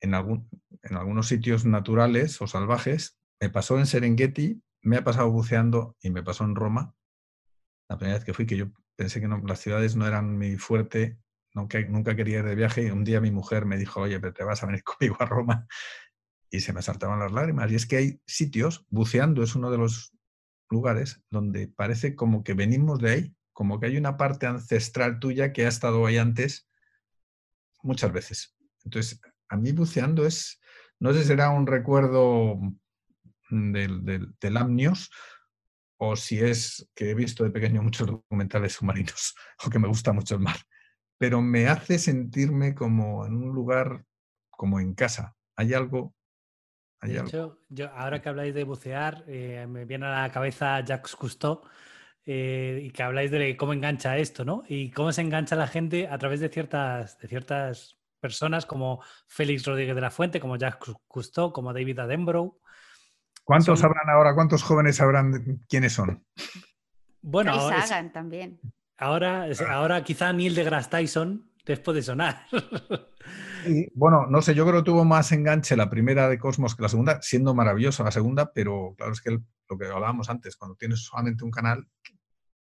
en, 0.00 0.14
algún, 0.14 0.48
en 0.82 0.96
algunos 0.96 1.28
sitios 1.28 1.64
naturales 1.64 2.40
o 2.42 2.46
salvajes, 2.46 3.18
me 3.40 3.50
pasó 3.50 3.78
en 3.78 3.86
Serengeti, 3.86 4.62
me 4.82 4.98
ha 4.98 5.04
pasado 5.04 5.30
buceando 5.30 5.96
y 6.02 6.10
me 6.10 6.22
pasó 6.22 6.44
en 6.44 6.54
Roma, 6.54 6.94
la 7.88 7.96
primera 7.96 8.18
vez 8.18 8.24
que 8.24 8.34
fui, 8.34 8.46
que 8.46 8.56
yo 8.56 8.66
pensé 8.96 9.20
que 9.20 9.28
no, 9.28 9.38
las 9.46 9.60
ciudades 9.60 9.96
no 9.96 10.06
eran 10.06 10.36
mi 10.36 10.56
fuerte, 10.56 11.18
nunca, 11.54 11.80
nunca 11.80 12.14
quería 12.14 12.38
ir 12.38 12.44
de 12.44 12.54
viaje, 12.54 12.86
y 12.86 12.90
un 12.90 13.04
día 13.04 13.20
mi 13.20 13.30
mujer 13.30 13.64
me 13.64 13.78
dijo, 13.78 14.00
oye, 14.00 14.20
pero 14.20 14.34
te 14.34 14.44
vas 14.44 14.62
a 14.62 14.66
venir 14.66 14.82
conmigo 14.84 15.16
a 15.20 15.26
Roma, 15.26 15.66
y 16.50 16.60
se 16.60 16.72
me 16.72 16.82
saltaban 16.82 17.18
las 17.18 17.32
lágrimas. 17.32 17.70
Y 17.72 17.74
es 17.74 17.86
que 17.86 17.96
hay 17.96 18.20
sitios, 18.26 18.86
buceando 18.88 19.42
es 19.42 19.56
uno 19.56 19.70
de 19.70 19.78
los 19.78 20.12
lugares 20.70 21.22
donde 21.30 21.68
parece 21.68 22.14
como 22.14 22.44
que 22.44 22.54
venimos 22.54 23.00
de 23.00 23.10
ahí, 23.10 23.34
como 23.54 23.80
que 23.80 23.86
hay 23.86 23.96
una 23.96 24.18
parte 24.18 24.46
ancestral 24.46 25.18
tuya 25.18 25.52
que 25.52 25.64
ha 25.64 25.68
estado 25.68 26.04
ahí 26.04 26.18
antes 26.18 26.68
muchas 27.82 28.12
veces. 28.12 28.54
Entonces, 28.84 29.20
a 29.48 29.56
mí 29.56 29.72
buceando 29.72 30.26
es, 30.26 30.60
no 30.98 31.12
sé 31.12 31.22
si 31.22 31.28
será 31.28 31.50
un 31.50 31.66
recuerdo 31.66 32.58
del, 33.48 34.04
del, 34.04 34.56
Amnios 34.56 35.10
o 35.96 36.16
si 36.16 36.40
es 36.40 36.90
que 36.94 37.10
he 37.10 37.14
visto 37.14 37.44
de 37.44 37.50
pequeño 37.50 37.82
muchos 37.82 38.08
documentales 38.08 38.72
submarinos 38.72 39.34
o 39.64 39.70
que 39.70 39.78
me 39.78 39.88
gusta 39.88 40.12
mucho 40.12 40.34
el 40.34 40.40
mar, 40.40 40.56
pero 41.16 41.40
me 41.40 41.68
hace 41.68 41.98
sentirme 41.98 42.74
como 42.74 43.24
en 43.24 43.36
un 43.36 43.54
lugar 43.54 44.04
como 44.50 44.80
en 44.80 44.94
casa. 44.94 45.36
Hay 45.56 45.72
algo 45.74 46.14
de 47.00 47.18
hecho, 47.18 47.58
yo, 47.68 47.90
ahora 47.90 48.22
que 48.22 48.30
habláis 48.30 48.54
de 48.54 48.64
bucear, 48.64 49.24
eh, 49.26 49.66
me 49.68 49.84
viene 49.84 50.06
a 50.06 50.22
la 50.22 50.32
cabeza 50.32 50.80
Jacques 50.80 51.14
Cousteau 51.14 51.60
eh, 52.26 52.80
y 52.82 52.90
que 52.90 53.02
habláis 53.02 53.30
de 53.30 53.56
cómo 53.56 53.72
engancha 53.72 54.16
esto, 54.16 54.44
¿no? 54.44 54.62
Y 54.68 54.90
cómo 54.90 55.12
se 55.12 55.20
engancha 55.20 55.56
la 55.56 55.66
gente 55.66 56.08
a 56.08 56.18
través 56.18 56.40
de 56.40 56.48
ciertas, 56.48 57.18
de 57.18 57.28
ciertas 57.28 57.98
personas 58.20 58.64
como 58.64 59.02
Félix 59.26 59.66
Rodríguez 59.66 59.94
de 59.94 60.00
la 60.00 60.10
Fuente, 60.10 60.40
como 60.40 60.56
Jacques 60.56 60.94
Cousteau, 61.06 61.52
como 61.52 61.72
David 61.74 61.98
Attenborough. 61.98 62.58
¿Cuántos 63.44 63.80
sabrán 63.80 64.08
ahora, 64.08 64.34
cuántos 64.34 64.62
jóvenes 64.62 64.96
sabrán 64.96 65.60
quiénes 65.68 65.92
son? 65.92 66.24
Bueno, 67.20 67.52
ahora, 67.52 67.84
también. 68.12 68.58
Ahora, 68.96 69.46
ahora 69.68 70.02
quizá 70.02 70.32
Neil 70.32 70.54
deGrasse 70.54 70.88
Tyson 70.88 71.50
después 71.66 71.94
de 71.94 72.02
sonar. 72.02 72.46
bueno, 73.94 74.26
no 74.28 74.40
sé, 74.40 74.54
yo 74.54 74.64
creo 74.66 74.78
que 74.78 74.90
tuvo 74.90 75.04
más 75.04 75.32
enganche 75.32 75.76
la 75.76 75.90
primera 75.90 76.28
de 76.28 76.38
Cosmos 76.38 76.74
que 76.74 76.82
la 76.82 76.88
segunda, 76.88 77.20
siendo 77.20 77.54
maravillosa 77.54 78.04
la 78.04 78.10
segunda, 78.10 78.52
pero 78.52 78.94
claro, 78.96 79.12
es 79.12 79.20
que 79.20 79.38
lo 79.68 79.78
que 79.78 79.86
hablábamos 79.86 80.28
antes, 80.30 80.56
cuando 80.56 80.76
tienes 80.76 81.00
solamente 81.00 81.44
un 81.44 81.50
canal, 81.50 81.86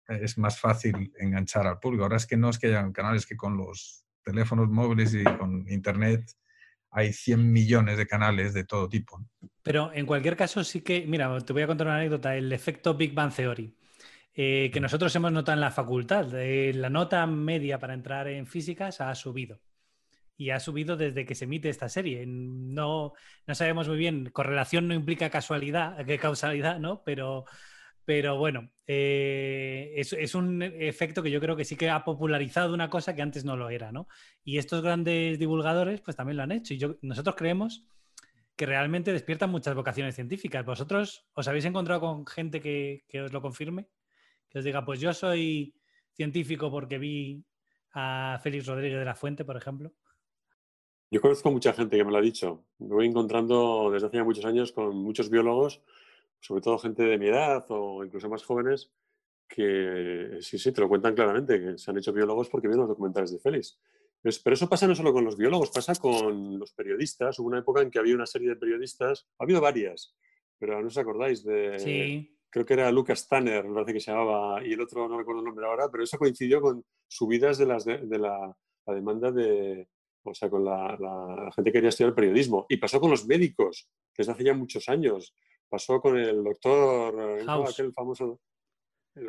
es 0.08 0.38
más 0.38 0.60
fácil 0.60 1.14
enganchar 1.18 1.68
al 1.68 1.80
público. 1.80 2.04
Ahora 2.04 2.18
es 2.18 2.26
que 2.26 2.38
no 2.38 2.50
es 2.50 2.60
que 2.60 2.68
haya 2.68 2.92
canales 2.92 3.26
que 3.26 3.38
con 3.38 3.58
los 3.58 4.06
teléfonos 4.24 4.70
móviles 4.70 5.14
y 5.14 5.24
con 5.24 5.66
internet 5.70 6.32
hay 6.92 7.12
100 7.12 7.52
millones 7.52 7.98
de 7.98 8.06
canales 8.06 8.54
de 8.54 8.66
todo 8.66 8.88
tipo. 8.88 9.20
Pero 9.64 9.92
en 9.94 10.06
cualquier 10.06 10.36
caso 10.36 10.64
sí 10.64 10.82
que, 10.82 11.06
mira, 11.08 11.40
te 11.42 11.54
voy 11.54 11.64
a 11.64 11.68
contar 11.68 11.88
una 11.88 11.98
anécdota, 11.98 12.36
el 12.36 12.52
efecto 12.52 12.94
Big 12.94 13.14
Bang 13.14 13.34
Theory. 13.34 13.76
Eh, 14.36 14.72
que 14.74 14.80
nosotros 14.80 15.16
hemos 15.16 15.32
notado 15.32 15.56
en 15.56 15.62
la 15.62 15.70
facultad. 15.70 16.28
la 16.32 16.90
nota 16.90 17.26
media 17.28 17.78
para 17.80 17.94
entrar 17.94 18.28
en 18.28 18.48
físicas 18.48 19.00
ha 19.00 19.14
subido. 19.14 19.60
Y 20.44 20.50
ha 20.52 20.60
subido 20.60 20.98
desde 20.98 21.26
que 21.26 21.36
se 21.36 21.46
emite 21.46 21.70
esta 21.70 21.90
serie. 21.90 22.26
No, 22.28 23.14
no 23.48 23.56
sabemos 23.56 23.88
muy 23.88 23.98
bien, 23.98 24.30
correlación 24.32 24.88
no 24.88 24.94
implica 24.94 25.30
casualidad, 25.30 25.98
que 26.06 26.18
causalidad, 26.20 26.80
¿no? 26.80 27.04
Pero, 27.04 27.46
pero 28.06 28.38
bueno, 28.38 28.72
eh, 28.88 29.94
es, 29.96 30.36
un 30.36 30.62
efecto 30.62 31.24
que 31.24 31.32
yo 31.32 31.40
creo 31.40 31.56
que 31.56 31.66
sí 31.66 31.76
que 31.76 31.90
ha 31.90 32.04
popularizado 32.04 32.74
una 32.74 32.90
cosa 32.90 33.16
que 33.16 33.22
antes 33.22 33.46
no 33.46 33.56
lo 33.58 33.70
era, 33.70 33.92
¿no? 33.92 34.08
Y 34.44 34.58
estos 34.58 34.82
grandes 34.82 35.40
divulgadores 35.40 36.02
pues 36.02 36.18
también 36.18 36.38
lo 36.38 36.44
han 36.44 36.52
hecho. 36.52 36.74
Y 36.74 36.78
yo, 36.78 36.98
nosotros 37.02 37.36
creemos 37.36 37.86
que 38.56 38.66
realmente 38.66 39.14
despiertan 39.14 39.50
muchas 39.50 39.76
vocaciones 39.76 40.16
científicas. 40.16 40.66
¿Vosotros 40.66 41.26
os 41.34 41.48
habéis 41.48 41.66
encontrado 41.66 42.02
con 42.02 42.28
gente 42.28 42.62
que, 42.62 43.06
que 43.08 43.22
os 43.22 43.34
lo 43.34 43.42
confirme? 43.42 43.88
que 44.54 44.60
os 44.60 44.66
diga, 44.66 44.86
pues 44.86 45.00
yo 45.00 45.14
soy 45.14 45.74
científico 46.14 46.70
porque 46.70 47.00
vi 47.00 47.44
a 47.94 48.40
Félix 48.42 48.68
Rodríguez 48.68 49.00
de 49.00 49.06
la 49.06 49.16
Fuente, 49.16 49.44
por 49.44 49.58
ejemplo? 49.58 49.94
Yo 51.14 51.22
conozco 51.22 51.52
mucha 51.52 51.74
gente 51.74 51.96
que 51.96 52.04
me 52.04 52.12
lo 52.12 52.18
ha 52.18 52.22
dicho. 52.22 52.66
Me 52.80 52.88
voy 52.88 53.06
encontrando 53.06 53.92
desde 53.92 54.08
hace 54.08 54.24
muchos 54.24 54.46
años 54.46 54.72
con 54.72 54.96
muchos 54.96 55.30
biólogos, 55.30 55.80
sobre 56.40 56.64
todo 56.64 56.80
gente 56.80 57.04
de 57.04 57.20
mi 57.20 57.28
edad 57.28 57.64
o 57.70 58.04
incluso 58.04 58.28
más 58.30 58.44
jóvenes, 58.44 58.92
que 59.48 60.40
sí, 60.42 60.58
sí, 60.58 60.72
te 60.72 60.82
lo 60.82 60.90
cuentan 60.90 61.14
claramente, 61.14 61.62
que 61.62 61.78
se 61.78 61.92
han 61.92 62.00
hecho 62.00 62.14
biólogos 62.14 62.50
porque 62.50 62.68
vieron 62.68 62.88
los 62.88 62.90
documentales 62.90 63.32
de 63.32 63.38
Félix. 63.38 63.80
Pero 64.24 64.56
eso 64.56 64.68
pasa 64.68 64.88
no 64.88 64.96
solo 64.96 65.14
con 65.14 65.24
los 65.24 65.38
biólogos, 65.38 65.70
pasa 65.70 65.94
con 65.94 66.58
los 66.58 66.74
periodistas. 66.74 67.38
Hubo 67.38 67.48
una 67.48 67.60
época 67.60 67.84
en 67.84 67.92
que 67.92 68.00
había 68.00 68.16
una 68.16 68.26
serie 68.26 68.50
de 68.50 68.56
periodistas, 68.56 69.28
ha 69.38 69.44
habido 69.44 69.62
varias, 69.62 70.16
pero 70.58 70.82
no 70.82 70.88
os 70.88 70.98
acordáis 70.98 71.44
de... 71.44 71.80
Sí 71.80 72.30
creo 72.54 72.68
que 72.68 72.76
era 72.76 72.92
Lucas 72.92 73.28
Tanner, 73.28 73.68
me 73.68 73.74
parece 73.74 73.94
que 73.94 74.00
se 74.00 74.12
llamaba, 74.12 74.64
y 74.64 74.74
el 74.74 74.82
otro 74.82 75.08
no 75.08 75.18
recuerdo 75.18 75.40
el 75.40 75.46
nombre 75.48 75.66
ahora, 75.66 75.90
pero 75.92 76.04
eso 76.04 76.20
coincidió 76.20 76.62
con 76.62 76.86
subidas 77.08 77.58
de, 77.58 77.66
las 77.66 77.84
de, 77.84 78.20
la, 78.20 78.56
demanda 78.86 79.32
de, 79.32 79.88
o 80.24 80.34
sea, 80.34 80.50
con 80.50 80.64
la, 80.64 81.52
gente 81.56 81.70
que 81.70 81.74
quería 81.74 81.90
estudiar 81.90 82.16
periodismo. 82.16 82.66
Y 82.70 82.78
pasó 82.78 83.00
con 83.00 83.12
los 83.12 83.26
médicos, 83.26 83.90
desde 84.18 84.32
hace 84.32 84.44
ya 84.44 84.54
muchos 84.54 84.88
años. 84.90 85.36
Pasó 85.70 86.00
con 86.00 86.18
el 86.18 86.44
doctor, 86.44 87.40
eh, 87.40 87.46
House. 87.46 87.72
aquel 87.72 87.94
famoso, 87.94 88.40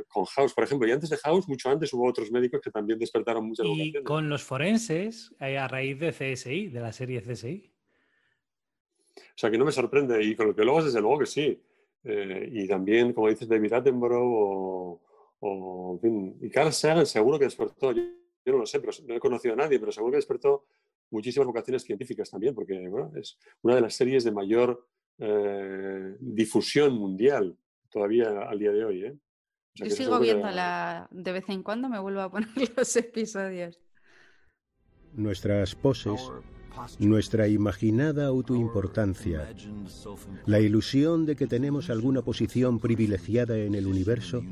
con 0.08 0.24
House, 0.24 0.54
por 0.54 0.64
ejemplo. 0.64 0.88
Y 0.88 0.92
antes 0.92 1.10
de 1.10 1.16
House, 1.18 1.48
mucho 1.48 1.70
antes, 1.70 1.92
hubo 1.92 2.08
otros 2.08 2.30
médicos 2.30 2.60
que 2.60 2.70
también 2.70 2.98
despertaron 2.98 3.46
muchas 3.46 3.66
Y 3.66 3.92
con 4.02 4.28
los 4.28 4.42
forenses, 4.42 5.34
eh, 5.40 5.58
a 5.58 5.68
raíz 5.68 5.98
de 5.98 6.12
CSI, 6.12 6.68
de 6.68 6.80
la 6.80 6.92
serie 6.92 7.22
CSI. 7.22 7.72
O 9.16 9.36
sea, 9.36 9.50
que 9.50 9.58
no 9.58 9.64
me 9.64 9.72
sorprende. 9.72 10.22
Y 10.22 10.34
con 10.34 10.46
los 10.48 10.56
biólogos, 10.56 10.86
desde 10.86 11.00
luego 11.00 11.20
que 11.20 11.26
sí. 11.26 11.62
Eh, 12.04 12.48
y 12.52 12.68
también, 12.68 13.12
como 13.12 13.28
dices, 13.28 13.48
David 13.48 13.72
Attenborough 13.72 15.00
o, 15.40 15.94
en 15.94 16.00
fin, 16.00 16.38
y 16.40 16.50
Carl 16.50 16.72
Sagan 16.72 17.06
seguro 17.06 17.38
que 17.38 17.46
despertó, 17.46 17.92
yo, 17.92 18.02
no 18.46 18.58
lo 18.58 18.66
sé, 18.66 18.80
pero 18.80 18.92
no 19.06 19.14
he 19.14 19.20
conocido 19.20 19.54
a 19.54 19.56
nadie, 19.56 19.78
pero 19.78 19.92
seguro 19.92 20.12
que 20.12 20.18
despertó 20.18 20.64
muchísimas 21.10 21.46
vocaciones 21.46 21.82
científicas 21.82 22.30
también, 22.30 22.54
porque 22.54 22.88
bueno, 22.88 23.12
es 23.16 23.38
una 23.62 23.76
de 23.76 23.80
las 23.80 23.94
series 23.94 24.24
de 24.24 24.32
mayor 24.32 24.86
eh, 25.18 26.16
difusión 26.20 26.94
mundial 26.94 27.56
todavía 27.90 28.42
al 28.48 28.58
día 28.58 28.72
de 28.72 28.84
hoy. 28.84 29.04
¿eh? 29.04 29.16
yo 29.74 29.90
sigo 29.90 30.18
viéndola 30.18 31.08
de 31.10 31.32
vez 31.32 31.48
en 31.48 31.62
cuando, 31.62 31.88
me 31.88 31.98
vuelvo 31.98 32.20
a 32.20 32.30
poner 32.30 32.48
los 32.76 32.96
episodios. 32.96 33.80
Nuestras 35.12 35.74
poses 35.76 36.20
nuestra 36.98 37.48
imaginada 37.48 38.26
autoimportancia, 38.26 39.48
la 40.46 40.60
ilusión 40.60 41.26
de 41.26 41.36
que 41.36 41.46
tenemos 41.46 41.90
alguna 41.90 42.22
posición 42.22 42.80
privilegiada 42.80 43.56
en 43.58 43.74
el 43.74 43.86
universo, 43.86 44.42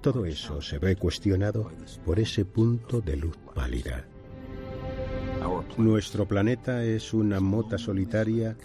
todo 0.00 0.26
eso 0.26 0.60
se 0.60 0.78
ve 0.78 0.96
cuestionado 0.96 1.70
por 2.04 2.18
ese 2.20 2.44
punto 2.44 3.00
de 3.00 3.16
luz 3.16 3.36
pálida. 3.54 4.11
Nuestro 5.78 6.28
planeta 6.28 6.84
es 6.84 7.14
una 7.14 7.40
mota 7.40 7.78
solitaria 7.78 8.56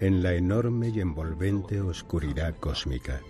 en 0.00 0.22
la 0.22 0.32
enorme 0.32 0.88
y 0.88 1.00
envolvente 1.00 1.80
oscuridad 1.80 2.54
cósmica. 2.58 3.20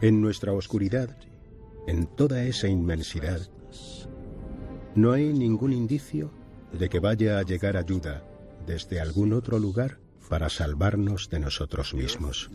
En 0.00 0.22
nuestra 0.22 0.52
oscuridad, 0.52 1.16
en 1.86 2.06
toda 2.06 2.42
esa 2.44 2.66
inmensidad, 2.66 3.40
no 4.94 5.12
hay 5.12 5.34
ningún 5.34 5.72
indicio 5.72 6.32
de 6.72 6.88
que 6.88 6.98
vaya 6.98 7.38
a 7.38 7.42
llegar 7.42 7.76
ayuda 7.76 8.24
desde 8.66 9.00
algún 9.00 9.34
otro 9.34 9.58
lugar 9.58 9.98
para 10.28 10.48
salvarnos 10.48 11.30
de 11.30 11.40
nosotros 11.40 11.94
mismos. 11.94 12.50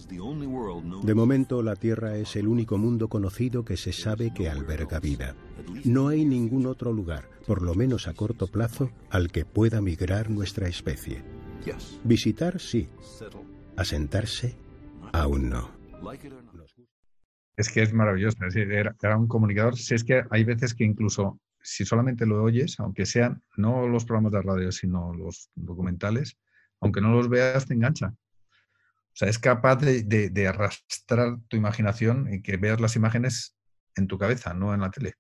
De 1.04 1.14
momento, 1.14 1.62
la 1.64 1.76
Tierra 1.76 2.18
es 2.18 2.36
el 2.36 2.48
único 2.48 2.78
mundo 2.78 3.08
conocido 3.10 3.66
que 3.66 3.78
se 3.78 3.92
sabe 3.92 4.34
que 4.34 4.50
alberga 4.50 5.00
vida. 5.00 5.36
No 5.84 6.08
hay 6.10 6.26
ningún 6.26 6.66
otro 6.66 6.94
lugar, 6.94 7.30
por 7.48 7.62
lo 7.62 7.76
menos 7.76 8.08
a 8.08 8.14
corto 8.14 8.48
plazo, 8.48 8.92
al 9.10 9.32
que 9.32 9.46
pueda 9.46 9.82
migrar 9.82 10.30
nuestra 10.30 10.68
especie. 10.68 11.24
Visitar 12.04 12.60
sí, 12.60 12.90
asentarse 13.76 14.56
aún 15.12 15.50
no. 15.50 15.72
Es 17.56 17.72
que 17.72 17.82
es 17.82 17.94
maravilloso, 17.94 18.38
era, 18.56 19.18
un 19.18 19.28
comunicador. 19.28 19.78
Si 19.78 19.94
es 19.94 20.04
que 20.04 20.24
hay 20.30 20.44
veces 20.44 20.74
que 20.74 20.84
incluso 20.84 21.40
si 21.62 21.86
solamente 21.86 22.26
lo 22.26 22.44
oyes, 22.44 22.80
aunque 22.80 23.06
sean 23.06 23.42
no 23.56 23.88
los 23.88 24.06
programas 24.06 24.34
de 24.34 24.42
radio, 24.42 24.72
sino 24.72 25.14
los 25.14 25.50
documentales, 25.56 26.38
aunque 26.84 27.02
no 27.02 27.12
los 27.12 27.30
veas, 27.30 27.66
te 27.66 27.74
engancha. 27.74 28.08
O 28.08 29.16
sea, 29.16 29.30
es 29.30 29.40
capaz 29.40 29.78
de, 29.78 30.48
arrastrar 30.48 31.38
tu 31.48 31.56
imaginación 31.58 32.34
y 32.34 32.42
que 32.42 32.58
veas 32.58 32.82
las 32.82 32.96
imágenes 32.96 33.56
en 33.96 34.08
tu 34.08 34.18
cabeza, 34.18 34.54
no 34.54 34.74
en 34.74 34.82
la 34.82 34.90
tele. 34.90 35.14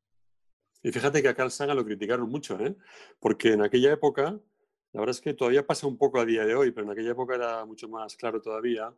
Y 0.82 0.92
fíjate 0.92 1.22
que 1.22 1.30
a 1.30 1.36
Carl 1.36 1.52
Sagan 1.52 1.78
lo 1.78 1.86
criticaron 1.86 2.30
mucho, 2.30 2.60
¿eh? 2.60 2.76
porque 3.20 3.54
en 3.54 3.62
aquella 3.62 3.94
época, 3.94 4.40
la 4.92 5.00
verdad 5.00 5.16
es 5.16 5.22
que 5.22 5.34
todavía 5.34 5.66
pasa 5.66 5.88
un 5.88 5.98
poco 5.98 6.20
a 6.20 6.26
día 6.26 6.46
de 6.46 6.56
hoy, 6.56 6.72
pero 6.72 6.86
en 6.86 6.92
aquella 6.92 7.12
época 7.12 7.36
era 7.36 7.66
mucho 7.66 7.88
más 7.88 8.16
claro 8.18 8.42
todavía, 8.42 8.94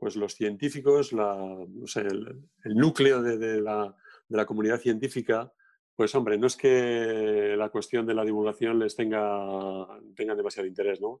pues 0.00 0.16
los 0.16 0.34
científicos, 0.34 1.12
el, 1.12 2.76
núcleo 2.76 3.22
de, 3.22 3.60
la, 3.60 4.46
comunidad 4.46 4.80
científica, 4.80 5.52
pues 5.94 6.14
hombre, 6.14 6.38
no 6.38 6.46
es 6.46 6.56
que 6.56 7.54
la 7.58 7.68
cuestión 7.68 8.06
de 8.06 8.14
la 8.14 8.24
divulgación 8.24 8.78
les 8.78 8.96
tenga, 8.96 9.86
demasiado 10.16 10.66
interés, 10.66 11.02
¿no? 11.02 11.20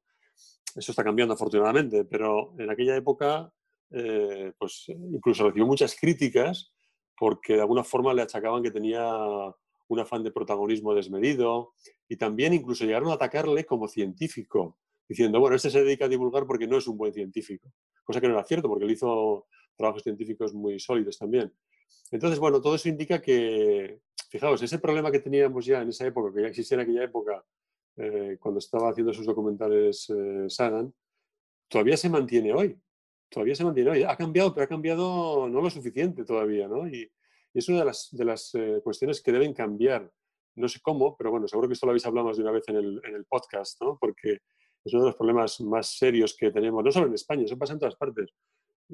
Eso 0.76 0.92
está 0.92 1.04
cambiando 1.04 1.34
afortunadamente, 1.34 2.04
pero 2.04 2.54
en 2.58 2.70
aquella 2.70 2.96
época, 2.96 3.52
eh, 3.90 4.52
pues 4.58 4.86
incluso 4.88 5.44
recibió 5.44 5.66
muchas 5.66 5.96
críticas 5.98 6.72
porque 7.16 7.54
de 7.54 7.60
alguna 7.60 7.84
forma 7.84 8.14
le 8.14 8.22
achacaban 8.22 8.62
que 8.62 8.70
tenía 8.70 9.06
un 9.88 9.98
afán 9.98 10.22
de 10.22 10.30
protagonismo 10.30 10.94
desmedido 10.94 11.72
y 12.08 12.16
también 12.16 12.54
incluso 12.54 12.84
llegaron 12.84 13.10
a 13.10 13.14
atacarle 13.14 13.64
como 13.64 13.88
científico, 13.88 14.78
diciendo, 15.08 15.40
bueno, 15.40 15.56
este 15.56 15.70
se 15.70 15.82
dedica 15.82 16.04
a 16.04 16.08
divulgar 16.08 16.46
porque 16.46 16.66
no 16.66 16.78
es 16.78 16.86
un 16.86 16.96
buen 16.96 17.12
científico 17.12 17.72
cosa 18.10 18.20
que 18.20 18.28
no 18.28 18.34
era 18.34 18.44
cierto 18.44 18.68
porque 18.68 18.84
él 18.84 18.90
hizo 18.90 19.46
trabajos 19.76 20.02
científicos 20.02 20.52
muy 20.52 20.78
sólidos 20.78 21.16
también. 21.18 21.52
Entonces, 22.10 22.38
bueno, 22.38 22.60
todo 22.60 22.74
eso 22.74 22.88
indica 22.88 23.20
que, 23.20 24.00
fijaos, 24.28 24.62
ese 24.62 24.78
problema 24.78 25.10
que 25.10 25.20
teníamos 25.20 25.64
ya 25.64 25.80
en 25.80 25.88
esa 25.88 26.06
época, 26.06 26.34
que 26.34 26.42
ya 26.42 26.48
existía 26.48 26.76
en 26.76 26.82
aquella 26.82 27.04
época, 27.04 27.44
eh, 27.96 28.38
cuando 28.40 28.58
estaba 28.58 28.90
haciendo 28.90 29.12
sus 29.12 29.26
documentales 29.26 30.08
eh, 30.10 30.48
Sagan, 30.48 30.92
todavía 31.68 31.96
se 31.96 32.08
mantiene 32.08 32.52
hoy. 32.52 32.78
Todavía 33.28 33.54
se 33.54 33.64
mantiene 33.64 33.90
hoy. 33.90 34.02
Ha 34.02 34.16
cambiado, 34.16 34.52
pero 34.52 34.64
ha 34.64 34.68
cambiado 34.68 35.48
no 35.48 35.60
lo 35.60 35.70
suficiente 35.70 36.24
todavía, 36.24 36.68
¿no? 36.68 36.88
Y, 36.88 37.10
es 37.52 37.68
una 37.68 37.80
de 37.80 37.84
las, 37.86 38.08
de 38.12 38.24
las 38.24 38.54
eh, 38.54 38.80
cuestiones 38.84 39.20
que 39.20 39.32
deben 39.32 39.52
cambiar. 39.52 40.08
No 40.54 40.68
sé 40.68 40.78
cómo, 40.80 41.16
pero 41.16 41.32
bueno, 41.32 41.48
seguro 41.48 41.66
que 41.66 41.74
esto 41.74 41.86
lo 41.86 41.90
habéis 41.90 42.06
hablado 42.06 42.28
más 42.28 42.36
de 42.36 42.44
una 42.44 42.52
vez 42.52 42.68
en 42.68 42.76
el, 42.76 43.00
en 43.04 43.14
el 43.16 43.24
podcast, 43.24 43.80
¿no? 43.82 43.98
Porque 44.00 44.38
es 44.84 44.94
uno 44.94 45.02
de 45.02 45.08
los 45.08 45.16
problemas 45.16 45.60
más 45.60 45.98
serios 45.98 46.36
que 46.36 46.52
tenemos, 46.52 46.84
no 46.84 46.92
solo 46.92 47.08
en 47.08 47.14
España, 47.14 47.44
eso 47.44 47.58
pasa 47.58 47.72
en 47.72 47.80
todas 47.80 47.96
partes. 47.96 48.30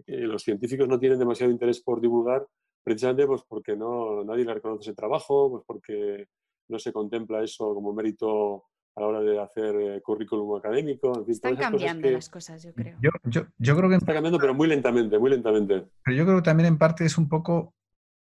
los 0.06 0.42
científicos 0.42 0.88
no 0.88 0.98
tienen 0.98 1.18
demasiado 1.18 1.52
interés 1.52 1.82
por 1.82 2.00
divulgar, 2.00 2.46
precisamente 2.82 3.26
pues, 3.26 3.42
porque 3.46 3.76
no, 3.76 4.24
nadie 4.24 4.44
le 4.44 4.54
reconoce 4.54 4.82
ese 4.82 4.94
trabajo, 4.94 5.50
pues 5.50 5.64
porque 5.66 6.28
no 6.68 6.78
se 6.78 6.92
contempla 6.92 7.42
eso 7.42 7.74
como 7.74 7.92
mérito 7.92 8.64
a 8.96 9.00
la 9.00 9.06
hora 9.06 9.20
de 9.20 9.40
hacer 9.40 9.76
eh, 9.76 10.00
currículum 10.02 10.56
académico. 10.56 11.24
Están 11.28 11.56
cambiando 11.56 12.10
las 12.10 12.30
cosas, 12.30 12.62
yo 12.62 12.72
creo. 12.72 12.98
Yo, 13.28 13.76
creo 13.76 13.90
que 13.90 13.96
está 13.96 14.14
cambiando, 14.14 14.38
pero 14.38 14.54
muy 14.54 14.68
lentamente, 14.68 15.18
muy 15.18 15.30
lentamente. 15.30 15.84
Pero 16.02 16.16
yo 16.16 16.24
creo 16.24 16.36
que 16.36 16.42
también 16.42 16.66
en 16.68 16.78
parte 16.78 17.04
es 17.04 17.18
un 17.18 17.28
poco 17.28 17.74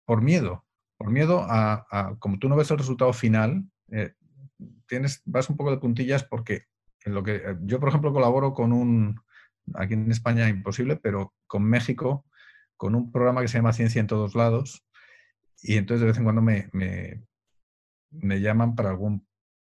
por 0.05 0.21
miedo, 0.21 0.65
por 0.97 1.11
miedo 1.11 1.45
a, 1.47 2.17
como 2.19 2.37
tú 2.39 2.49
no 2.49 2.57
ves 2.57 2.69
el 2.71 2.77
resultado 2.77 3.13
final, 3.13 3.63
eh, 3.89 4.13
tienes, 4.87 5.21
vas 5.25 5.49
un 5.49 5.55
poco 5.55 5.71
de 5.71 5.77
puntillas 5.77 6.23
porque 6.25 6.63
lo 7.05 7.23
que 7.23 7.35
eh, 7.35 7.57
yo, 7.61 7.79
por 7.79 7.89
ejemplo, 7.89 8.11
colaboro 8.11 8.53
con 8.53 8.73
un, 8.73 9.21
aquí 9.75 9.93
en 9.93 10.11
España 10.11 10.49
imposible, 10.49 10.97
pero 10.97 11.33
con 11.47 11.63
México, 11.63 12.25
con 12.75 12.95
un 12.95 13.13
programa 13.13 13.41
que 13.41 13.47
se 13.47 13.57
llama 13.57 13.71
Ciencia 13.71 14.01
en 14.01 14.07
todos 14.07 14.35
lados, 14.35 14.85
y 15.61 15.77
entonces 15.77 16.01
de 16.01 16.07
vez 16.07 16.17
en 16.17 16.25
cuando 16.25 16.41
me, 16.41 16.69
me, 16.73 17.23
me 18.11 18.41
llaman 18.41 18.75
para 18.75 18.89
algún 18.89 19.25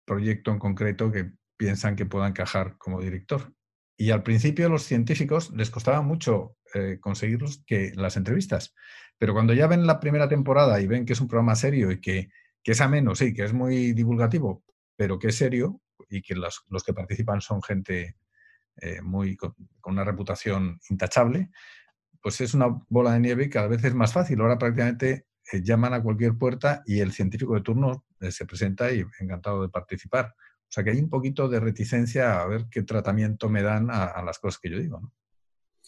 proyecto 0.09 0.51
en 0.51 0.59
concreto 0.59 1.11
que 1.11 1.31
piensan 1.55 1.95
que 1.95 2.07
pueda 2.07 2.27
encajar 2.27 2.77
como 2.77 2.99
director. 2.99 3.53
Y 3.95 4.09
al 4.09 4.23
principio 4.23 4.65
a 4.65 4.69
los 4.69 4.83
científicos 4.83 5.51
les 5.51 5.69
costaba 5.69 6.01
mucho 6.01 6.57
eh, 6.73 6.97
conseguirlos 6.99 7.63
que 7.67 7.91
las 7.95 8.17
entrevistas, 8.17 8.73
pero 9.17 9.33
cuando 9.33 9.53
ya 9.53 9.67
ven 9.67 9.85
la 9.85 9.99
primera 9.99 10.27
temporada 10.27 10.81
y 10.81 10.87
ven 10.87 11.05
que 11.05 11.13
es 11.13 11.21
un 11.21 11.27
programa 11.27 11.55
serio 11.55 11.91
y 11.91 12.01
que, 12.01 12.29
que 12.63 12.71
es 12.71 12.81
ameno, 12.81 13.13
sí, 13.13 13.33
que 13.33 13.43
es 13.43 13.53
muy 13.53 13.93
divulgativo, 13.93 14.63
pero 14.95 15.19
que 15.19 15.27
es 15.27 15.35
serio, 15.35 15.81
y 16.09 16.21
que 16.21 16.35
los, 16.35 16.63
que 16.85 16.93
participan 16.93 17.41
son 17.41 17.61
gente 17.61 18.17
eh, 18.77 19.01
muy 19.01 19.37
con, 19.37 19.53
una 19.85 20.03
reputación 20.03 20.79
intachable, 20.89 21.49
pues 22.21 22.41
es 22.41 22.53
una 22.53 22.67
bola 22.89 23.13
de 23.13 23.19
nieve 23.19 23.45
y 23.45 23.49
cada 23.49 23.67
vez 23.67 23.83
es 23.83 23.93
más 23.93 24.13
fácil. 24.13 24.41
Ahora 24.41 24.57
prácticamente 24.57 25.27
eh, 25.51 25.61
llaman 25.63 25.93
a 25.93 26.03
cualquier 26.03 26.37
puerta 26.37 26.81
y 26.85 26.99
el 26.99 27.11
científico 27.11 27.55
de 27.55 27.61
turno 27.61 28.05
se 28.31 28.45
presenta 28.45 28.91
y 28.91 29.03
encantado 29.19 29.61
de 29.61 29.69
participar. 29.69 30.35
O 30.69 30.71
sea 30.71 30.83
que 30.83 30.91
hay 30.91 30.99
un 30.99 31.09
poquito 31.09 31.47
de 31.47 31.59
reticencia 31.59 32.41
a 32.41 32.47
ver 32.47 32.65
qué 32.69 32.83
tratamiento 32.83 33.49
me 33.49 33.63
dan 33.63 33.89
a, 33.89 34.21
las 34.23 34.37
cosas 34.37 34.59
que 34.59 34.69
yo 34.69 34.77
digo. 34.77 35.01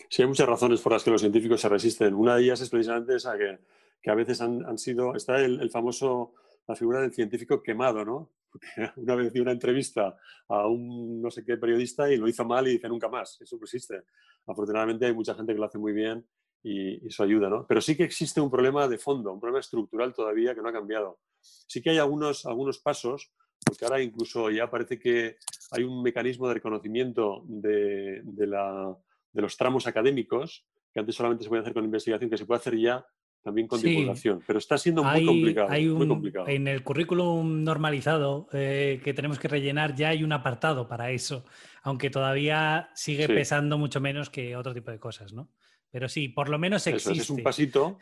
Sí, 0.09 0.23
hay 0.23 0.27
muchas 0.27 0.47
razones 0.47 0.81
por 0.81 0.93
las 0.93 1.03
que 1.03 1.11
los 1.11 1.21
científicos 1.21 1.61
se 1.61 1.69
resisten. 1.69 2.15
Una 2.15 2.35
de 2.35 2.43
ellas 2.43 2.61
es 2.61 2.69
precisamente 2.69 3.15
esa 3.15 3.37
que, 3.37 4.09
a 4.09 4.15
veces 4.15 4.41
han, 4.41 4.77
sido, 4.79 5.15
está 5.15 5.39
el, 5.39 5.69
famoso, 5.69 6.33
la 6.67 6.75
figura 6.75 7.01
del 7.01 7.13
científico 7.13 7.61
quemado, 7.61 8.03
¿no? 8.03 8.31
una 8.97 9.15
vez 9.15 9.31
di 9.31 9.39
una 9.39 9.51
entrevista 9.51 10.17
a 10.49 10.67
un 10.67 11.21
no 11.21 11.29
sé 11.29 11.45
qué 11.45 11.57
periodista 11.57 12.11
y 12.11 12.17
lo 12.17 12.27
hizo 12.27 12.43
mal 12.43 12.67
y 12.67 12.71
dice 12.71 12.89
nunca 12.89 13.07
más. 13.07 13.39
Eso 13.39 13.57
existe. 13.61 14.03
Afortunadamente 14.47 15.05
hay 15.05 15.13
mucha 15.13 15.35
gente 15.35 15.53
que 15.53 15.59
lo 15.59 15.65
hace 15.65 15.77
muy 15.77 15.93
bien 15.93 16.25
y, 16.63 17.07
eso 17.07 17.23
ayuda, 17.23 17.49
¿no? 17.49 17.65
Pero 17.67 17.81
sí 17.81 17.95
que 17.95 18.03
existe 18.03 18.41
un 18.41 18.51
problema 18.51 18.87
de 18.87 18.97
fondo, 18.97 19.33
un 19.33 19.39
problema 19.39 19.59
estructural 19.59 20.13
todavía 20.13 20.53
que 20.53 20.61
no 20.61 20.69
ha 20.69 20.73
cambiado. 20.73 21.19
Sí 21.39 21.81
que 21.81 21.91
hay 21.91 21.97
algunos, 21.97 22.45
algunos 22.45 22.79
pasos, 22.79 23.31
porque 23.65 23.85
ahora 23.85 24.01
incluso 24.01 24.49
ya 24.49 24.69
parece 24.69 24.99
que 24.99 25.37
hay 25.71 25.83
un 25.83 26.01
mecanismo 26.01 26.47
de 26.47 26.55
reconocimiento 26.55 27.43
de, 27.45 28.21
de, 28.23 28.47
la, 28.47 28.95
de 29.31 29.41
los 29.41 29.57
tramos 29.57 29.87
académicos, 29.87 30.65
que 30.93 30.99
antes 30.99 31.15
solamente 31.15 31.43
se 31.43 31.49
podía 31.49 31.61
hacer 31.61 31.73
con 31.73 31.85
investigación, 31.85 32.29
que 32.29 32.37
se 32.37 32.45
puede 32.45 32.59
hacer 32.59 32.77
ya 32.77 33.05
también 33.43 33.67
con 33.67 33.81
divulgación, 33.81 34.43
pero 34.45 34.59
está 34.59 34.77
siendo 34.77 35.03
muy, 35.03 35.25
complicado, 35.25 36.47
En 36.47 36.67
el 36.67 36.83
currículum 36.83 37.63
normalizado 37.63 38.47
eh, 38.53 39.01
que 39.03 39.13
tenemos 39.13 39.39
que 39.39 39.47
rellenar 39.47 39.95
ya 39.95 40.09
hay 40.09 40.23
un 40.23 40.31
apartado 40.31 40.87
para 40.87 41.11
eso, 41.11 41.43
aunque 41.81 42.11
todavía 42.11 42.89
sigue 42.93 43.27
pesando 43.27 43.77
mucho 43.79 43.99
menos 43.99 44.29
que 44.29 44.55
otro 44.55 44.73
tipo 44.73 44.91
de 44.91 44.99
cosas, 44.99 45.33
¿no? 45.33 45.49
Pero 45.91 46.07
sí, 46.07 46.29
por 46.29 46.49
lo 46.49 46.57
menos 46.57 46.87
existe. 46.87 47.21
es 47.21 47.29
un 47.29 47.43
pasito, 47.43 47.97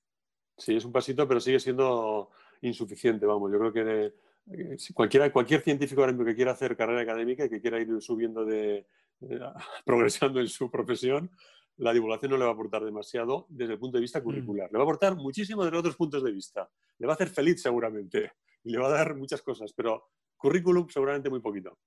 sí, 0.56 0.76
es 0.76 0.84
un 0.84 0.92
pasito, 0.92 1.26
pero 1.26 1.40
sigue 1.40 1.60
siendo 1.60 2.30
insuficiente, 2.62 3.26
vamos. 3.26 3.52
Yo 3.52 3.58
creo 3.58 3.72
que 3.72 4.14
eh, 4.50 4.76
cualquiera, 4.92 5.32
cualquier 5.32 5.62
científico 5.62 6.00
ahora 6.00 6.12
mismo 6.12 6.26
que 6.26 6.34
quiera 6.34 6.52
hacer 6.52 6.76
carrera 6.76 7.02
académica 7.02 7.44
y 7.44 7.48
que 7.48 7.60
quiera 7.60 7.80
ir 7.80 7.88
subiendo 8.00 8.44
de, 8.44 8.86
progresando 9.84 10.40
en 10.40 10.48
su 10.48 10.70
profesión, 10.70 11.30
la 11.76 11.92
divulgación 11.92 12.32
no 12.32 12.38
le 12.38 12.44
va 12.44 12.50
a 12.50 12.54
aportar 12.54 12.84
demasiado 12.84 13.46
desde 13.48 13.74
el 13.74 13.78
punto 13.78 13.98
de 13.98 14.02
vista 14.02 14.20
mm. 14.20 14.22
curricular. 14.24 14.70
Le 14.72 14.78
va 14.78 14.82
a 14.82 14.86
aportar 14.86 15.16
muchísimo 15.16 15.64
desde 15.64 15.78
otros 15.78 15.96
puntos 15.96 16.24
de 16.24 16.32
vista. 16.32 16.68
Le 16.98 17.06
va 17.06 17.12
a 17.12 17.14
hacer 17.14 17.28
feliz 17.28 17.62
seguramente 17.62 18.32
y 18.64 18.70
le 18.70 18.78
va 18.78 18.88
a 18.88 18.92
dar 18.92 19.14
muchas 19.14 19.42
cosas, 19.42 19.72
pero 19.72 20.10
currículum 20.36 20.88
seguramente 20.88 21.30
muy 21.30 21.40
poquito. 21.40 21.78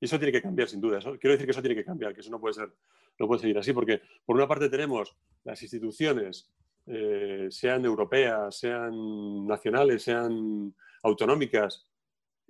Y 0.00 0.06
eso 0.06 0.18
tiene 0.18 0.32
que 0.32 0.40
cambiar 0.40 0.68
sin 0.68 0.80
duda. 0.80 0.98
quiero 0.98 1.32
decir 1.32 1.44
que 1.44 1.50
eso 1.50 1.60
tiene 1.60 1.76
que 1.76 1.84
cambiar, 1.84 2.14
que 2.14 2.20
eso 2.20 2.30
no 2.30 2.40
puede 2.40 2.54
ser, 2.54 2.72
no 3.18 3.26
puede 3.26 3.42
seguir 3.42 3.58
así, 3.58 3.72
porque 3.72 4.00
por 4.24 4.34
una 4.34 4.48
parte 4.48 4.70
tenemos 4.70 5.14
las 5.44 5.62
instituciones, 5.62 6.50
eh, 6.86 7.48
sean 7.50 7.84
europeas, 7.84 8.58
sean 8.58 9.46
nacionales, 9.46 10.02
sean 10.02 10.74
autonómicas, 11.02 11.86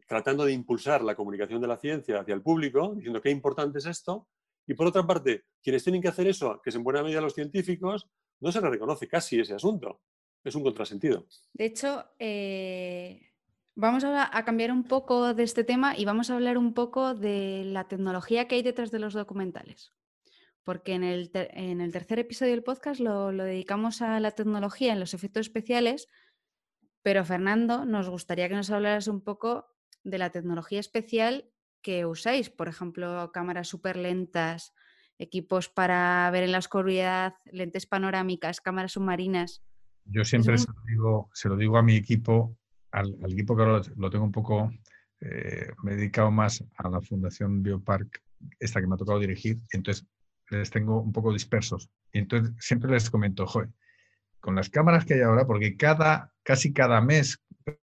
tratando 0.07 0.45
de 0.45 0.53
impulsar 0.53 1.03
la 1.03 1.15
comunicación 1.15 1.61
de 1.61 1.69
la 1.69 1.77
ciencia 1.77 2.21
hacia 2.21 2.35
el 2.35 2.43
público, 2.43 2.95
diciendo 2.95 3.21
qué 3.21 3.31
importante 3.31 3.79
es 3.79 3.87
esto. 3.87 4.29
Y 4.67 4.75
por 4.75 4.87
otra 4.87 5.05
parte, 5.05 5.45
quienes 5.63 5.83
tienen 5.83 6.01
que 6.01 6.09
hacer 6.09 6.29
eso, 6.29 6.61
que 6.63 6.71
es 6.71 6.77
en 6.77 6.85
buena 6.85 7.03
medida 7.03 7.21
los 7.21 7.35
científicos, 7.35 8.09
no 8.41 8.53
se 8.53 8.61
les 8.61 8.71
reconoce 8.71 9.09
casi 9.09 9.41
ese 9.41 9.55
asunto. 9.55 10.01
Es 10.43 10.55
un 10.55 10.63
contrasentido. 10.63 11.27
De 11.53 11.67
hecho, 11.67 12.05
eh, 12.19 13.30
vamos 13.81 14.05
a, 14.05 14.37
a, 14.37 14.45
cambiar 14.45 14.71
un 14.71 14.85
poco 14.85 15.35
de 15.35 15.43
este 15.43 15.65
tema 15.65 15.97
y 15.97 16.05
vamos 16.05 16.31
a 16.31 16.35
hablar 16.35 16.59
un 16.59 16.75
poco 16.75 17.15
de 17.15 17.65
la 17.65 17.89
tecnología 17.89 18.47
que 18.47 18.57
hay 18.57 18.63
detrás 18.63 18.91
de 18.91 18.99
los 18.99 19.15
documentales. 19.15 19.93
Porque 20.63 20.93
en 20.93 21.03
el, 21.03 21.31
en 21.35 21.81
el 21.81 21.91
tercer 21.91 22.19
episodio 22.19 22.53
del 22.53 22.63
podcast 22.63 23.01
lo, 23.01 23.33
lo 23.33 23.45
dedicamos 23.45 24.03
a 24.03 24.21
la 24.21 24.33
tecnología 24.33 24.93
en 24.93 25.01
los 25.01 25.15
efectos 25.15 25.47
especiales, 25.47 26.07
pero 27.03 27.25
Fernando, 27.25 27.87
nos 27.87 28.11
gustaría 28.11 28.49
que 28.49 28.55
nos 28.55 28.71
hablaras 28.71 29.09
un 29.09 29.23
poco 29.23 29.67
de 30.05 30.19
la 30.19 30.31
tecnología 30.31 30.79
especial 30.79 31.51
que 31.83 32.05
usáis, 32.05 32.51
por 32.51 32.69
ejemplo, 32.69 33.33
cámaras 33.33 33.69
súper 33.69 33.97
lentas, 33.97 34.75
equipos 35.19 35.71
para 35.71 36.31
ver 36.31 36.45
en 36.45 36.53
la 36.53 36.59
oscuridad, 36.59 37.35
lentes 37.47 37.87
panorámicas, 37.87 38.61
cámaras 38.61 38.93
submarinas. 38.93 39.63
Yo 40.05 40.25
siempre 40.25 40.59
se, 40.59 40.67
lo 40.67 40.83
digo, 40.87 41.31
se, 41.33 41.49
lo 41.49 41.57
digo, 41.57 41.79
a 41.79 41.83
mi 41.83 41.97
equipo, 41.97 42.59
al, 42.93 43.17
equipo 43.31 43.57
que 43.57 43.63
ahora 43.63 43.83
lo, 43.97 44.11
tengo 44.11 44.25
un 44.25 44.33
poco, 44.33 44.73
eh, 45.21 45.71
me 45.83 45.93
he 45.93 45.97
dedicado 45.97 46.31
más 46.31 46.65
a 46.77 46.89
la 46.89 47.01
Fundación 47.01 47.63
Biopark, 47.63 48.23
esta 48.59 48.81
que 48.81 48.87
me 48.87 48.95
ha 48.95 48.99
tocado 48.99 49.19
dirigir, 49.19 49.59
entonces 49.73 50.07
les 50.51 50.71
tengo 50.71 51.01
un 51.01 51.13
poco 51.13 51.33
dispersos. 51.33 51.91
Y 52.13 52.19
entonces 52.19 52.55
siempre 52.59 52.91
les 52.91 53.11
comento, 53.11 53.47
joder, 53.47 53.71
con 54.41 54.55
las 54.55 54.71
cámaras 54.71 55.05
que 55.05 55.15
hay 55.15 55.21
ahora, 55.21 55.47
porque 55.47 55.77
cada, 55.77 56.33
casi 56.43 56.73
cada 56.73 57.01
mes, 57.01 57.39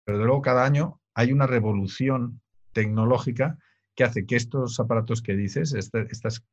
pero 0.03 0.17
luego 0.17 0.41
cada 0.41 0.65
año, 0.65 1.01
hay 1.13 1.31
una 1.31 1.47
revolución 1.47 2.41
tecnológica 2.73 3.57
que 3.95 4.03
hace 4.03 4.25
que 4.25 4.35
estos 4.35 4.79
aparatos 4.79 5.21
que 5.21 5.35
dices, 5.35 5.73
este, 5.73 6.07
estas, 6.11 6.45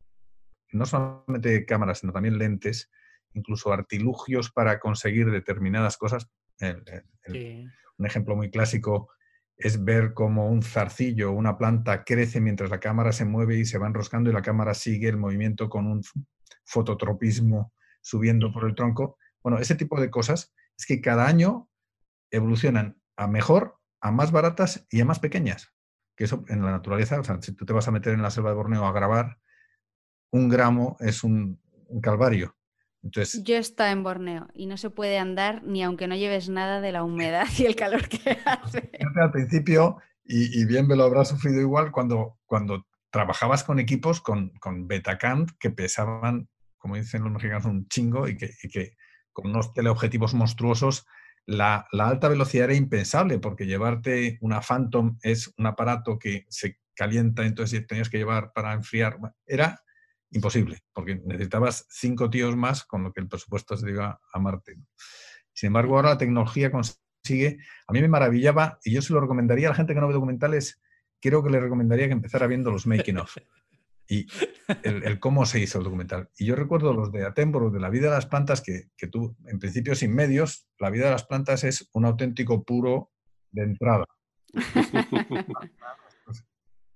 no 0.73 0.87
solamente 0.87 1.65
cámaras, 1.67 2.01
sino 2.01 2.13
también 2.13 2.39
lentes, 2.39 2.91
incluso 3.35 3.73
artilugios 3.73 4.51
para 4.51 4.81
conseguir 4.81 5.31
determinadas 5.31 5.97
cosas. 5.97 6.29
El, 6.59 6.83
el, 6.87 7.33
sí. 7.33 7.69
Un 7.99 8.07
ejemplo 8.07 8.37
muy 8.37 8.51
clásico 8.51 9.11
es 9.57 9.85
ver 9.85 10.15
cómo 10.15 10.49
un 10.49 10.63
zarcillo, 10.63 11.33
una 11.33 11.57
planta 11.57 12.05
crece 12.05 12.41
mientras 12.41 12.71
la 12.71 12.81
cámara 12.81 13.13
se 13.13 13.25
mueve 13.25 13.57
y 13.57 13.65
se 13.65 13.79
va 13.79 13.87
enroscando 13.87 14.31
y 14.31 14.33
la 14.33 14.43
cámara 14.43 14.75
sigue 14.75 15.09
el 15.09 15.17
movimiento 15.17 15.69
con 15.69 15.87
un 15.87 16.03
fototropismo 16.65 17.73
subiendo 18.01 18.53
por 18.53 18.65
el 18.65 18.75
tronco. 18.75 19.19
Bueno, 19.43 19.59
ese 19.59 19.75
tipo 19.75 20.01
de 20.01 20.11
cosas 20.11 20.53
es 20.77 20.87
que 20.87 21.01
cada 21.01 21.27
año 21.27 21.69
evolucionan 22.31 23.01
a 23.17 23.29
mejor, 23.29 23.79
a 24.01 24.11
más 24.11 24.33
baratas 24.33 24.87
y 24.91 25.01
a 25.01 25.05
más 25.05 25.21
pequeñas. 25.21 25.73
Que 26.17 26.25
eso 26.25 26.45
en 26.49 26.65
la 26.65 26.71
naturaleza, 26.71 27.21
o 27.21 27.25
sea, 27.25 27.41
si 27.41 27.53
tú 27.53 27.65
te 27.65 27.73
vas 27.73 27.89
a 27.89 27.93
meter 27.93 28.15
en 28.15 28.23
la 28.23 28.31
selva 28.31 28.51
de 28.51 28.57
Borneo 28.57 28.85
a 28.85 28.93
grabar, 28.93 29.39
un 30.33 30.49
gramo 30.49 30.97
es 31.01 31.23
un, 31.23 31.61
un 31.87 32.01
calvario. 32.01 32.57
Entonces, 33.05 33.45
Yo 33.45 33.57
está 33.57 33.91
en 33.91 34.03
Borneo 34.03 34.49
y 34.55 34.67
no 34.67 34.77
se 34.79 34.91
puede 34.91 35.19
andar 35.19 35.63
ni 35.63 35.83
aunque 35.83 36.09
no 36.09 36.17
lleves 36.17 36.49
nada 36.49 36.81
de 36.81 36.91
la 36.91 37.05
humedad 37.05 37.47
y 37.59 37.67
el 37.67 37.77
calor 37.77 38.09
que 38.09 38.39
hace. 38.47 38.91
Al 39.15 39.31
principio, 39.31 39.99
y, 40.25 40.61
y 40.61 40.65
bien 40.65 40.87
me 40.87 40.97
lo 40.97 41.05
habrás 41.05 41.29
sufrido 41.29 41.61
igual, 41.61 41.93
cuando, 41.93 42.39
cuando 42.47 42.87
trabajabas 43.15 43.63
con 43.63 43.79
equipos 43.79 44.21
con, 44.21 44.51
con 44.59 44.89
Betacam 44.89 45.47
que 45.61 45.71
pesaban, 45.71 46.49
como 46.79 46.97
dicen 46.97 47.23
los 47.23 47.33
mexicanos, 47.33 47.65
un 47.67 47.87
chingo 47.87 48.27
y 48.27 48.37
que, 48.37 48.51
y 48.61 48.69
que 48.69 48.97
con 49.33 49.51
unos 49.51 49.73
teleobjetivos 49.73 50.35
monstruosos, 50.35 51.07
la, 51.47 51.87
la, 51.93 52.09
alta 52.09 52.29
velocidad 52.29 52.65
era 52.65 52.75
impensable 52.75 53.39
porque 53.39 53.67
llevarte 53.67 54.39
una 54.41 54.63
Phantom 54.63 55.19
es 55.23 55.53
un 55.59 55.67
aparato 55.67 56.19
que 56.19 56.47
se 56.49 56.81
calienta, 56.97 57.45
entonces 57.45 57.87
tenías 57.87 58.09
que 58.09 58.19
llevar 58.19 58.53
para 58.53 58.73
enfriar. 58.73 59.19
Era 59.47 59.84
imposible, 60.35 60.81
porque 60.93 61.17
necesitabas 61.25 61.87
cinco 61.89 62.29
tíos 62.29 62.57
más 62.57 62.85
con 62.85 63.03
lo 63.03 63.13
que 63.13 63.21
el 63.21 63.29
presupuesto 63.29 63.77
se 63.77 63.89
iba 63.89 64.21
a 64.33 64.39
Marte. 64.39 64.77
Sin 65.53 65.69
embargo, 65.69 65.97
ahora 65.97 66.11
la 66.11 66.19
tecnología 66.19 66.71
consigue, 66.71 67.59
a 67.87 67.93
mí 67.93 68.01
me 68.01 68.09
maravillaba, 68.09 68.79
y 68.85 68.93
yo 68.93 69.01
se 69.01 69.13
lo 69.13 69.21
recomendaría 69.21 69.69
a 69.69 69.71
la 69.71 69.77
gente 69.77 69.95
que 69.95 70.01
no 70.01 70.09
ve 70.09 70.15
documentales, 70.15 70.83
creo 71.21 71.43
que 71.43 71.51
le 71.51 71.61
recomendaría 71.61 72.07
que 72.07 72.13
empezara 72.13 72.47
viendo 72.47 72.71
los 72.71 72.87
making 72.87 73.19
of 73.19 73.35
y 74.07 74.27
el, 74.83 75.03
el, 75.05 75.19
cómo 75.19 75.47
se 75.47 75.61
hizo 75.61 75.79
el 75.79 75.85
documental. 75.85 76.29
Y 76.37 76.45
yo 76.47 76.57
recuerdo 76.57 76.93
los 76.93 77.11
de 77.11 77.25
Attenborough, 77.25 77.73
de 77.73 77.81
la 77.81 77.89
vida 77.89 78.09
de 78.09 78.17
las 78.17 78.27
plantas, 78.27 78.61
que, 78.61 78.91
que 78.97 79.07
tú, 79.07 79.35
en 79.47 79.59
principio 79.59 79.95
sin 79.95 80.15
medios, 80.15 80.69
la 80.79 80.91
vida 80.91 81.07
de 81.07 81.13
las 81.13 81.25
plantas 81.25 81.65
es 81.65 81.89
un 81.93 82.05
auténtico 82.05 82.65
puro 82.65 83.11
de 83.51 83.63
entrada. 83.63 84.05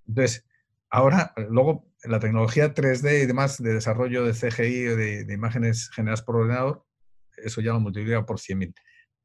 Entonces, 0.07 0.47
ahora, 0.91 1.32
luego, 1.49 1.88
la 2.05 2.20
tecnología 2.20 2.74
3D 2.74 3.22
y 3.22 3.26
demás 3.26 3.61
de 3.62 3.74
desarrollo 3.74 4.24
de 4.24 4.32
CGI, 4.32 4.82
de, 4.82 5.24
de 5.24 5.34
imágenes 5.34 5.90
generadas 5.90 6.22
por 6.22 6.36
ordenador, 6.36 6.84
eso 7.36 7.61
ya 7.61 7.72
lo 7.72 7.80
multiplica 7.80 8.24
por 8.24 8.38
100.000. 8.38 8.74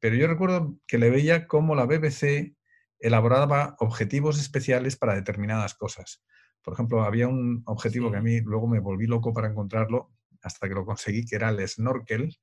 Pero 0.00 0.16
yo 0.16 0.26
recuerdo 0.26 0.78
que 0.86 0.98
le 0.98 1.10
veía 1.10 1.46
cómo 1.46 1.74
la 1.74 1.86
BBC 1.86 2.56
elaboraba 2.98 3.76
objetivos 3.78 4.40
especiales 4.40 4.96
para 4.96 5.14
determinadas 5.14 5.74
cosas. 5.74 6.22
Por 6.62 6.74
ejemplo, 6.74 7.02
había 7.02 7.28
un 7.28 7.62
objetivo 7.66 8.08
sí. 8.08 8.12
que 8.12 8.18
a 8.18 8.22
mí 8.22 8.40
luego 8.40 8.66
me 8.66 8.80
volví 8.80 9.06
loco 9.06 9.32
para 9.32 9.48
encontrarlo 9.48 10.12
hasta 10.42 10.68
que 10.68 10.74
lo 10.74 10.84
conseguí, 10.84 11.24
que 11.24 11.36
era 11.36 11.50
el 11.50 11.66
snorkel, 11.68 12.36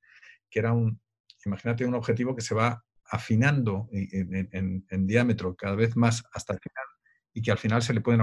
que 0.50 0.58
era 0.58 0.72
un, 0.72 1.00
imagínate 1.44 1.84
un 1.84 1.94
objetivo 1.94 2.34
que 2.34 2.42
se 2.42 2.54
va 2.54 2.84
afinando 3.04 3.88
en, 3.92 4.48
en, 4.52 4.86
en 4.88 5.06
diámetro 5.06 5.54
cada 5.54 5.74
vez 5.74 5.96
más 5.96 6.24
hasta 6.32 6.54
el 6.54 6.60
final 6.60 6.91
y 7.34 7.42
que 7.42 7.50
al 7.50 7.58
final 7.58 7.82
se 7.82 7.94
le 7.94 8.00
pueden 8.00 8.22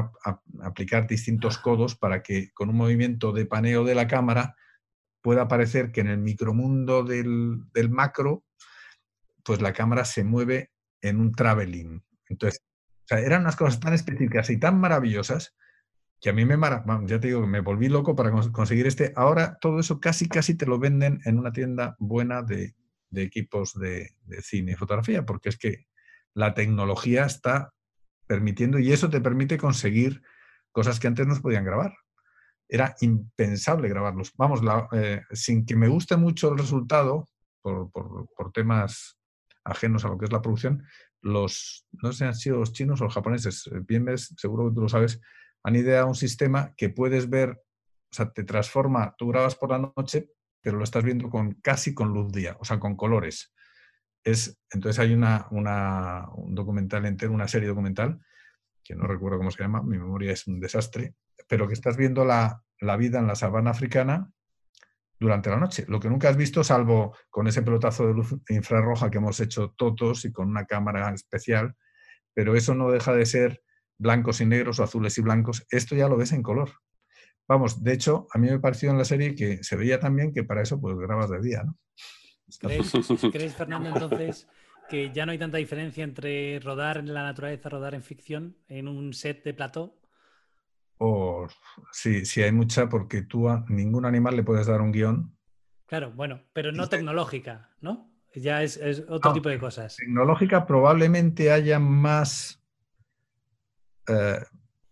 aplicar 0.61 1.07
distintos 1.07 1.57
codos 1.57 1.95
para 1.95 2.21
que 2.21 2.51
con 2.53 2.69
un 2.69 2.75
movimiento 2.75 3.31
de 3.31 3.45
paneo 3.45 3.83
de 3.83 3.95
la 3.95 4.07
cámara 4.07 4.55
pueda 5.21 5.47
parecer 5.47 5.91
que 5.91 6.01
en 6.01 6.07
el 6.07 6.19
micromundo 6.19 7.03
del, 7.03 7.63
del 7.73 7.89
macro, 7.89 8.45
pues 9.43 9.61
la 9.61 9.73
cámara 9.73 10.05
se 10.05 10.23
mueve 10.23 10.71
en 11.01 11.19
un 11.19 11.33
traveling. 11.33 12.03
Entonces, 12.27 12.61
o 13.03 13.07
sea, 13.07 13.19
eran 13.19 13.41
unas 13.41 13.55
cosas 13.55 13.79
tan 13.79 13.93
específicas 13.93 14.49
y 14.49 14.59
tan 14.59 14.79
maravillosas 14.79 15.55
que 16.21 16.29
a 16.29 16.33
mí 16.33 16.45
me, 16.45 16.57
ya 17.05 17.19
te 17.19 17.27
digo, 17.27 17.47
me 17.47 17.61
volví 17.61 17.87
loco 17.87 18.15
para 18.15 18.31
conseguir 18.51 18.87
este. 18.87 19.13
Ahora 19.15 19.57
todo 19.61 19.79
eso 19.79 19.99
casi, 19.99 20.27
casi 20.27 20.55
te 20.55 20.65
lo 20.65 20.77
venden 20.77 21.21
en 21.25 21.39
una 21.39 21.51
tienda 21.51 21.95
buena 21.97 22.43
de, 22.43 22.75
de 23.09 23.23
equipos 23.23 23.73
de, 23.73 24.15
de, 24.23 24.41
cine 24.41 24.73
y 24.73 24.75
fotografía, 24.75 25.25
porque 25.25 25.49
es 25.49 25.57
que 25.57 25.87
la 26.33 26.53
tecnología 26.53 27.25
está 27.25 27.73
permitiendo 28.29 28.77
y 28.77 28.93
eso 28.93 29.09
te 29.09 29.21
permite 29.21 29.57
conseguir 29.57 30.21
cosas 30.71 30.99
que 30.99 31.07
antes 31.07 31.25
no 31.25 31.33
se 31.33 31.41
podían 31.41 31.65
grabar. 31.65 31.95
Era 32.67 32.95
impensable 33.01 33.89
grabarlos. 33.89 34.33
Vamos, 34.37 34.63
la, 34.63 34.87
eh, 34.91 35.23
sin 35.31 35.65
que 35.65 35.75
me 35.75 35.87
guste 35.87 36.15
mucho 36.15 36.51
el 36.51 36.59
resultado, 36.59 37.27
por, 37.63 37.91
por, 37.91 38.27
por, 38.37 38.51
temas 38.51 39.17
ajenos 39.63 40.05
a 40.05 40.09
lo 40.09 40.19
que 40.19 40.25
es 40.25 40.31
la 40.31 40.43
producción, 40.43 40.85
los, 41.21 41.87
no 41.91 42.11
sé 42.11 42.19
si 42.19 42.23
han 42.23 42.35
sido 42.35 42.59
los 42.59 42.71
chinos 42.71 43.01
o 43.01 43.05
los 43.05 43.13
japoneses, 43.15 43.67
bien 43.87 44.05
ves, 44.05 44.33
seguro 44.37 44.69
que 44.69 44.75
tú 44.75 44.81
lo 44.81 44.89
sabes, 44.89 45.19
han 45.63 45.75
ideado 45.75 46.07
un 46.07 46.15
sistema 46.15 46.73
que 46.77 46.89
puedes 46.89 47.29
ver, 47.31 47.49
o 47.49 48.15
sea, 48.15 48.31
te 48.31 48.43
transforma, 48.43 49.15
tú 49.17 49.29
grabas 49.29 49.55
por 49.55 49.71
la 49.71 49.91
noche, 49.97 50.29
pero 50.61 50.77
lo 50.77 50.83
estás 50.83 51.03
viendo 51.03 51.29
con 51.29 51.55
casi 51.55 51.95
con 51.95 52.13
luz 52.13 52.31
día, 52.31 52.55
o 52.59 52.65
sea, 52.65 52.79
con 52.79 52.95
colores. 52.95 53.53
Es, 54.23 54.59
entonces 54.71 54.99
hay 54.99 55.13
una, 55.13 55.47
un 55.49 56.55
documental 56.55 57.05
entero, 57.05 57.33
una 57.33 57.47
serie 57.47 57.69
documental, 57.69 58.19
que 58.83 58.95
no 58.95 59.07
recuerdo 59.07 59.37
cómo 59.37 59.51
se 59.51 59.61
llama, 59.61 59.81
mi 59.81 59.97
memoria 59.97 60.31
es 60.31 60.47
un 60.47 60.59
desastre, 60.59 61.15
pero 61.47 61.67
que 61.67 61.73
estás 61.73 61.95
viendo 61.97 62.25
la, 62.25 62.63
la 62.79 62.97
vida 62.97 63.19
en 63.19 63.27
la 63.27 63.35
sabana 63.35 63.71
africana 63.71 64.31
durante 65.19 65.49
la 65.49 65.57
noche. 65.57 65.85
Lo 65.87 65.99
que 65.99 66.09
nunca 66.09 66.29
has 66.29 66.37
visto, 66.37 66.63
salvo 66.63 67.15
con 67.29 67.47
ese 67.47 67.61
pelotazo 67.61 68.07
de 68.07 68.13
luz 68.13 68.35
infrarroja 68.49 69.09
que 69.09 69.17
hemos 69.17 69.39
hecho 69.39 69.73
todos 69.77 70.25
y 70.25 70.31
con 70.31 70.47
una 70.47 70.65
cámara 70.65 71.13
especial, 71.13 71.75
pero 72.33 72.55
eso 72.55 72.73
no 72.73 72.89
deja 72.89 73.13
de 73.13 73.25
ser 73.25 73.61
blancos 73.97 74.41
y 74.41 74.45
negros 74.45 74.79
o 74.79 74.83
azules 74.83 75.17
y 75.17 75.21
blancos. 75.21 75.65
Esto 75.69 75.95
ya 75.95 76.07
lo 76.07 76.17
ves 76.17 76.31
en 76.31 76.41
color. 76.41 76.71
Vamos, 77.47 77.83
de 77.83 77.93
hecho, 77.93 78.27
a 78.31 78.37
mí 78.37 78.49
me 78.49 78.59
pareció 78.59 78.91
en 78.91 78.97
la 78.97 79.05
serie 79.05 79.35
que 79.35 79.63
se 79.63 79.75
veía 79.75 79.99
también 79.99 80.33
que 80.33 80.43
para 80.43 80.61
eso 80.61 80.79
pues 80.79 80.95
grabas 80.97 81.29
de 81.29 81.41
día, 81.41 81.63
¿no? 81.63 81.77
¿Crees, 82.57 82.91
¿Crees, 83.31 83.55
Fernando, 83.55 83.89
entonces 83.89 84.47
que 84.89 85.11
ya 85.11 85.25
no 85.25 85.31
hay 85.31 85.37
tanta 85.37 85.57
diferencia 85.57 86.03
entre 86.03 86.59
rodar 86.59 86.97
en 86.97 87.13
la 87.13 87.23
naturaleza, 87.23 87.69
rodar 87.69 87.93
en 87.93 88.03
ficción, 88.03 88.57
en 88.67 88.87
un 88.87 89.13
set 89.13 89.43
de 89.43 89.53
plató? 89.53 89.95
Oh, 90.97 91.47
sí, 91.91 92.25
sí 92.25 92.41
hay 92.41 92.51
mucha 92.51 92.89
porque 92.89 93.21
tú 93.21 93.47
a 93.47 93.63
ningún 93.69 94.05
animal 94.05 94.35
le 94.35 94.43
puedes 94.43 94.67
dar 94.67 94.81
un 94.81 94.91
guion. 94.91 95.37
Claro, 95.85 96.11
bueno, 96.11 96.41
pero 96.53 96.71
no 96.71 96.87
tecnológica, 96.87 97.71
¿no? 97.81 98.11
Ya 98.35 98.61
es, 98.63 98.77
es 98.77 99.01
otro 99.07 99.29
no, 99.29 99.33
tipo 99.33 99.49
de 99.49 99.59
cosas. 99.59 99.95
Tecnológica 99.95 100.65
probablemente 100.65 101.51
haya 101.51 101.79
más... 101.79 102.61
Eh, 104.07 104.39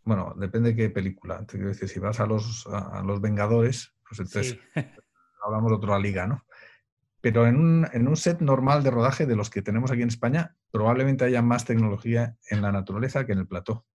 bueno, 0.03 0.33
depende 0.37 0.69
de 0.69 0.75
qué 0.75 0.89
película. 0.89 1.39
Te 1.39 1.57
quiero 1.57 1.67
decir, 1.67 1.89
si 1.89 1.99
vas 1.99 2.19
a 2.19 2.25
los, 2.25 2.65
a 2.67 3.03
los 3.03 3.19
Vengadores, 3.19 3.93
pues 4.07 4.19
entonces 4.21 4.57
sí. 4.73 4.81
hablamos 5.43 5.71
de 5.71 5.75
otra 5.75 5.99
liga, 5.99 6.25
¿no? 6.25 6.43
Pero 7.27 7.45
en 7.45 7.57
un, 8.07 8.15
set 8.15 8.39
normal 8.39 8.83
de 8.83 8.89
rodaje 8.89 9.25
de 9.25 9.35
los 9.35 9.49
que 9.49 9.61
tenemos 9.61 9.91
aquí 9.91 10.01
en 10.01 10.07
España, 10.07 10.55
probablemente 10.71 11.25
haya 11.25 11.41
más 11.41 11.65
tecnología 11.65 12.37
en 12.49 12.61
la 12.61 12.71
naturaleza 12.71 13.25
que 13.25 13.33
en 13.33 13.39
el 13.39 13.47
plató. 13.49 13.85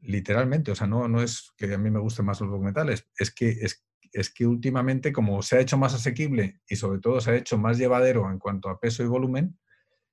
Literalmente, 0.00 0.70
o 0.70 0.74
sea, 0.74 0.86
no, 0.86 1.08
no 1.08 1.22
es 1.22 1.54
que 1.56 1.72
a 1.72 1.78
mí 1.78 1.90
me 1.90 2.00
gusten 2.00 2.26
más 2.26 2.38
los 2.42 2.50
documentales, 2.50 3.08
es 3.18 3.34
que, 3.34 3.48
es, 3.48 3.82
es 4.12 4.28
que 4.28 4.46
últimamente, 4.46 5.10
como 5.10 5.40
se 5.40 5.56
ha 5.56 5.60
hecho 5.60 5.78
más 5.78 5.94
asequible 5.94 6.60
y 6.68 6.76
sobre 6.76 7.00
todo 7.00 7.18
se 7.22 7.30
ha 7.30 7.36
hecho 7.36 7.56
más 7.56 7.78
llevadero 7.78 8.30
en 8.30 8.38
cuanto 8.38 8.68
a 8.68 8.78
peso 8.78 9.02
y 9.02 9.06
volumen, 9.06 9.58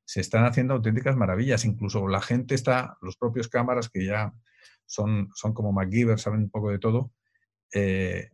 se 0.05 0.21
están 0.21 0.45
haciendo 0.45 0.75
auténticas 0.75 1.17
maravillas. 1.17 1.65
Incluso 1.65 2.07
la 2.07 2.21
gente 2.21 2.55
está, 2.55 2.97
los 3.01 3.17
propios 3.17 3.49
cámaras 3.49 3.89
que 3.89 4.05
ya 4.05 4.33
son, 4.85 5.31
son 5.35 5.53
como 5.53 5.73
MacGyver, 5.73 6.17
saben 6.17 6.43
un 6.43 6.49
poco 6.49 6.71
de 6.71 6.79
todo, 6.79 7.11
eh, 7.73 8.29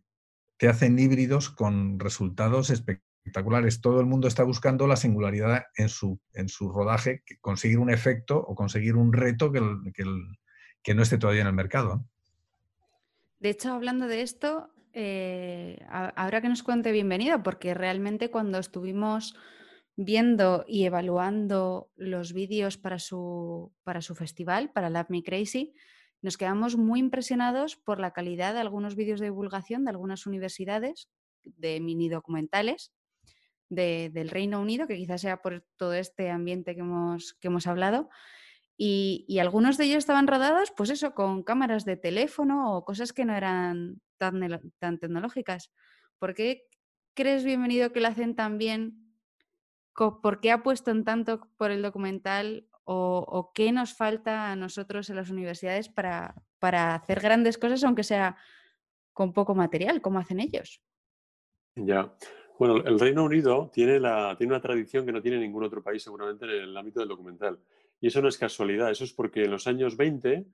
te 0.58 0.68
hacen 0.68 1.00
híbridos 1.00 1.50
con 1.50 2.00
resultados 2.00 2.70
espectaculares. 2.70 3.11
Todo 3.82 4.00
el 4.00 4.06
mundo 4.06 4.28
está 4.28 4.44
buscando 4.44 4.88
la 4.88 4.96
singularidad 4.96 5.66
en 5.76 5.90
su, 5.90 6.20
en 6.34 6.50
su 6.50 6.70
rodaje, 6.70 7.24
conseguir 7.40 7.78
un 7.78 7.90
efecto 7.90 8.38
o 8.38 8.56
conseguir 8.56 8.96
un 8.96 9.14
reto 9.14 9.52
que, 9.52 9.62
que, 10.84 10.94
no 10.96 11.02
esté 11.02 11.18
todavía 11.18 11.42
en 11.42 11.48
el 11.48 11.54
mercado. 11.54 12.04
De 13.40 13.50
hecho, 13.50 13.74
hablando 13.74 14.08
de 14.08 14.22
esto, 14.22 14.70
eh, 14.94 15.80
habrá 15.90 16.42
que 16.42 16.50
nos 16.50 16.64
cuente 16.64 16.92
bienvenido, 16.92 17.44
porque 17.44 17.74
realmente 17.74 18.32
cuando 18.32 18.58
estuvimos 18.58 19.36
viendo 19.96 20.66
y 20.68 20.86
evaluando 20.86 21.92
los 21.96 22.34
vídeos 22.34 22.78
para 22.78 22.98
su, 22.98 23.72
para 23.84 24.02
su 24.02 24.16
festival, 24.16 24.72
para 24.72 24.90
Love 24.90 25.10
Me 25.10 25.24
Crazy, 25.24 25.74
nos 26.22 26.38
quedamos 26.38 26.76
muy 26.76 27.00
impresionados 27.00 27.76
por 27.76 28.00
la 28.00 28.12
calidad 28.12 28.54
de 28.54 28.62
algunos 28.62 28.96
vídeos 28.96 29.20
de 29.20 29.28
divulgación 29.28 29.86
de 29.86 29.92
algunas 29.92 30.26
universidades, 30.26 31.10
de 31.44 31.80
mini 31.80 32.10
documentales 32.10 32.92
del 33.72 34.30
Reino 34.30 34.62
Unido, 34.62 34.86
que 34.86 34.98
quizás 34.98 35.22
sea 35.22 35.42
por 35.42 35.66
todo 35.78 35.94
este 35.94 36.30
ambiente 36.30 36.76
que 36.76 36.82
hemos, 36.82 37.34
que 37.36 37.48
hemos 37.48 37.66
hablado. 37.68 38.10
Y, 38.78 39.38
algunos 39.40 39.78
de 39.78 39.86
ellos 39.86 40.00
estaban 40.00 40.28
rodados, 40.28 40.72
pues 40.76 40.90
eso, 40.90 41.14
con 41.14 41.44
cámaras 41.44 41.86
de 41.86 41.98
teléfono 41.98 42.76
o 42.76 42.86
cosas 42.86 43.14
que 43.14 43.26
no 43.26 43.36
eran 43.36 44.02
tan, 44.18 44.40
tan 44.80 45.00
tecnológicas. 45.00 45.72
¿Por 46.20 46.34
qué 46.34 46.68
crees, 47.14 47.44
bienvenido, 47.44 47.92
que 47.92 48.02
lo 48.02 48.08
hacen 48.08 48.36
tan 48.36 48.58
bien 48.58 49.02
¿Por 49.94 50.40
qué 50.40 50.52
apuestan 50.52 51.04
tanto 51.04 51.50
por 51.58 51.72
el 51.72 51.82
documental 51.82 52.68
o, 52.84 53.52
qué 53.54 53.72
nos 53.72 53.94
falta 53.94 54.52
a 54.52 54.56
nosotros 54.56 55.10
en 55.10 55.16
las 55.16 55.30
universidades 55.30 55.90
para, 55.90 56.34
hacer 56.60 57.20
grandes 57.20 57.58
cosas, 57.58 57.84
aunque 57.84 58.04
sea 58.04 58.36
con 59.14 59.34
poco 59.34 59.54
material, 59.56 60.02
como 60.02 60.20
hacen 60.20 60.40
ellos? 60.40 60.82
Ya. 61.76 62.14
Bueno, 62.62 62.78
el 62.78 63.00
Reino 63.00 63.24
Unido 63.24 63.72
tiene, 63.74 63.98
una 63.98 64.62
tradición 64.62 65.04
que 65.04 65.12
no 65.12 65.20
tiene 65.20 65.40
ningún 65.40 65.64
otro 65.64 65.82
país 65.82 66.04
seguramente 66.04 66.46
en 66.46 66.52
el 66.62 66.78
ámbito 66.78 67.00
del 67.00 67.10
documental. 67.10 67.58
Y 68.00 68.06
eso 68.06 68.22
no 68.22 68.28
es 68.28 68.38
casualidad, 68.38 68.92
eso 68.92 69.04
es 69.04 69.14
porque 69.14 69.46
en 69.46 69.50
los 69.50 69.66
años 69.66 69.98
20 69.98 70.46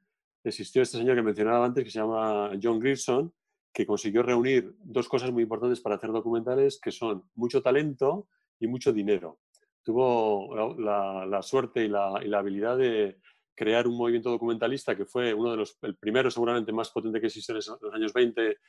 existió 0.45 0.83
este 0.83 0.99
señor 0.99 1.17
que 1.17 1.21
mencionaba 1.21 1.65
antes, 1.65 1.83
que 1.83 1.91
se 1.91 1.99
llama 1.99 2.51
John 2.63 2.79
Grierson, 2.79 3.33
que 3.73 3.85
consiguió 3.85 4.23
reunir 4.23 4.73
dos 4.79 5.09
cosas 5.09 5.33
muy 5.33 5.43
importantes 5.43 5.81
para 5.81 5.95
hacer 5.95 6.13
documentales, 6.13 6.79
que 6.81 6.93
son 6.93 7.25
mucho 7.35 7.61
talento 7.61 8.29
y 8.57 8.67
mucho 8.67 8.93
dinero. 8.93 9.39
Tuvo 9.83 10.77
la, 10.77 11.41
suerte 11.41 11.83
y 11.83 11.89
la, 11.89 12.21
habilidad 12.37 12.77
de 12.77 13.19
crear 13.53 13.85
un 13.85 13.97
movimiento 13.97 14.29
documentalista 14.29 14.95
que 14.95 15.03
fue 15.03 15.33
uno 15.33 15.51
de 15.51 15.57
los, 15.57 15.77
el 15.81 15.97
primero 15.97 16.31
seguramente 16.31 16.71
más 16.71 16.89
potente 16.89 17.19
que 17.19 17.27
existió 17.27 17.53
en 17.53 17.57
los 17.57 17.93
años 17.93 18.13
20, 18.13 18.59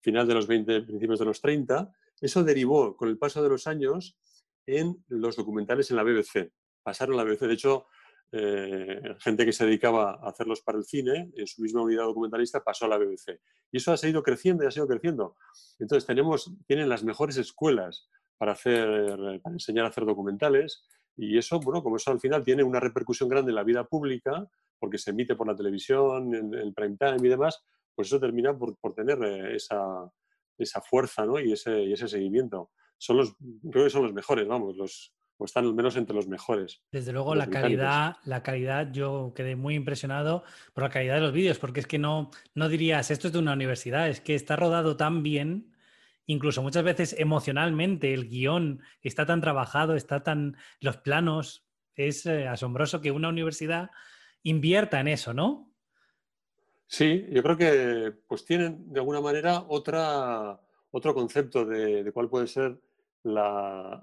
final 0.00 0.26
de 0.26 0.34
los 0.34 0.48
20, 0.48 0.80
principios 0.80 1.20
de 1.20 1.24
los 1.26 1.40
30. 1.40 1.92
Eso 2.20 2.44
derivó 2.44 2.96
con 2.96 3.08
el 3.08 3.18
paso 3.18 3.42
de 3.42 3.48
los 3.48 3.66
años 3.66 4.18
en 4.66 5.04
los 5.08 5.36
documentales 5.36 5.90
en 5.90 5.96
la 5.96 6.02
BBC. 6.02 6.52
Pasaron 6.82 7.18
a 7.18 7.24
la 7.24 7.30
BBC. 7.30 7.46
De 7.46 7.54
hecho, 7.54 7.86
eh, 8.32 9.16
gente 9.20 9.46
que 9.46 9.52
se 9.52 9.64
dedicaba 9.64 10.18
a 10.22 10.28
hacerlos 10.28 10.60
para 10.60 10.78
el 10.78 10.84
cine, 10.84 11.30
en 11.34 11.46
su 11.46 11.62
misma 11.62 11.82
unidad 11.82 12.04
documentalista, 12.04 12.62
pasó 12.62 12.84
a 12.84 12.88
la 12.88 12.98
BBC. 12.98 13.40
Y 13.72 13.78
eso 13.78 13.92
ha 13.92 13.96
seguido 13.96 14.22
creciendo 14.22 14.64
y 14.64 14.66
ha 14.66 14.70
seguido 14.70 14.88
creciendo. 14.88 15.36
Entonces, 15.78 16.06
tenemos, 16.06 16.52
tienen 16.66 16.88
las 16.88 17.04
mejores 17.04 17.36
escuelas 17.36 18.08
para, 18.36 18.52
hacer, 18.52 19.40
para 19.42 19.54
enseñar 19.54 19.86
a 19.86 19.88
hacer 19.88 20.04
documentales. 20.04 20.84
Y 21.16 21.38
eso, 21.38 21.58
bueno, 21.60 21.82
como 21.82 21.96
eso 21.96 22.10
al 22.10 22.20
final 22.20 22.44
tiene 22.44 22.62
una 22.62 22.80
repercusión 22.80 23.28
grande 23.28 23.50
en 23.50 23.56
la 23.56 23.64
vida 23.64 23.84
pública, 23.84 24.46
porque 24.78 24.98
se 24.98 25.10
emite 25.10 25.34
por 25.34 25.46
la 25.46 25.56
televisión, 25.56 26.34
en 26.34 26.54
el 26.54 26.72
prime 26.72 26.96
time 26.96 27.18
y 27.22 27.28
demás, 27.28 27.64
pues 27.94 28.08
eso 28.08 28.20
termina 28.20 28.56
por, 28.56 28.76
tener 28.94 29.18
eh, 29.24 29.56
esa, 29.56 30.08
esa 30.58 30.80
fuerza 30.80 31.24
¿no? 31.24 31.38
y, 31.38 31.52
ese, 31.52 31.82
y 31.84 31.92
ese 31.92 32.08
seguimiento. 32.08 32.70
Son 32.96 33.16
los, 33.16 33.36
creo 33.70 33.84
que 33.84 33.90
son 33.90 34.02
los 34.02 34.12
mejores, 34.12 34.46
vamos, 34.48 34.76
los, 34.76 35.14
o 35.36 35.44
están 35.44 35.64
al 35.64 35.74
menos 35.74 35.96
entre 35.96 36.16
los 36.16 36.26
mejores. 36.26 36.82
Desde 36.90 37.12
luego, 37.12 37.34
la 37.34 37.48
calidad, 37.48 38.16
la 38.24 38.42
calidad, 38.42 38.90
yo 38.90 39.32
quedé 39.36 39.54
muy 39.54 39.74
impresionado 39.74 40.42
por 40.74 40.82
la 40.82 40.90
calidad 40.90 41.14
de 41.14 41.20
los 41.20 41.32
vídeos, 41.32 41.58
porque 41.58 41.80
es 41.80 41.86
que 41.86 41.98
no, 41.98 42.30
no 42.54 42.68
dirías, 42.68 43.10
esto 43.10 43.28
es 43.28 43.32
de 43.32 43.38
una 43.38 43.52
universidad, 43.52 44.08
es 44.08 44.20
que 44.20 44.34
está 44.34 44.56
rodado 44.56 44.96
tan 44.96 45.22
bien 45.22 45.72
incluso 46.28 46.62
muchas 46.62 46.84
veces 46.84 47.16
emocionalmente 47.18 48.14
el 48.14 48.28
guion 48.28 48.82
está 49.02 49.26
tan 49.26 49.40
trabajado, 49.40 49.96
está 49.96 50.22
tan... 50.22 50.56
los 50.78 50.98
planos, 50.98 51.66
es 51.96 52.26
eh, 52.26 52.46
asombroso 52.46 53.00
que 53.00 53.10
una 53.10 53.30
universidad 53.30 53.90
invierta 54.42 55.00
en 55.00 55.08
eso, 55.08 55.34
¿no? 55.34 55.67
Sí, 56.90 57.26
yo 57.30 57.42
creo 57.42 57.56
que 57.58 58.14
pues 58.26 58.46
tienen 58.46 58.90
de 58.90 59.00
alguna 59.00 59.20
manera 59.20 59.66
otra, 59.68 60.58
otro 60.90 61.14
concepto 61.14 61.66
de, 61.66 62.10
cuál 62.12 62.30
puede 62.30 62.46
ser 62.46 62.80
la, 63.24 64.00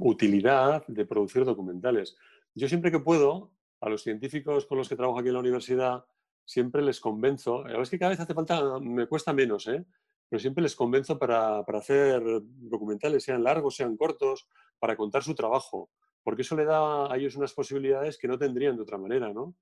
utilidad 0.00 0.86
de 0.86 1.04
producir 1.04 1.44
documentales. 1.44 2.16
Yo 2.54 2.68
siempre 2.68 2.92
que 2.92 3.00
puedo, 3.00 3.50
a 3.80 3.88
los 3.88 4.04
científicos 4.04 4.64
con 4.66 4.78
los 4.78 4.88
que 4.88 4.94
trabajo 4.94 5.18
aquí 5.18 5.28
en 5.28 5.34
la 5.34 5.40
universidad, 5.40 6.04
siempre 6.44 6.82
les 6.82 7.00
convenzo, 7.00 7.58
la 7.62 7.70
verdad 7.70 7.82
es 7.82 7.90
que 7.90 7.98
cada 7.98 8.10
vez 8.10 8.20
hace 8.20 8.32
falta, 8.32 8.78
me 8.78 9.06
cuesta 9.06 9.32
menos, 9.32 9.66
¿eh? 9.66 9.84
pero 10.28 10.38
siempre 10.38 10.62
les 10.62 10.76
convenzo 10.76 11.18
para, 11.18 11.58
hacer 11.60 12.22
documentales, 12.44 13.24
sean 13.24 13.42
largos, 13.42 13.74
sean 13.74 13.96
cortos, 13.96 14.48
para 14.78 14.96
contar 14.96 15.24
su 15.24 15.34
trabajo, 15.34 15.90
porque 16.28 16.42
eso 16.42 16.56
le 16.56 16.66
da 16.66 17.10
a 17.10 17.16
ellos 17.16 17.36
unas 17.36 17.54
posibilidades 17.54 18.18
que 18.18 18.28
no 18.28 18.36
tendrían 18.36 18.76
de 18.76 18.82
otra 18.82 18.98
manera, 18.98 19.32
¿no? 19.32 19.54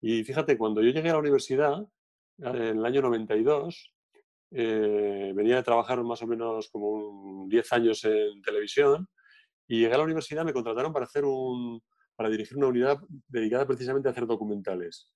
Y 0.00 0.22
fíjate, 0.22 0.56
cuando 0.56 0.80
yo 0.80 0.92
llegué 0.92 1.10
a 1.10 1.14
la 1.14 1.18
universidad, 1.18 1.84
en 2.38 2.78
el 2.78 2.86
año 2.86 3.02
92, 3.02 3.92
eh, 4.52 5.32
venía 5.34 5.56
de 5.56 5.64
trabajar 5.64 6.00
más 6.04 6.22
o 6.22 6.28
menos 6.28 6.68
como 6.70 7.48
10 7.48 7.72
años 7.72 8.04
en 8.04 8.40
televisión, 8.40 9.08
y 9.66 9.80
llegué 9.80 9.94
a 9.94 9.98
la 9.98 10.04
universidad, 10.04 10.44
me 10.44 10.52
contrataron 10.52 10.92
para, 10.92 11.06
hacer 11.06 11.24
un, 11.24 11.82
para 12.14 12.30
dirigir 12.30 12.56
una 12.56 12.68
unidad 12.68 12.98
dedicada 13.26 13.66
precisamente 13.66 14.08
a 14.08 14.12
hacer 14.12 14.28
documentales. 14.28 15.10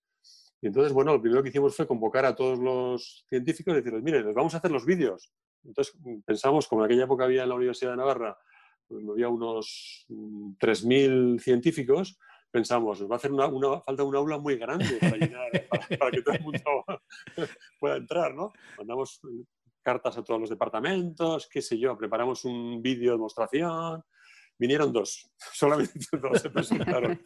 Y 0.61 0.67
entonces, 0.67 0.93
bueno, 0.93 1.13
lo 1.13 1.23
primero 1.23 1.41
que 1.41 1.51
hicimos 1.51 1.77
fue 1.77 1.87
convocar 1.87 2.25
a 2.25 2.35
todos 2.35 2.59
los 2.59 3.25
científicos 3.29 3.75
y 3.75 3.77
decirles, 3.77 4.03
miren, 4.03 4.27
les 4.27 4.35
vamos 4.35 4.55
a 4.55 4.59
hacer 4.59 4.73
los 4.73 4.85
vídeos. 4.85 5.31
Entonces 5.63 5.95
mm, 6.01 6.23
pensamos, 6.23 6.67
como 6.67 6.83
en 6.83 6.87
aquella 6.87 7.05
época 7.05 7.27
había 7.27 7.45
en 7.45 7.51
la 7.51 7.55
Universidad 7.55 7.93
de 7.93 7.99
Navarra, 7.99 8.37
había 8.91 9.29
unos 9.29 10.07
3.000 10.09 11.35
mm, 11.35 11.39
científicos, 11.39 12.19
pensamos, 12.51 13.01
nos 13.01 13.11
va 13.11 13.15
a 13.15 13.19
hacer 13.19 13.33
una, 13.33 13.51
falta 13.81 14.05
una 14.05 14.19
aula 14.19 14.39
muy 14.39 14.57
grande 14.57 14.99
para, 15.01 15.17
llenar, 15.17 15.51
para, 15.99 16.11
que 16.11 16.23
todo 16.23 16.35
el 16.35 16.43
mundo 16.43 16.85
pueda 17.81 17.97
entrar, 17.97 18.35
¿no? 18.35 18.53
Mandamos 18.79 19.21
mm, 19.23 19.41
cartas 19.83 20.17
a 20.19 20.25
todos 20.25 20.41
los 20.41 20.51
departamentos, 20.51 21.49
qué 21.49 21.63
sé 21.63 21.79
yo, 21.79 21.97
preparamos 21.97 22.45
un 22.45 22.83
vídeo 22.83 23.11
de 23.11 23.17
demostración, 23.17 24.03
vinieron 24.59 24.93
dos, 24.93 25.31
solamente 25.53 26.07
dos 26.21 26.41
se 26.41 26.51
presentaron, 26.51 27.21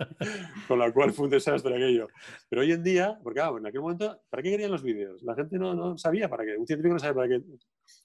con 0.66 0.78
la 0.78 0.92
cual 0.92 1.12
fue 1.12 1.26
un 1.26 1.30
desastre 1.30 1.74
aquello. 1.76 2.08
Pero 2.48 2.62
hoy 2.62 2.72
en 2.72 2.82
día, 2.82 3.18
porque 3.22 3.40
en 3.40 3.66
aquel 3.66 3.80
momento, 3.80 4.20
¿para 4.28 4.42
qué 4.42 4.50
querían 4.50 4.72
los 4.72 4.82
vídeos? 4.82 5.22
La 5.22 5.34
gente 5.34 5.58
no, 5.58 5.74
no, 5.74 5.96
sabía 5.96 6.28
para 6.28 6.44
qué, 6.44 6.56
un 6.56 6.66
científico 6.66 6.94
no 6.94 6.98
sabía 6.98 7.14
para 7.14 7.28
qué 7.28 7.42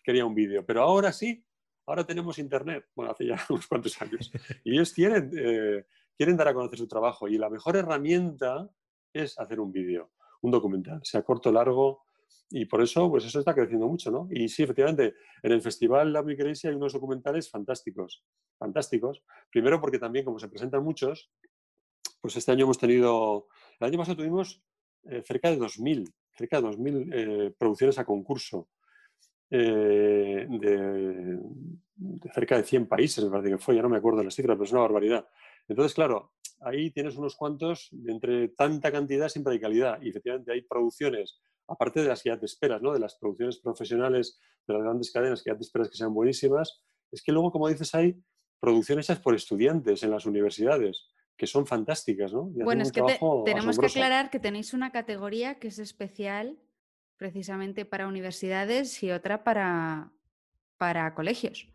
quería 0.03 0.26
un 0.26 0.36
vídeo, 0.36 0.66
pero 0.66 0.84
ahora 0.84 1.12
sí, 1.12 1.43
ahora 1.86 2.05
tenemos 2.05 2.38
internet, 2.39 2.88
bueno, 2.95 3.11
hace 3.11 3.27
ya 3.27 3.36
unos 3.49 3.67
cuantos 3.67 4.01
años, 4.01 4.31
y 4.63 4.73
ellos 4.73 4.93
quieren, 4.93 5.31
eh, 5.38 5.86
quieren 6.17 6.38
dar 6.38 6.49
a 6.49 6.53
conocer 6.53 6.79
su 6.79 6.88
trabajo 6.88 7.27
y 7.27 7.38
la 7.38 7.49
mejor 7.49 7.75
herramienta 7.75 8.69
es 9.13 9.38
hacer 9.39 9.59
un 9.59 9.71
vídeo, 9.71 10.11
un 10.41 10.51
documental, 10.51 10.99
sea 11.03 11.23
corto 11.23 11.49
o 11.49 11.53
largo, 11.53 12.05
y 12.49 12.65
por 12.65 12.81
eso, 12.81 13.09
pues 13.09 13.25
eso 13.25 13.39
está 13.39 13.53
creciendo 13.53 13.88
mucho, 13.88 14.11
¿no? 14.11 14.27
Y 14.29 14.47
sí, 14.49 14.63
efectivamente, 14.63 15.15
en 15.41 15.51
el 15.51 15.61
Festival 15.61 16.13
La 16.13 16.23
Crazy 16.23 16.67
hay 16.67 16.75
unos 16.75 16.93
documentales 16.93 17.49
fantásticos, 17.49 18.23
fantásticos. 18.57 19.23
Primero 19.49 19.81
porque 19.81 19.97
también, 19.97 20.25
como 20.25 20.38
se 20.38 20.47
presentan 20.47 20.83
muchos, 20.83 21.31
pues 22.21 22.36
este 22.36 22.51
año 22.51 22.65
hemos 22.65 22.77
tenido, 22.77 23.47
el 23.79 23.88
año 23.88 23.97
pasado 23.97 24.17
tuvimos 24.17 24.61
eh, 25.03 25.23
cerca 25.25 25.49
de 25.49 25.59
2.000, 25.59 26.13
cerca 26.38 26.61
de 26.61 26.67
2.000 26.67 27.09
eh, 27.13 27.55
producciones 27.57 27.97
a 27.97 28.05
concurso. 28.05 28.69
Eh, 29.50 30.48
de, 30.50 31.39
cerca 32.34 32.58
de 32.58 32.64
100 32.64 32.88
países, 32.88 33.24
me 33.24 33.30
parece 33.32 33.50
que 33.52 33.58
fue, 33.58 33.76
ya 33.76 33.82
no 33.82 33.89
me 33.89 33.98
acuerdo 33.98 34.24
la 34.24 34.32
cifra, 34.32 34.54
pero 34.54 34.66
es 34.66 34.72
una 34.72 34.82
barbaridad. 34.82 35.28
Entonces, 35.68 35.93
claro, 35.93 36.34
ahí 36.62 36.91
tienes 36.91 37.16
unos 37.16 37.36
cuantos, 37.36 37.89
entre 38.08 38.50
tanta 38.50 38.91
cantidad 38.91 39.30
siempre 39.30 39.54
hay 39.54 39.60
calidad. 39.60 40.02
Y 40.02 40.10
efectivamente 40.10 40.52
hay 40.52 40.62
producciones 40.62 41.39
aparte 41.68 42.02
de 42.02 42.10
las 42.10 42.22
que 42.22 42.30
ya 42.30 42.39
te 42.39 42.46
esperas, 42.46 42.82
¿no? 42.82 42.93
de 42.93 43.00
las 43.00 43.16
producciones 43.16 43.58
profesionales 43.58 44.39
de 44.68 44.74
las 44.74 44.84
grandes 44.84 45.12
cadenas 45.12 45.43
que 45.43 45.52
ya 45.52 45.58
te 45.58 45.64
esperas 45.64 45.89
que 45.89 45.98
sean 45.98 46.14
buenísimas, 46.14 46.82
es 47.12 47.24
que 47.24 47.32
luego, 47.32 47.52
como 47.52 47.68
dices 47.68 47.93
ahí, 47.96 48.16
producciones 48.60 49.10
hechas 49.10 49.20
por 49.20 49.36
estudiantes 49.36 50.04
en 50.04 50.12
las 50.12 50.26
universidades, 50.26 51.08
que 51.38 51.48
son 51.48 51.66
fantásticas, 51.66 52.34
¿no? 52.34 52.43
bueno, 52.43 52.84
es 52.84 52.91
que 52.91 53.02
tenemos 53.46 53.78
que 53.78 53.88
aclarar 53.88 54.30
que 54.30 54.39
tenéis 54.39 54.74
una 54.74 54.91
categoría 54.91 55.56
que 55.60 55.68
es 55.68 55.80
especial 55.80 56.58
precisamente 57.18 57.86
para 57.86 58.07
universidades 58.07 59.01
y 59.03 59.11
otra 59.11 59.43
para, 59.43 60.11
para 60.78 61.13
colegios. 61.13 61.68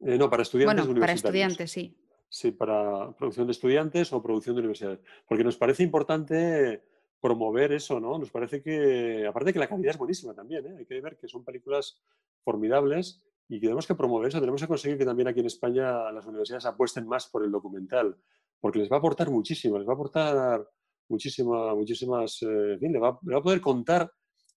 Eh, 0.00 0.18
no, 0.18 0.28
para 0.28 0.42
estudiantes 0.42 0.86
bueno, 0.86 1.00
para 1.00 1.12
estudiantes, 1.12 1.70
sí. 1.70 1.96
Sí, 2.28 2.50
para 2.50 3.12
producción 3.16 3.46
de 3.46 3.52
estudiantes 3.52 4.12
o 4.12 4.22
producción 4.22 4.56
de 4.56 4.60
universidades. 4.60 5.00
Porque 5.26 5.44
nos 5.44 5.56
parece 5.56 5.82
importante 5.82 6.82
promover 7.20 7.72
eso, 7.72 8.00
¿no? 8.00 8.18
Nos 8.18 8.30
parece 8.30 8.62
que, 8.62 9.26
aparte 9.26 9.46
de 9.46 9.52
que 9.54 9.58
la 9.58 9.68
calidad 9.68 9.92
es 9.92 9.98
buenísima 9.98 10.34
también, 10.34 10.66
¿eh? 10.66 10.74
hay 10.78 10.84
que 10.84 11.00
ver 11.00 11.16
que 11.16 11.26
son 11.26 11.42
películas 11.42 12.02
formidables 12.44 13.24
y 13.48 13.60
tenemos 13.60 13.86
que 13.86 13.94
promover 13.94 14.28
eso, 14.28 14.40
tenemos 14.40 14.60
que 14.60 14.68
conseguir 14.68 14.98
que 14.98 15.06
también 15.06 15.28
aquí 15.28 15.40
en 15.40 15.46
España 15.46 16.10
las 16.12 16.26
universidades 16.26 16.66
apuesten 16.66 17.06
más 17.06 17.28
por 17.28 17.44
el 17.44 17.50
documental, 17.50 18.16
porque 18.60 18.78
les 18.78 18.90
va 18.90 18.96
a 18.96 18.98
aportar 18.98 19.30
muchísimo, 19.30 19.78
les 19.78 19.88
va 19.88 19.92
a 19.92 19.94
aportar 19.94 20.68
muchísima, 21.08 21.74
muchísimas, 21.74 22.42
eh, 22.42 22.72
en 22.74 22.80
fin, 22.80 22.92
le 22.92 22.98
va, 22.98 23.08
a 23.08 23.42
poder 23.42 23.60
contar 23.60 24.10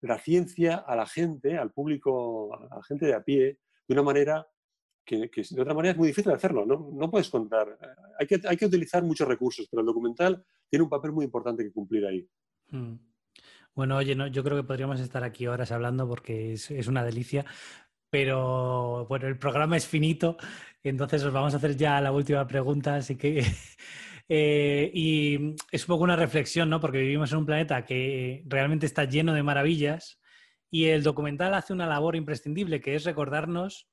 la 0.06 0.18
ciencia 0.18 0.76
a 0.76 0.96
la 0.96 1.06
gente, 1.06 1.56
al 1.56 1.72
público, 1.72 2.54
a 2.54 2.76
la 2.76 2.82
gente 2.82 3.06
de 3.06 3.14
a 3.14 3.22
pie, 3.22 3.58
de 3.86 3.94
una 3.94 4.02
manera 4.02 4.46
que, 5.04 5.30
de 5.50 5.60
otra 5.60 5.74
manera 5.74 5.92
es 5.92 5.98
muy 5.98 6.08
difícil 6.08 6.32
hacerlo, 6.32 6.64
¿no? 6.64 7.10
Puedes 7.10 7.28
contar. 7.28 7.78
Eh, 7.80 7.86
hay 8.20 8.26
que, 8.26 8.40
hay 8.46 8.56
que 8.56 8.66
utilizar 8.66 9.02
muchos 9.02 9.28
recursos, 9.28 9.66
pero 9.70 9.80
el 9.80 9.86
documental 9.86 10.44
tiene 10.68 10.82
un 10.82 10.88
papel 10.88 11.12
muy 11.12 11.24
importante 11.24 11.62
que 11.62 11.72
cumplir 11.72 12.06
ahí. 12.06 12.26
Mm. 12.70 12.94
Bueno, 13.74 13.96
oye, 13.96 14.14
no, 14.14 14.26
yo 14.28 14.44
creo 14.44 14.56
que 14.56 14.66
podríamos 14.66 15.00
estar 15.00 15.24
aquí 15.24 15.46
horas 15.46 15.72
hablando 15.72 16.08
porque 16.08 16.52
es, 16.52 16.70
es, 16.70 16.86
una 16.86 17.04
delicia, 17.04 17.44
pero 18.08 19.06
bueno, 19.06 19.26
el 19.26 19.36
programa 19.36 19.76
es 19.76 19.86
finito, 19.86 20.36
entonces 20.82 21.24
os 21.24 21.32
vamos 21.32 21.54
a 21.54 21.56
hacer 21.56 21.76
ya 21.76 22.00
la 22.00 22.12
última 22.12 22.46
pregunta, 22.46 22.96
así 22.96 23.16
que... 23.16 23.42
Eh, 24.28 24.90
y 24.94 25.54
es 25.70 25.82
un 25.82 25.86
poco 25.88 26.04
una 26.04 26.16
reflexión, 26.16 26.70
¿no? 26.70 26.80
Porque 26.80 26.98
vivimos 26.98 27.32
en 27.32 27.38
un 27.38 27.46
planeta 27.46 27.84
que 27.84 28.42
realmente 28.46 28.86
está 28.86 29.04
lleno 29.04 29.34
de 29.34 29.42
maravillas 29.42 30.20
y 30.70 30.86
el 30.86 31.02
documental 31.02 31.54
hace 31.54 31.72
una 31.72 31.86
labor 31.86 32.16
imprescindible, 32.16 32.80
que 32.80 32.94
es 32.94 33.04
recordarnos 33.04 33.88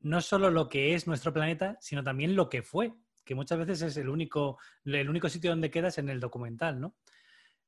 no 0.00 0.20
solo 0.20 0.50
lo 0.50 0.68
que 0.68 0.94
es 0.94 1.06
nuestro 1.06 1.32
planeta, 1.32 1.78
sino 1.80 2.02
también 2.02 2.36
lo 2.36 2.48
que 2.48 2.62
fue, 2.62 2.92
que 3.24 3.34
muchas 3.34 3.58
veces 3.58 3.82
es 3.82 3.96
el 3.96 4.08
único, 4.08 4.58
el 4.84 5.08
único 5.08 5.28
sitio 5.28 5.50
donde 5.50 5.70
quedas 5.70 5.98
en 5.98 6.08
el 6.08 6.20
documental, 6.20 6.80
¿no? 6.80 6.96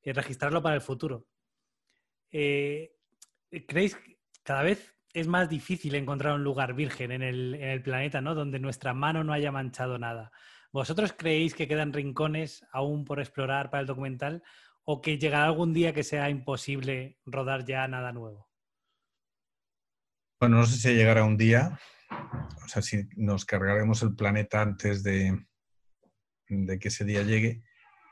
Y 0.02 0.12
registrarlo 0.12 0.62
para 0.62 0.74
el 0.74 0.80
futuro. 0.80 1.26
Eh, 2.30 2.92
¿Creéis 3.66 3.94
que 3.94 4.18
cada 4.42 4.62
vez 4.62 4.94
es 5.14 5.28
más 5.28 5.48
difícil 5.48 5.94
encontrar 5.94 6.34
un 6.34 6.42
lugar 6.42 6.74
virgen 6.74 7.12
en 7.12 7.22
el, 7.22 7.82
planeta, 7.82 8.20
¿no? 8.20 8.34
Donde 8.34 8.58
nuestra 8.58 8.92
mano 8.92 9.22
no 9.22 9.32
haya 9.32 9.52
manchado 9.52 9.96
nada. 9.96 10.32
¿Vosotros 10.74 11.14
creéis 11.16 11.54
que 11.54 11.68
quedan 11.68 11.92
rincones 11.92 12.66
aún 12.72 13.04
por 13.04 13.20
explorar 13.20 13.70
para 13.70 13.82
el 13.82 13.86
documental 13.86 14.42
o 14.82 15.00
que 15.00 15.18
llegará 15.18 15.44
algún 15.44 15.72
día 15.72 15.94
que 15.94 16.02
sea 16.02 16.28
imposible 16.30 17.20
rodar 17.24 17.64
ya 17.64 17.86
nada 17.86 18.12
nuevo? 18.12 18.50
Bueno, 20.40 20.56
no 20.56 20.66
sé 20.66 20.76
si 20.78 20.92
llegará 20.96 21.22
un 21.22 21.36
día, 21.36 21.78
o 22.10 22.66
sea, 22.66 22.82
si 22.82 23.04
nos 23.14 23.44
cargaremos 23.44 24.02
el 24.02 24.16
planeta 24.16 24.62
antes 24.62 25.04
de, 25.04 25.46
de 26.48 26.78
que 26.80 26.88
ese 26.88 27.04
día 27.04 27.22
llegue, 27.22 27.62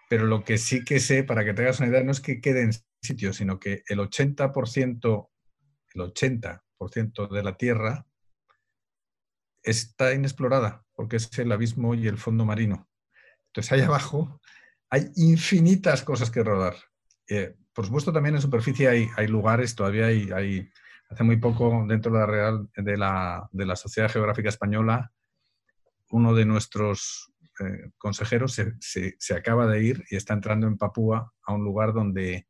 pero 0.08 0.26
lo 0.26 0.44
que 0.44 0.56
sí 0.56 0.84
que 0.84 1.00
sé, 1.00 1.24
para 1.24 1.44
que 1.44 1.54
te 1.54 1.62
hagas 1.62 1.80
una 1.80 1.88
idea, 1.88 2.04
no 2.04 2.12
es 2.12 2.20
que 2.20 2.40
quede 2.40 2.62
en 2.62 2.70
sitio, 3.02 3.32
sino 3.32 3.58
que 3.58 3.82
el 3.88 3.98
80%, 3.98 5.30
el 5.94 6.00
80% 6.00 7.28
de 7.28 7.42
la 7.42 7.56
Tierra 7.56 8.06
está 9.62 10.14
inexplorada, 10.14 10.84
porque 10.94 11.16
es 11.16 11.38
el 11.38 11.52
abismo 11.52 11.94
y 11.94 12.06
el 12.08 12.18
fondo 12.18 12.44
marino. 12.44 12.88
Entonces, 13.46 13.72
ahí 13.72 13.80
abajo 13.80 14.40
hay 14.90 15.10
infinitas 15.16 16.02
cosas 16.02 16.30
que 16.30 16.42
rodar. 16.42 16.74
Eh, 17.28 17.56
por 17.72 17.86
supuesto, 17.86 18.12
también 18.12 18.34
en 18.34 18.42
superficie 18.42 18.88
hay, 18.88 19.08
hay 19.16 19.26
lugares, 19.26 19.74
todavía 19.74 20.06
hay, 20.06 20.68
hace 21.08 21.24
muy 21.24 21.36
poco 21.36 21.84
dentro 21.88 22.12
de 22.12 22.18
la, 22.18 22.26
Real, 22.26 22.68
de 22.76 22.96
la, 22.96 23.48
de 23.52 23.66
la 23.66 23.76
Sociedad 23.76 24.10
Geográfica 24.10 24.48
Española, 24.48 25.10
uno 26.10 26.34
de 26.34 26.44
nuestros 26.44 27.32
eh, 27.60 27.90
consejeros 27.98 28.52
se, 28.52 29.16
se, 29.18 29.34
acaba 29.34 29.66
de 29.66 29.82
ir 29.82 30.04
y 30.10 30.16
está 30.16 30.34
entrando 30.34 30.66
en 30.66 30.76
Papúa 30.76 31.32
a 31.42 31.52
un 31.52 31.64
lugar 31.64 31.92
donde, 31.92 32.48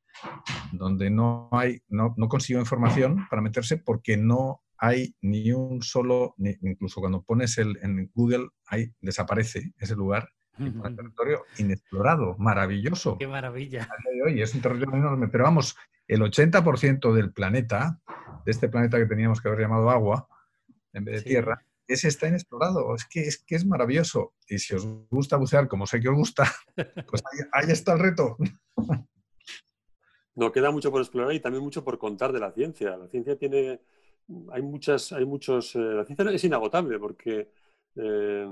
donde 0.72 1.10
no, 1.10 1.48
hay, 1.52 1.80
no, 1.88 2.14
no 2.16 2.28
consiguió 2.28 2.60
información 2.60 3.26
para 3.28 3.42
meterse 3.42 3.76
porque 3.76 4.16
no 4.16 4.61
hay 4.82 5.14
ni 5.20 5.52
un 5.52 5.80
solo, 5.80 6.34
incluso 6.38 7.00
cuando 7.00 7.22
pones 7.22 7.56
el, 7.58 7.78
en 7.82 8.10
Google, 8.14 8.48
ahí 8.66 8.92
desaparece 9.00 9.72
ese 9.78 9.94
lugar. 9.94 10.28
un 10.58 10.96
territorio 10.96 11.44
inexplorado, 11.58 12.36
maravilloso. 12.36 13.16
Qué 13.16 13.28
maravilla. 13.28 13.88
Hoy 14.26 14.42
es 14.42 14.52
un 14.56 14.60
territorio 14.60 14.96
enorme, 14.96 15.28
pero 15.28 15.44
vamos, 15.44 15.76
el 16.08 16.20
80% 16.20 17.12
del 17.14 17.32
planeta, 17.32 18.00
de 18.44 18.50
este 18.50 18.68
planeta 18.68 18.98
que 18.98 19.06
teníamos 19.06 19.40
que 19.40 19.46
haber 19.46 19.60
llamado 19.60 19.88
agua, 19.88 20.26
en 20.92 21.04
vez 21.04 21.22
de 21.22 21.30
tierra, 21.30 21.64
ese 21.86 22.08
está 22.08 22.26
inexplorado. 22.26 22.92
Es 22.96 23.06
que, 23.06 23.20
es 23.20 23.38
que 23.38 23.54
es 23.54 23.64
maravilloso. 23.64 24.34
Y 24.48 24.58
si 24.58 24.74
os 24.74 24.84
gusta 25.08 25.36
bucear, 25.36 25.68
como 25.68 25.86
sé 25.86 26.00
que 26.00 26.08
os 26.08 26.16
gusta, 26.16 26.44
pues 27.08 27.22
ahí, 27.52 27.70
está 27.70 27.92
el 27.92 28.00
reto. 28.00 28.36
No, 30.34 30.50
queda 30.50 30.72
mucho 30.72 30.90
por 30.90 31.02
explorar 31.02 31.32
y 31.34 31.40
también 31.40 31.62
mucho 31.62 31.84
por 31.84 31.98
contar 31.98 32.32
de 32.32 32.40
la 32.40 32.50
ciencia. 32.50 32.96
La 32.96 33.06
ciencia 33.06 33.38
tiene, 33.38 33.80
hay 34.52 34.62
muchas, 34.62 35.12
hay 35.12 35.24
muchos, 35.24 35.74
eh, 35.76 35.78
la 35.78 36.04
ciencia 36.04 36.30
es 36.30 36.44
inagotable 36.44 36.98
porque 36.98 37.50
eh, 37.96 38.48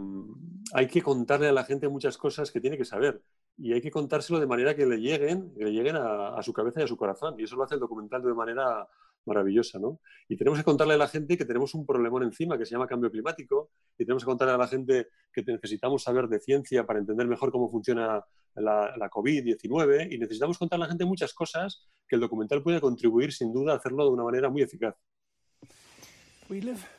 hay 0.75 0.87
que 0.87 1.03
contarle 1.03 1.49
a 1.49 1.53
la 1.53 1.65
gente 1.65 1.89
muchas 1.89 2.19
cosas 2.19 2.51
que 2.51 2.61
tiene 2.61 2.77
que 2.77 2.85
saber 2.85 3.23
y 3.57 3.73
hay 3.73 3.81
que 3.81 3.91
contárselo 3.91 4.41
de 4.41 4.47
manera 4.47 4.75
que 4.75 4.87
le 4.87 4.99
lleguen, 4.99 5.53
que 5.55 5.65
le 5.65 5.73
lleguen 5.73 5.97
a, 5.97 6.37
a, 6.37 6.43
su 6.43 6.53
cabeza 6.53 6.81
y 6.81 6.85
a 6.85 6.87
su 6.87 6.97
corazón. 6.97 7.39
Y 7.39 7.45
eso 7.45 7.57
lo 7.57 7.65
hace 7.65 7.75
el 7.75 7.81
documental 7.81 8.23
de 8.23 8.35
manera 8.35 8.89
maravillosa, 9.27 9.79
¿no? 9.79 10.01
Y 10.29 10.37
tenemos 10.37 10.59
que 10.59 10.65
contarle 10.65 10.95
a 10.95 10.99
la 10.99 11.09
gente 11.09 11.37
que 11.37 11.45
tenemos 11.45 11.75
un 11.75 11.87
problemón 11.87 12.23
encima 12.23 12.57
que 12.57 12.65
se 12.65 12.73
llama 12.73 12.87
cambio 12.87 13.11
climático 13.11 13.71
y 13.99 14.05
tenemos 14.05 14.25
que 14.25 14.29
contarle 14.29 14.55
a 14.55 14.59
la 14.59 14.67
gente 14.67 15.09
que 15.33 15.43
necesitamos 15.43 16.03
saber 16.03 16.29
de 16.29 16.41
ciencia 16.41 16.87
para 16.87 16.99
entender 16.99 17.27
mejor 17.27 17.53
cómo 17.53 17.69
funciona 17.71 18.25
la, 18.55 18.97
la 18.97 19.11
COVID-19 19.11 20.13
y 20.13 20.19
necesitamos 20.19 20.59
contarle 20.59 20.85
a 20.85 20.87
la 20.87 20.93
gente 20.93 21.05
muchas 21.05 21.35
cosas 21.35 21.89
que 22.09 22.17
el 22.17 22.21
documental 22.21 22.63
puede 22.63 22.81
contribuir 22.81 23.33
sin 23.33 23.53
duda 23.53 23.75
a 23.75 23.77
hacerlo 23.77 24.05
de 24.05 24.11
una 24.11 24.25
manera 24.25 24.49
muy 24.49 24.63
eficaz. 24.63 24.97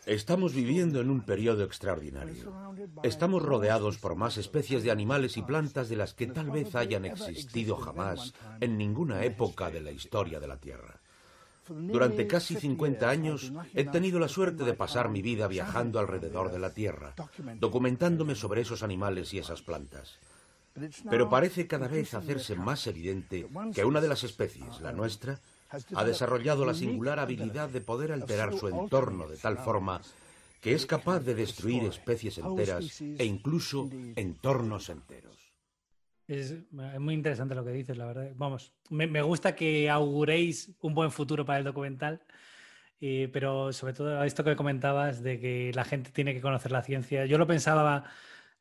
Estamos 0.06 0.54
viviendo 0.54 1.02
en 1.02 1.10
un 1.10 1.22
periodo 1.22 1.64
extraordinario. 1.64 2.54
Estamos 3.04 3.42
rodeados 3.42 3.98
por 3.98 4.16
más 4.16 4.38
especies 4.38 4.84
de 4.84 4.92
animales 4.92 5.36
y 5.38 5.42
plantas 5.42 5.90
de 5.90 5.98
las 5.98 6.14
que 6.14 6.28
tal 6.28 6.52
vez 6.52 6.74
hayan 6.76 7.06
existido 7.06 7.76
jamás 7.76 8.34
en 8.62 8.78
ninguna 8.78 9.26
época 9.26 9.70
de 9.70 9.82
la 9.82 9.92
historia 9.92 10.40
de 10.40 10.48
la 10.48 10.58
Tierra. 10.58 11.02
Durante 11.68 12.28
casi 12.28 12.56
50 12.56 13.10
años 13.10 13.52
he 13.74 13.84
tenido 13.86 14.20
la 14.20 14.28
suerte 14.28 14.64
de 14.64 14.74
pasar 14.74 15.10
mi 15.10 15.22
vida 15.22 15.48
viajando 15.48 16.00
alrededor 16.00 16.52
de 16.52 16.60
la 16.60 16.74
Tierra, 16.74 17.14
documentándome 17.60 18.36
sobre 18.36 18.62
esos 18.62 18.84
animales 18.84 19.34
y 19.34 19.40
esas 19.40 19.62
plantas. 19.62 20.18
Pero 21.10 21.30
parece 21.30 21.68
cada 21.68 21.88
vez 21.88 22.14
hacerse 22.14 22.56
más 22.56 22.88
evidente 22.88 23.48
que 23.74 23.86
una 23.86 24.00
de 24.00 24.08
las 24.08 24.24
especies, 24.24 24.80
la 24.80 24.94
nuestra, 24.94 25.40
ha 25.96 26.04
desarrollado 26.04 26.66
la 26.66 26.74
singular 26.74 27.20
habilidad 27.20 27.70
de 27.70 27.82
poder 27.82 28.12
alterar 28.12 28.54
su 28.58 28.68
entorno 28.68 29.28
de 29.28 29.38
tal 29.38 29.58
forma 29.58 30.02
que 30.62 30.74
es 30.74 30.86
capaz 30.86 31.20
de 31.22 31.34
destruir 31.34 31.84
especies 31.84 32.38
enteras 32.38 33.02
e 33.02 33.26
incluso 33.26 33.90
entornos 34.16 34.90
enteros. 34.90 35.52
Es 36.28 36.56
muy 36.72 37.16
interesante 37.16 37.56
lo 37.56 37.66
que 37.66 37.72
dices, 37.72 37.98
la 37.98 38.06
verdad. 38.06 38.32
Vamos, 38.36 38.72
me, 38.90 39.22
gusta 39.22 39.56
que 39.56 39.90
auguréis 39.90 40.72
un 40.82 40.94
buen 40.94 41.12
futuro 41.12 41.46
para 41.46 41.60
el 41.60 41.66
documental, 41.66 42.22
pero 43.00 43.74
sobre 43.74 43.94
todo 43.94 44.24
esto 44.24 44.44
que 44.44 44.56
comentabas 44.56 45.24
de 45.24 45.40
que 45.40 45.72
la 45.74 45.84
gente 45.84 46.12
tiene 46.12 46.34
que 46.34 46.42
conocer 46.42 46.72
la 46.72 46.84
ciencia. 46.84 47.26
Yo 47.26 47.38
lo 47.38 47.48
pensaba, 47.48 48.06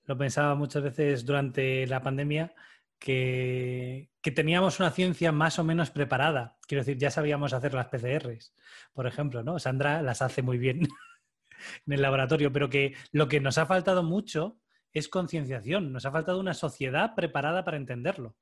lo 0.07 0.17
pensaba 0.17 0.55
muchas 0.55 0.83
veces 0.83 1.25
durante 1.27 1.87
la 1.87 2.03
pandemia, 2.03 2.55
que, 3.01 4.11
que, 4.21 4.31
teníamos 4.31 4.79
una 4.79 4.91
ciencia 4.91 5.33
más 5.33 5.59
o 5.59 5.65
menos 5.65 5.91
preparada. 5.91 6.59
Quiero 6.69 6.85
decir, 6.85 6.99
ya 6.99 7.11
sabíamos 7.11 7.53
hacer 7.53 7.75
las 7.75 7.89
PCRs, 7.89 8.55
por 8.93 9.07
ejemplo, 9.07 9.43
¿no? 9.43 9.59
Sandra 9.59 10.03
las 10.03 10.23
hace 10.23 10.43
muy 10.43 10.59
bien 10.59 10.83
en 11.87 11.93
el 11.93 12.03
laboratorio, 12.03 12.53
pero 12.53 12.71
que 12.71 12.95
lo 13.11 13.27
que 13.27 13.41
nos 13.41 13.59
ha 13.59 13.67
faltado 13.67 14.03
mucho 14.03 14.61
es 14.93 15.09
concienciación. 15.09 15.93
Nos 15.93 16.07
ha 16.07 16.13
faltado 16.13 16.39
una 16.39 16.55
sociedad 16.55 17.15
preparada 17.15 17.65
para 17.65 17.77
entenderlo. 17.77 18.37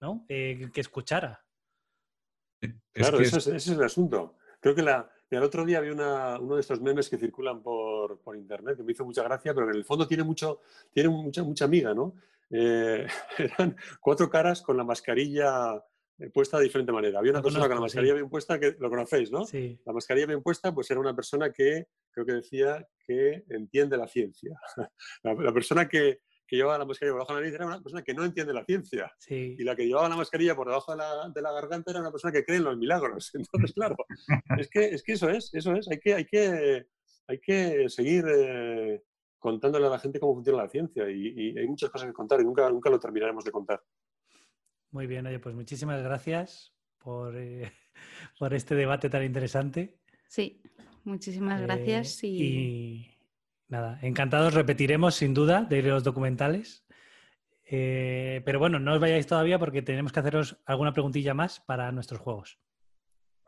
¿No? 0.00 0.26
Eh, 0.28 0.68
que 0.74 0.80
escuchara. 0.80 1.44
Claro, 2.92 3.20
ese, 3.20 3.56
es, 3.56 3.68
el 3.68 3.82
asunto. 3.84 4.36
Creo 4.58 4.74
que 4.74 4.82
la, 4.82 5.08
el 5.30 5.42
otro 5.42 5.64
día 5.64 5.78
había 5.78 5.92
uno 5.92 6.54
de 6.56 6.60
estos 6.60 6.80
memes 6.80 7.08
que 7.08 7.18
circulan 7.18 7.62
por, 7.62 8.20
internet 8.34 8.76
que 8.76 8.82
me 8.82 8.92
hizo 8.92 9.04
mucha 9.04 9.22
gracia, 9.22 9.54
pero 9.54 9.70
en 9.70 9.76
el 9.76 9.84
fondo 9.84 10.06
tiene, 10.06 10.24
mucho, 10.24 10.60
tiene 10.92 11.08
mucha, 11.08 11.42
mucha 11.42 11.64
amiga, 11.64 11.94
¿no? 11.94 12.14
Eh, 12.52 13.06
eran 13.38 13.76
cuatro 14.00 14.28
caras 14.28 14.62
con 14.62 14.76
la 14.76 14.84
mascarilla 14.84 15.82
eh, 16.18 16.30
puesta 16.30 16.58
de 16.58 16.64
diferente 16.64 16.92
manera. 16.92 17.18
Había 17.18 17.32
una 17.32 17.42
persona 17.42 17.64
con 17.64 17.70
la 17.70 17.76
conozco, 17.76 17.96
mascarilla 17.96 18.12
sí. 18.12 18.18
bien 18.18 18.30
puesta, 18.30 18.60
que 18.60 18.76
lo 18.78 18.90
conocéis, 18.90 19.32
¿no? 19.32 19.44
Sí. 19.44 19.80
La 19.84 19.92
mascarilla 19.92 20.26
bien 20.26 20.42
puesta, 20.42 20.74
pues 20.74 20.90
era 20.90 21.00
una 21.00 21.16
persona 21.16 21.50
que 21.50 21.86
creo 22.10 22.26
que 22.26 22.32
decía 22.34 22.86
que 23.06 23.44
entiende 23.48 23.96
la 23.96 24.06
ciencia. 24.06 24.58
La, 25.22 25.34
la 25.34 25.52
persona 25.52 25.88
que, 25.88 26.20
que 26.52 26.56
llevaba 26.56 26.76
la 26.76 26.84
mascarilla 26.84 27.14
por 27.14 27.20
debajo 27.20 27.32
de 27.32 27.40
la 27.40 27.40
nariz 27.40 27.54
era 27.54 27.66
una 27.66 27.80
persona 27.80 28.02
que 28.02 28.12
no 28.12 28.24
entiende 28.26 28.52
la 28.52 28.62
ciencia. 28.66 29.10
Sí. 29.18 29.56
Y 29.58 29.64
la 29.64 29.74
que 29.74 29.86
llevaba 29.86 30.10
la 30.10 30.16
mascarilla 30.16 30.54
por 30.54 30.66
debajo 30.66 30.92
de 30.92 30.98
la, 30.98 31.30
de 31.34 31.40
la 31.40 31.50
garganta 31.50 31.92
era 31.92 32.00
una 32.00 32.10
persona 32.10 32.30
que 32.30 32.44
cree 32.44 32.58
en 32.58 32.64
los 32.64 32.76
milagros. 32.76 33.30
Entonces, 33.34 33.72
claro, 33.72 33.96
es 34.58 34.68
que, 34.68 34.84
es 34.90 35.02
que 35.02 35.12
eso 35.12 35.30
es, 35.30 35.48
eso 35.54 35.72
es. 35.72 35.88
Hay 35.88 35.98
que, 35.98 36.12
hay 36.12 36.26
que, 36.26 36.86
hay 37.26 37.40
que 37.40 37.88
seguir 37.88 38.26
eh, 38.28 39.02
contándole 39.42 39.86
a 39.86 39.90
la 39.90 39.98
gente 39.98 40.20
cómo 40.20 40.34
funciona 40.34 40.62
la 40.62 40.68
ciencia 40.68 41.10
y, 41.10 41.34
y 41.36 41.58
hay 41.58 41.66
muchas 41.66 41.90
cosas 41.90 42.06
que 42.06 42.14
contar 42.14 42.40
y 42.40 42.44
nunca, 42.44 42.70
nunca 42.70 42.88
lo 42.88 42.98
terminaremos 43.00 43.44
de 43.44 43.50
contar. 43.50 43.82
Muy 44.92 45.06
bien, 45.06 45.26
oye, 45.26 45.40
pues 45.40 45.54
muchísimas 45.54 46.00
gracias 46.02 46.72
por, 46.98 47.36
eh, 47.36 47.72
por 48.38 48.54
este 48.54 48.74
debate 48.76 49.10
tan 49.10 49.24
interesante. 49.24 49.98
Sí, 50.28 50.62
muchísimas 51.04 51.60
Eh, 51.60 51.64
gracias 51.64 52.22
y, 52.22 52.28
y 52.28 53.18
nada, 53.68 53.98
encantados, 54.02 54.54
repetiremos 54.54 55.16
sin 55.16 55.34
duda 55.34 55.64
de 55.64 55.82
los 55.82 56.04
documentales. 56.04 56.86
Eh, 57.64 58.42
pero 58.44 58.58
bueno, 58.58 58.78
no 58.78 58.92
os 58.94 59.00
vayáis 59.00 59.26
todavía 59.26 59.58
porque 59.58 59.82
tenemos 59.82 60.12
que 60.12 60.20
haceros 60.20 60.58
alguna 60.66 60.92
preguntilla 60.92 61.34
más 61.34 61.60
para 61.60 61.90
nuestros 61.90 62.20
juegos. 62.20 62.60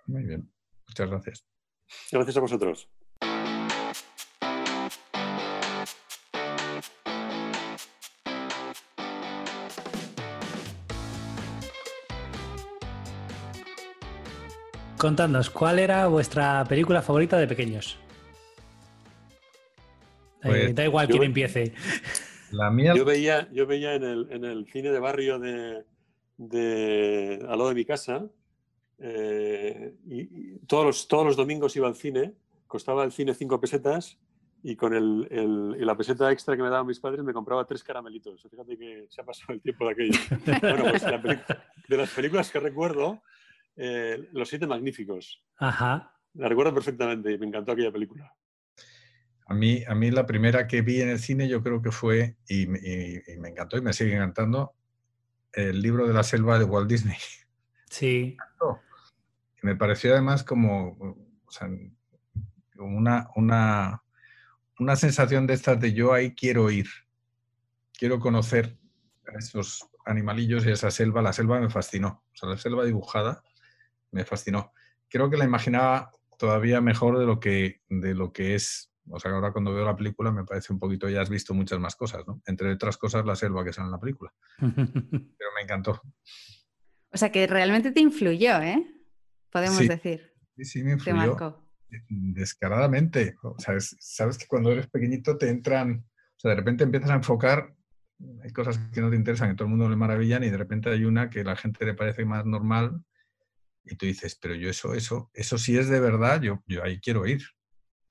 Muy 0.06 0.24
bien. 0.24 0.50
Muchas 0.88 1.08
gracias. 1.10 1.46
Gracias 2.10 2.36
a 2.36 2.40
vosotros. 2.40 2.90
Contadnos, 15.08 15.50
¿cuál 15.50 15.78
era 15.80 16.06
vuestra 16.06 16.64
película 16.64 17.02
favorita 17.02 17.36
de 17.36 17.46
pequeños? 17.46 17.98
Eh, 20.42 20.46
Pues, 20.48 20.74
da 20.74 20.82
igual 20.86 21.06
yo 21.08 21.12
quién 21.12 21.24
empiece. 21.24 21.74
La 22.52 22.70
mía, 22.70 22.94
Yo 22.96 23.04
veía, 23.04 23.46
yo 23.52 23.66
veía 23.66 23.96
en, 23.96 24.02
el, 24.02 24.26
en 24.30 24.46
el 24.46 24.66
cine 24.72 24.90
de 24.92 24.98
barrio 24.98 25.38
de, 25.38 25.84
de 26.38 27.38
al 27.42 27.58
lado 27.58 27.68
de 27.68 27.74
mi 27.74 27.84
casa, 27.84 28.24
eh, 28.98 29.92
y, 30.06 30.20
y 30.22 30.58
todos, 30.66 30.86
los, 30.86 31.06
todos 31.06 31.26
los 31.26 31.36
domingos 31.36 31.76
iba 31.76 31.86
al 31.86 31.96
cine, 31.96 32.32
costaba 32.66 33.04
el 33.04 33.12
cine 33.12 33.34
cinco 33.34 33.60
pesetas 33.60 34.16
y 34.62 34.74
con 34.74 34.94
el, 34.94 35.28
el- 35.30 35.76
y 35.82 35.84
la 35.84 35.98
peseta 35.98 36.32
extra 36.32 36.56
que 36.56 36.62
me 36.62 36.70
daban 36.70 36.86
mis 36.86 36.98
padres 36.98 37.22
me 37.22 37.34
compraba 37.34 37.66
tres 37.66 37.84
caramelitos. 37.84 38.40
Fíjate 38.50 38.78
que 38.78 39.04
se 39.10 39.20
ha 39.20 39.24
pasado 39.24 39.52
el 39.52 39.60
tiempo 39.60 39.84
de 39.84 39.92
aquello. 39.92 40.18
bueno, 40.62 40.84
pues 40.88 41.02
la 41.02 41.18
de 41.88 41.96
las 41.98 42.08
películas 42.08 42.50
que 42.50 42.58
recuerdo, 42.58 43.20
eh, 43.76 44.28
Los 44.32 44.48
Siete 44.48 44.66
Magníficos. 44.66 45.42
Ajá. 45.58 46.12
La 46.34 46.48
recuerdo 46.48 46.74
perfectamente 46.74 47.32
y 47.32 47.38
me 47.38 47.46
encantó 47.46 47.72
aquella 47.72 47.92
película. 47.92 48.34
a 49.46 49.54
mí, 49.54 49.84
a 49.86 49.94
mí 49.94 50.10
la 50.10 50.24
primera 50.26 50.66
que 50.66 50.80
vi 50.82 51.00
en 51.02 51.10
el 51.10 51.18
cine 51.18 51.46
yo 51.48 51.62
creo 51.62 51.82
que 51.82 51.90
fue, 51.92 52.36
y, 52.48 52.66
me- 52.66 52.78
y- 52.82 53.20
y 53.32 53.36
me 53.38 53.50
encantó 53.50 53.76
y 53.76 53.82
me 53.82 53.92
sigue 53.92 54.14
encantando, 54.14 54.74
el 55.52 55.80
libro 55.82 56.08
de 56.08 56.14
la 56.14 56.22
selva 56.22 56.58
de 56.58 56.64
Walt 56.64 56.88
Disney. 56.90 57.18
Sí. 57.90 58.36
Y 59.62 59.66
me 59.66 59.76
pareció 59.76 60.12
además 60.12 60.42
como, 60.44 60.96
o 61.46 61.50
sea, 61.50 61.68
como 62.74 62.96
una, 62.96 63.28
una, 63.36 64.02
una 64.80 64.96
sensación 64.96 65.46
de 65.46 65.54
estas 65.54 65.78
de 65.80 65.92
yo 65.92 66.12
ahí 66.14 66.34
quiero 66.34 66.70
ir, 66.70 66.86
quiero 67.96 68.18
conocer 68.18 68.76
a 69.32 69.38
esos 69.38 69.86
animalillos 70.06 70.66
y 70.66 70.70
esa 70.72 70.90
selva. 70.90 71.22
La 71.22 71.32
selva 71.34 71.60
me 71.60 71.70
fascinó, 71.70 72.24
o 72.32 72.36
sea, 72.36 72.48
la 72.48 72.56
selva 72.58 72.84
dibujada 72.84 73.43
me 74.14 74.24
fascinó. 74.24 74.72
Creo 75.08 75.28
que 75.28 75.36
la 75.36 75.44
imaginaba 75.44 76.10
todavía 76.38 76.80
mejor 76.80 77.18
de 77.18 77.26
lo 77.26 77.38
que, 77.40 77.82
de 77.88 78.14
lo 78.14 78.32
que 78.32 78.54
es. 78.54 78.90
O 79.10 79.20
sea, 79.20 79.32
ahora 79.32 79.52
cuando 79.52 79.74
veo 79.74 79.84
la 79.84 79.96
película 79.96 80.32
me 80.32 80.44
parece 80.44 80.72
un 80.72 80.78
poquito, 80.78 81.08
ya 81.10 81.20
has 81.20 81.28
visto 81.28 81.52
muchas 81.52 81.78
más 81.78 81.94
cosas, 81.96 82.26
¿no? 82.26 82.40
Entre 82.46 82.72
otras 82.72 82.96
cosas, 82.96 83.26
la 83.26 83.36
selva 83.36 83.64
que 83.64 83.72
sale 83.72 83.86
en 83.86 83.92
la 83.92 84.00
película. 84.00 84.32
Pero 84.58 85.50
me 85.54 85.62
encantó. 85.62 86.00
o 87.12 87.16
sea 87.16 87.30
que 87.30 87.46
realmente 87.46 87.92
te 87.92 88.00
influyó, 88.00 88.60
¿eh? 88.62 88.82
Podemos 89.50 89.76
Sí. 89.78 89.88
decir, 89.88 90.32
Sí, 90.56 90.64
sí, 90.64 90.78
me 90.82 90.96
te 90.96 91.10
influyó. 91.10 91.36
marcó. 91.36 91.60
descaradamente. 92.08 93.36
O 93.42 93.58
sea, 93.58 93.74
es- 93.74 93.96
sabes 94.00 94.38
que 94.38 94.46
cuando 94.46 94.72
eres 94.72 94.88
pequeñito 94.88 95.36
te 95.38 95.48
entran, 95.48 96.04
o 96.06 96.40
sea, 96.40 96.50
de 96.50 96.56
repente 96.56 96.82
empiezas 96.84 97.10
a 97.10 97.14
enfocar, 97.14 97.74
hay 98.42 98.50
cosas 98.52 98.78
que 98.92 99.00
no 99.00 99.10
te 99.10 99.16
interesan, 99.16 99.50
que 99.50 99.54
todo 99.56 99.66
el 99.66 99.70
mundo 99.70 99.88
le 99.88 99.96
maravillan 99.96 100.42
y 100.44 100.50
de 100.50 100.56
repente 100.56 100.90
hay 100.90 101.04
una 101.04 101.30
que 101.30 101.40
a 101.40 101.44
la 101.44 101.56
gente 101.56 101.84
le 101.84 101.94
parece 101.94 102.24
más 102.24 102.44
normal 102.46 103.04
y 103.84 103.96
tú 103.96 104.06
dices, 104.06 104.36
pero 104.40 104.54
yo 104.54 104.68
eso, 104.70 104.94
eso, 104.94 105.30
eso 105.34 105.58
sí 105.58 105.76
es 105.76 105.88
de 105.88 106.00
verdad, 106.00 106.40
yo, 106.42 106.62
yo 106.66 106.82
ahí 106.82 107.00
quiero 107.00 107.26
ir, 107.26 107.42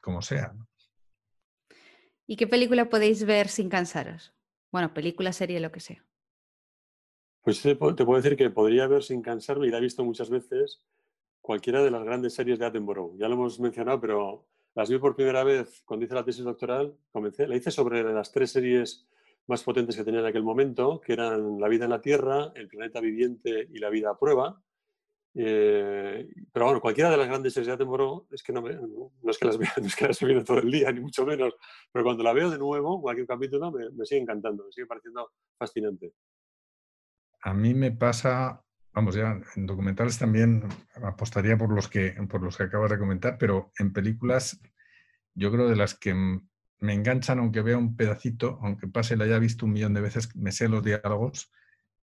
como 0.02 0.22
sea. 0.22 0.54
¿no? 0.56 0.68
¿Y 2.26 2.36
qué 2.38 2.48
película 2.48 2.90
podéis 2.90 3.26
ver 3.26 3.48
sin 3.50 3.70
cansaros? 3.70 4.34
Bueno, 4.72 4.94
película, 4.94 5.34
serie, 5.34 5.60
lo 5.60 5.72
que 5.72 5.80
sea. 5.80 6.06
Pues 7.42 7.62
te, 7.62 7.76
puedo- 7.76 7.96
te 7.96 8.06
puedo 8.06 8.22
decir 8.22 8.38
que 8.38 8.50
podría 8.50 8.88
ver 8.88 9.04
sin 9.04 9.22
cansarme, 9.22 9.68
y 9.68 9.70
la 9.70 9.78
he 9.78 9.82
visto 9.82 10.04
muchas 10.06 10.30
veces, 10.30 10.82
cualquiera 11.42 11.84
de 11.84 11.92
las 11.92 12.04
grandes 12.04 12.34
series 12.34 12.58
de 12.60 12.66
Attenborough. 12.66 13.18
Ya 13.18 13.28
lo 13.28 13.34
hemos 13.36 13.60
mencionado, 13.60 14.00
pero 14.00 14.48
las 14.76 14.90
vi 14.90 14.98
por 14.98 15.16
primera 15.16 15.44
vez 15.44 15.82
cuando 15.86 16.06
hice 16.06 16.16
la 16.16 16.24
tesis 16.24 16.44
doctoral. 16.46 16.98
Comencé, 17.12 17.48
la 17.48 17.56
hice 17.56 17.70
sobre 17.70 18.02
las 18.04 18.32
tres 18.32 18.52
series 18.52 19.06
más 19.48 19.62
potentes 19.62 19.98
que 19.98 20.06
tenía 20.06 20.22
en 20.22 20.26
aquel 20.26 20.44
momento, 20.44 21.02
que 21.02 21.12
eran 21.14 21.60
La 21.60 21.68
vida 21.68 21.84
en 21.84 21.90
la 21.92 22.02
Tierra, 22.02 22.54
El 22.56 22.70
planeta 22.70 23.02
viviente 23.02 23.68
y 23.70 23.80
La 23.80 23.90
vida 23.90 24.12
a 24.12 24.18
prueba. 24.18 24.64
Eh, 25.36 26.28
pero 26.52 26.66
bueno, 26.66 26.80
cualquiera 26.82 27.10
de 27.10 27.18
las 27.18 27.28
grandes 27.28 27.54
series 27.54 27.68
de 27.68 27.74
Attenborough, 27.74 28.28
es 28.32 28.44
que 28.44 28.54
no, 28.54 28.62
me- 28.62 28.76
no 28.76 29.32
es 29.32 29.38
que 29.38 29.46
las 29.46 29.58
vea, 29.58 29.74
no 29.82 29.88
es 29.88 29.96
que 29.96 30.08
las 30.08 30.20
visto 30.20 30.44
todo 30.44 30.60
el 30.60 30.72
día, 30.72 30.92
ni 30.92 31.00
mucho 31.00 31.26
menos, 31.26 31.56
pero 31.92 32.06
cuando 32.06 32.24
la 32.24 32.34
veo 32.34 32.50
de 32.50 32.58
nuevo, 32.58 33.02
cualquier 33.02 33.28
capítulo, 33.28 33.72
me, 33.72 33.90
me 33.92 34.06
sigue 34.06 34.22
encantando, 34.22 34.66
me 34.66 34.72
sigue 34.72 34.88
pareciendo 34.88 35.32
fascinante. 35.58 36.14
A 37.42 37.54
mí 37.54 37.74
me 37.74 37.92
pasa, 37.92 38.64
vamos, 38.94 39.16
ya 39.16 39.42
en 39.56 39.66
documentales 39.66 40.18
también 40.20 40.64
apostaría 41.04 41.58
por 41.58 41.72
los 41.72 41.90
que, 41.90 42.12
por 42.30 42.42
los 42.42 42.56
que 42.58 42.64
acabas 42.64 42.92
de 42.92 43.00
comentar, 43.00 43.38
pero 43.38 43.72
en 43.80 43.92
películas 43.92 44.62
yo 45.34 45.52
creo 45.52 45.68
de 45.68 45.76
las 45.76 45.96
que 45.98 46.14
me 46.14 46.94
enganchan, 46.94 47.40
aunque 47.40 47.62
vea 47.62 47.78
un 47.78 47.96
pedacito, 47.96 48.60
aunque 48.62 48.88
pase 48.88 49.18
la 49.18 49.26
haya 49.26 49.40
visto 49.40 49.66
un 49.66 49.74
millón 49.74 49.94
de 49.94 50.02
veces, 50.02 50.36
me 50.36 50.52
sé 50.52 50.70
los 50.70 50.84
diálogos, 50.84 51.52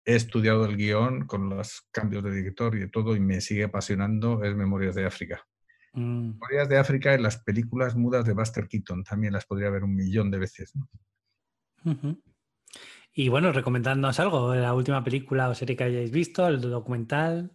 he 0.07 0.15
estudiado 0.15 0.65
el 0.65 0.77
guion 0.77 1.27
con 1.27 1.49
los 1.49 1.85
cambios 1.91 2.23
de 2.23 2.31
director 2.31 2.73
y 2.75 2.79
de 2.79 2.87
todo 2.87 3.13
y 3.13 3.19
me 3.19 3.41
sigue 3.41 3.65
apasionando, 3.65 4.41
es 4.41 4.55
Memorias 4.55 4.95
de 4.95 5.05
África. 5.05 5.45
Mm, 5.91 6.29
Memorias 6.29 6.69
de 6.69 6.77
África 6.77 7.13
y 7.13 7.21
las 7.21 7.43
películas 7.43 7.93
mudas 7.97 8.25
de 8.25 8.33
Buster 8.33 8.69
Keaton, 8.69 9.03
también 9.03 9.33
las 9.33 9.45
podría 9.45 9.69
ver 9.69 9.83
un 9.83 9.93
millón 9.93 10.31
de 10.31 10.39
veces. 10.39 10.73
Y 13.13 13.27
bueno, 13.27 13.51
recomendadnos 13.51 14.17
algo, 14.21 14.55
la 14.55 14.73
última 14.73 15.03
película 15.03 15.49
o 15.49 15.55
serie 15.55 15.75
que 15.75 15.83
hayáis 15.83 16.11
visto, 16.11 16.47
el 16.47 16.61
documental. 16.61 17.51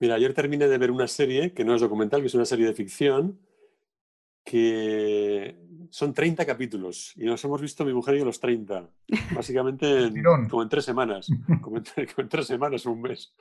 Mira, 0.00 0.14
ayer 0.14 0.32
terminé 0.32 0.66
de 0.66 0.78
ver 0.78 0.90
una 0.90 1.08
serie 1.08 1.52
que 1.52 1.64
no 1.64 1.74
es 1.74 1.82
documental, 1.82 2.22
que 2.22 2.28
es 2.28 2.34
una 2.34 2.46
serie 2.46 2.66
de 2.66 2.74
ficción, 2.74 3.38
que 4.44 5.56
son 5.90 6.12
30 6.14 6.44
capítulos 6.44 7.12
y 7.16 7.24
nos 7.24 7.44
hemos 7.44 7.60
visto 7.60 7.84
mi 7.84 7.92
mujer 7.92 8.16
y 8.16 8.18
yo 8.20 8.24
los 8.24 8.40
30, 8.40 8.88
básicamente 9.34 10.04
en- 10.04 10.22
como 10.48 10.62
en 10.62 10.68
tres 10.68 10.84
semanas, 10.84 11.28
como 11.62 11.76
en, 11.78 11.84
como 11.84 12.22
en 12.22 12.28
tres 12.28 12.46
semanas 12.46 12.84
o 12.86 12.92
un 12.92 13.02
mes. 13.02 13.34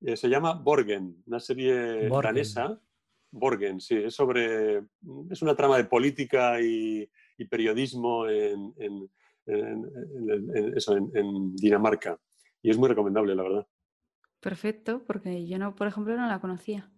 Eh, 0.00 0.16
se 0.16 0.28
llama 0.28 0.54
Borgen, 0.54 1.22
una 1.26 1.40
serie 1.40 2.08
Borgen. 2.08 2.28
danesa. 2.34 2.80
Borgen, 3.30 3.80
sí, 3.80 3.96
es 3.96 4.14
sobre, 4.14 4.78
es 5.30 5.42
una 5.42 5.54
trama 5.54 5.76
de 5.76 5.84
política 5.84 6.58
y, 6.60 7.10
y 7.36 7.44
periodismo 7.46 8.26
en, 8.28 8.72
en- 8.78 9.10
en- 9.46 9.84
en- 10.30 10.56
en- 10.56 10.76
eso, 10.76 10.96
en- 10.96 11.10
en 11.14 11.54
Dinamarca. 11.56 12.18
Y 12.62 12.70
es 12.70 12.78
muy 12.78 12.88
recomendable, 12.88 13.34
la 13.34 13.42
verdad. 13.42 13.66
Perfecto, 14.40 15.04
porque 15.04 15.46
yo 15.46 15.58
no, 15.58 15.74
por 15.74 15.86
ejemplo, 15.88 16.16
no 16.16 16.26
la 16.26 16.40
conocía. 16.40 16.90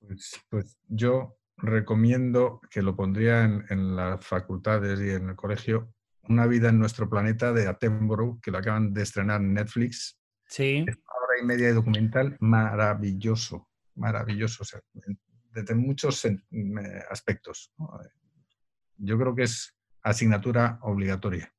Pues, 0.00 0.40
pues 0.50 0.78
yo 0.88 1.36
recomiendo 1.62 2.60
que 2.70 2.82
lo 2.82 2.94
pondría 2.96 3.44
en, 3.44 3.64
en 3.70 3.96
las 3.96 4.24
facultades 4.24 5.00
y 5.00 5.10
en 5.10 5.30
el 5.30 5.36
colegio, 5.36 5.92
Una 6.28 6.46
vida 6.46 6.68
en 6.68 6.78
nuestro 6.78 7.08
planeta 7.08 7.52
de 7.52 7.66
Attenborough, 7.66 8.40
que 8.40 8.50
lo 8.52 8.58
acaban 8.58 8.92
de 8.94 9.02
estrenar 9.02 9.40
en 9.40 9.54
Netflix. 9.54 10.16
Sí, 10.46 10.84
Hora 10.86 11.40
y 11.42 11.44
media 11.44 11.66
de 11.68 11.72
documental 11.74 12.36
maravilloso, 12.40 13.68
maravilloso, 13.96 14.62
o 14.62 14.66
sea, 14.66 14.80
en- 15.06 15.18
desde 15.52 15.74
muchos 15.74 16.24
sen- 16.24 16.44
eh, 16.52 17.02
aspectos. 17.10 17.72
Yo 18.98 19.18
creo 19.18 19.34
que 19.34 19.42
es 19.44 19.74
asignatura 20.02 20.78
obligatoria. 20.82 21.52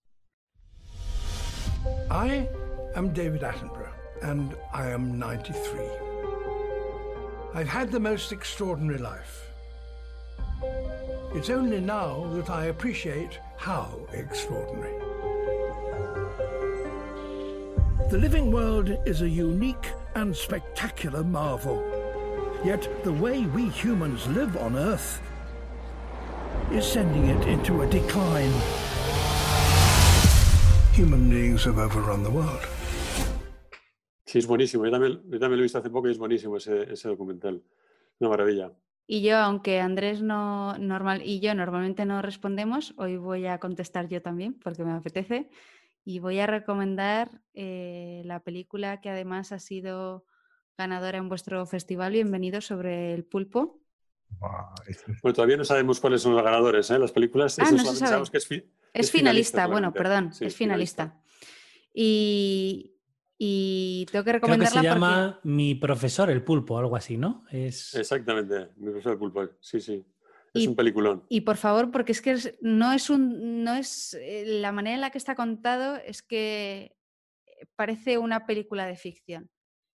I 2.10 2.48
am 2.96 3.14
David 3.14 3.44
Attenborough, 3.44 3.94
and 4.22 4.54
I 4.74 4.92
am 4.94 5.18
93. 5.20 5.82
I've 7.54 7.68
had 7.70 7.90
the 7.90 8.00
most 8.00 8.32
extraordinary 8.32 9.00
life. 9.00 9.51
It's 11.34 11.50
only 11.50 11.80
now 11.80 12.26
that 12.34 12.50
I 12.50 12.66
appreciate 12.66 13.40
how 13.58 13.98
extraordinary. 14.14 14.94
The 18.10 18.18
living 18.18 18.52
world 18.52 18.90
is 19.06 19.22
a 19.22 19.30
unique 19.30 19.88
and 20.16 20.36
spectacular 20.36 21.24
marvel. 21.24 21.82
Yet 22.66 22.88
the 23.04 23.14
way 23.14 23.46
we 23.46 23.70
humans 23.70 24.28
live 24.28 24.58
on 24.58 24.76
Earth 24.76 25.22
is 26.72 26.86
sending 26.86 27.28
it 27.28 27.48
into 27.48 27.82
a 27.82 27.88
decline. 27.88 28.52
Human 30.94 31.30
beings 31.30 31.64
have 31.64 31.80
overrun 31.80 32.24
the 32.24 32.30
world. 32.30 32.68
Sí, 34.26 34.40
es 34.40 34.48
buenísimo. 34.48 34.86
Yo 34.86 34.92
también, 34.92 35.22
yo 35.30 35.40
también 35.40 35.58
lo 35.58 35.60
he 35.60 35.64
visto 35.64 35.78
hace 35.78 35.90
poco 35.90 36.08
y 36.08 36.12
es 36.12 36.18
buenísimo 36.18 36.58
ese, 36.58 36.92
ese 36.92 37.08
documental. 37.08 37.64
Una 38.20 38.30
maravilla. 38.30 38.72
Y 39.08 39.22
yo, 39.22 39.38
aunque 39.38 39.80
Andrés 39.80 40.22
no 40.22 40.78
normal 40.78 41.22
y 41.24 41.40
yo 41.40 41.54
normalmente 41.54 42.06
no 42.06 42.22
respondemos, 42.22 42.94
hoy 42.98 43.18
voy 43.18 43.46
a 43.46 43.60
contestar 43.60 44.08
yo 44.08 44.22
también 44.22 44.54
porque 44.54 44.84
me 44.84 44.94
apetece 44.94 45.50
y 46.04 46.20
voy 46.20 46.40
a 46.40 46.48
recomendar 46.48 47.42
eh, 47.54 48.22
la 48.26 48.42
película 48.42 49.02
que 49.02 49.10
además 49.10 49.52
ha 49.52 49.60
sido 49.60 50.26
ganadora 50.78 51.18
en 51.18 51.30
vuestro 51.30 51.66
festival 51.66 52.14
Bienvenido 52.14 52.62
sobre 52.62 53.14
el 53.14 53.24
pulpo. 53.24 53.80
Bueno, 55.22 55.34
todavía 55.34 55.58
no 55.58 55.66
sabemos 55.66 56.00
cuáles 56.00 56.22
son 56.22 56.34
los 56.34 56.44
ganadores, 56.44 56.90
¿eh? 56.90 56.98
Las 56.98 57.12
películas. 57.12 57.60
Ah, 57.60 57.70
no 57.72 57.78
se 57.80 57.98
sabe. 57.98 58.24
Que 58.32 58.38
es, 58.38 58.48
fi 58.48 58.56
es, 58.56 59.06
es, 59.08 59.12
finalista, 59.12 59.68
bueno, 59.68 59.94
perdón, 59.94 60.34
sí, 60.34 60.46
es 60.46 60.56
finalista. 60.56 61.04
finalista. 61.04 61.32
Y, 61.94 62.91
y 63.44 64.06
tengo 64.12 64.24
que 64.24 64.34
recomendarla 64.34 64.70
Creo 64.70 64.82
que 64.84 64.88
se 64.88 64.94
llama 64.94 65.40
Mi 65.42 65.74
profesor 65.74 66.30
el 66.30 66.44
pulpo, 66.44 66.78
algo 66.78 66.96
así, 66.96 67.18
¿no? 67.18 67.44
Es... 67.50 67.96
Exactamente, 67.96 68.70
Mi 68.78 68.92
profesor 68.92 69.14
el 69.14 69.18
pulpo, 69.18 69.50
sí, 69.60 69.82
sí. 69.82 70.06
Es 70.54 70.68
un 70.68 70.76
peliculón. 70.76 71.26
Y 71.28 71.42
por 71.42 71.58
favor, 71.58 71.90
porque 71.90 72.12
es 72.12 72.22
que 72.22 72.38
no 72.62 72.94
es 72.94 73.10
un. 73.10 73.64
no 73.64 73.74
es. 73.74 74.16
Eh, 74.22 74.44
la 74.46 74.72
manera 74.72 74.94
en 74.94 75.02
la 75.02 75.10
que 75.10 75.18
está 75.18 75.34
contado 75.34 75.96
es 75.96 76.22
que 76.22 76.96
parece 77.76 78.20
una 78.20 78.46
película 78.46 78.86
de 78.86 78.96
ficción. 78.96 79.50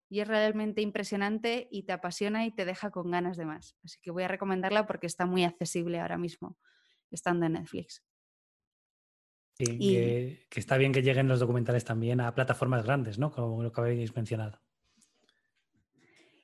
Y 0.10 0.22
es 0.22 0.28
realmente 0.28 0.82
impresionante 0.82 1.68
y 1.70 1.84
te 1.84 1.92
apasiona 1.92 2.48
y 2.48 2.52
te 2.52 2.66
deja 2.66 2.90
con 2.90 3.12
ganas 3.12 3.38
de 3.38 3.46
más. 3.46 3.76
Así 3.84 4.00
que 4.02 4.10
voy 4.10 4.24
a 4.24 4.28
recomendarla 4.28 4.88
porque 4.88 5.06
está 5.06 5.28
muy 5.28 5.44
accesible 5.44 6.00
ahora 6.00 6.18
mismo, 6.18 6.58
estando 7.12 7.46
en 7.46 7.54
Netflix. 7.54 8.02
Sí, 9.58 9.78
que, 10.50 10.60
está 10.60 10.76
bien 10.76 10.92
que 10.92 11.02
lleguen 11.02 11.30
los 11.30 11.40
documentales 11.40 11.86
también 11.86 12.20
a 12.20 12.36
plataformas 12.36 12.84
grandes, 12.84 13.18
¿no? 13.18 13.32
Como 13.32 13.64
lo 13.64 13.72
que 13.72 13.80
habéis 13.80 14.14
mencionado. 14.14 14.60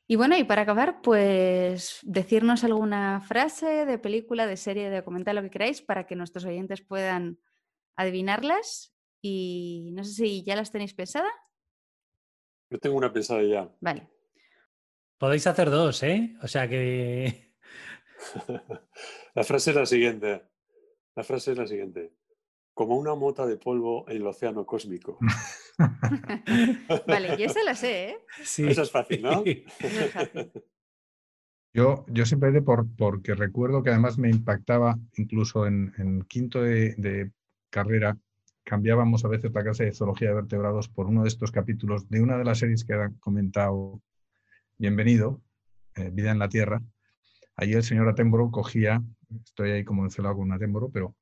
Y 0.08 0.16
bueno, 0.16 0.38
y 0.38 0.46
para 0.46 0.62
acabar, 0.62 1.02
pues 1.02 2.00
decirnos 2.04 2.64
alguna 2.64 3.20
frase 3.20 3.86
de 3.86 3.98
película, 3.98 4.48
de 4.48 4.56
serie, 4.56 4.90
de 4.90 4.98
documental, 4.98 5.36
lo 5.36 5.42
que 5.42 5.50
queráis, 5.50 5.82
para 5.82 6.08
que 6.08 6.16
nuestros 6.16 6.46
oyentes 6.46 6.82
puedan 6.82 7.38
adivinarlas. 7.98 8.94
Y 9.22 9.92
no 9.94 10.06
sé 10.06 10.14
si 10.14 10.44
ya 10.44 10.56
las 10.56 10.72
tenéis 10.72 10.94
pensadas. 10.94 11.34
Yo 12.70 12.80
tengo 12.80 12.96
una 12.96 13.12
pensada 13.12 13.44
ya. 13.44 13.70
Vale. 13.82 14.08
Podéis 15.18 15.48
hacer 15.48 15.70
dos, 15.70 16.02
¿eh? 16.04 16.38
O 16.42 16.48
sea 16.48 16.68
que. 16.70 17.54
la 19.36 19.44
frase 19.44 19.72
es 19.72 19.76
la 19.76 19.86
siguiente. 19.86 20.44
La 21.14 21.24
frase 21.26 21.52
es 21.52 21.58
la 21.58 21.68
siguiente 21.68 22.21
como 22.74 22.98
una 22.98 23.16
mota 23.16 23.46
de 23.46 23.58
polvo 23.58 24.08
en 24.10 24.18
el 24.18 24.28
océano 24.28 24.66
cósmico. 24.66 25.18
vale, 27.08 27.36
y 27.38 27.44
esa 27.44 27.64
la 27.64 27.76
sé, 27.76 28.10
¿eh? 28.10 28.18
Sí. 28.44 28.68
Eso 28.68 28.84
es 28.84 28.92
fácil, 28.92 29.22
¿no? 29.22 29.44
Yo, 31.74 32.06
yo 32.10 32.26
simplemente 32.26 32.62
por, 32.62 32.86
porque 32.98 33.34
recuerdo 33.34 33.82
que 33.82 33.92
además 33.92 34.18
me 34.18 34.30
impactaba, 34.30 35.00
incluso 35.16 35.66
en, 35.66 36.26
quinto 36.28 36.62
de, 36.62 37.32
carrera, 37.70 38.18
cambiábamos 38.66 39.24
a 39.24 39.30
veces 39.30 39.54
la 39.54 39.64
clase 39.64 39.86
de 39.86 39.94
zoología 39.94 40.28
de 40.28 40.36
vertebrados 40.36 40.90
por 40.90 41.08
uno 41.08 41.22
de 41.22 41.30
estos 41.30 41.50
capítulos 41.50 42.10
de 42.10 42.22
una 42.22 42.38
de 42.38 42.44
las 42.44 42.60
series 42.60 42.84
que 42.84 42.94
han 42.94 43.14
comentado, 43.22 44.02
Bienvenido, 44.78 45.42
eh, 45.96 46.10
Vida 46.12 46.32
en 46.32 46.40
la 46.40 46.50
Tierra. 46.50 46.82
Allí 47.56 47.72
el 47.72 47.84
señor 47.84 48.10
Atembro 48.10 48.52
cogía, 48.52 49.02
estoy 49.46 49.72
ahí 49.72 49.86
como 49.86 50.04
encelado 50.04 50.36
con 50.36 50.48
un 50.48 50.54
Atembro, 50.54 50.90
pero 50.90 51.16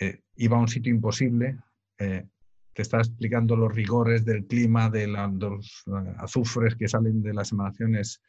eh, 0.00 0.22
iba 0.36 0.56
a 0.56 0.60
un 0.60 0.68
sitio 0.68 0.92
imposible, 0.92 1.58
eh, 1.98 2.26
te 2.72 2.82
está 2.82 2.98
explicando 2.98 3.54
los 3.54 3.72
rigores 3.74 4.24
del 4.24 4.46
clima, 4.46 4.88
de, 4.88 5.06
los 5.06 5.84
eh, 5.86 6.14
azufres 6.18 6.74
que 6.74 6.88
salen 6.88 7.22
de 7.22 7.34
las 7.34 7.52
emanaciones 7.52 8.22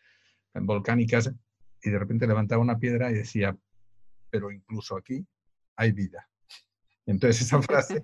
volcánicas, 0.53 1.33
y 1.81 1.89
de 1.89 1.97
repente 1.97 2.27
levantaba 2.27 2.61
una 2.61 2.77
piedra 2.77 3.09
y 3.09 3.15
decía, 3.15 3.57
pero 4.29 4.51
incluso 4.51 4.97
aquí 4.97 5.25
hay 5.77 5.93
vida. 5.93 6.27
Entonces 7.05 7.41
esa 7.41 7.61
frase, 7.61 8.03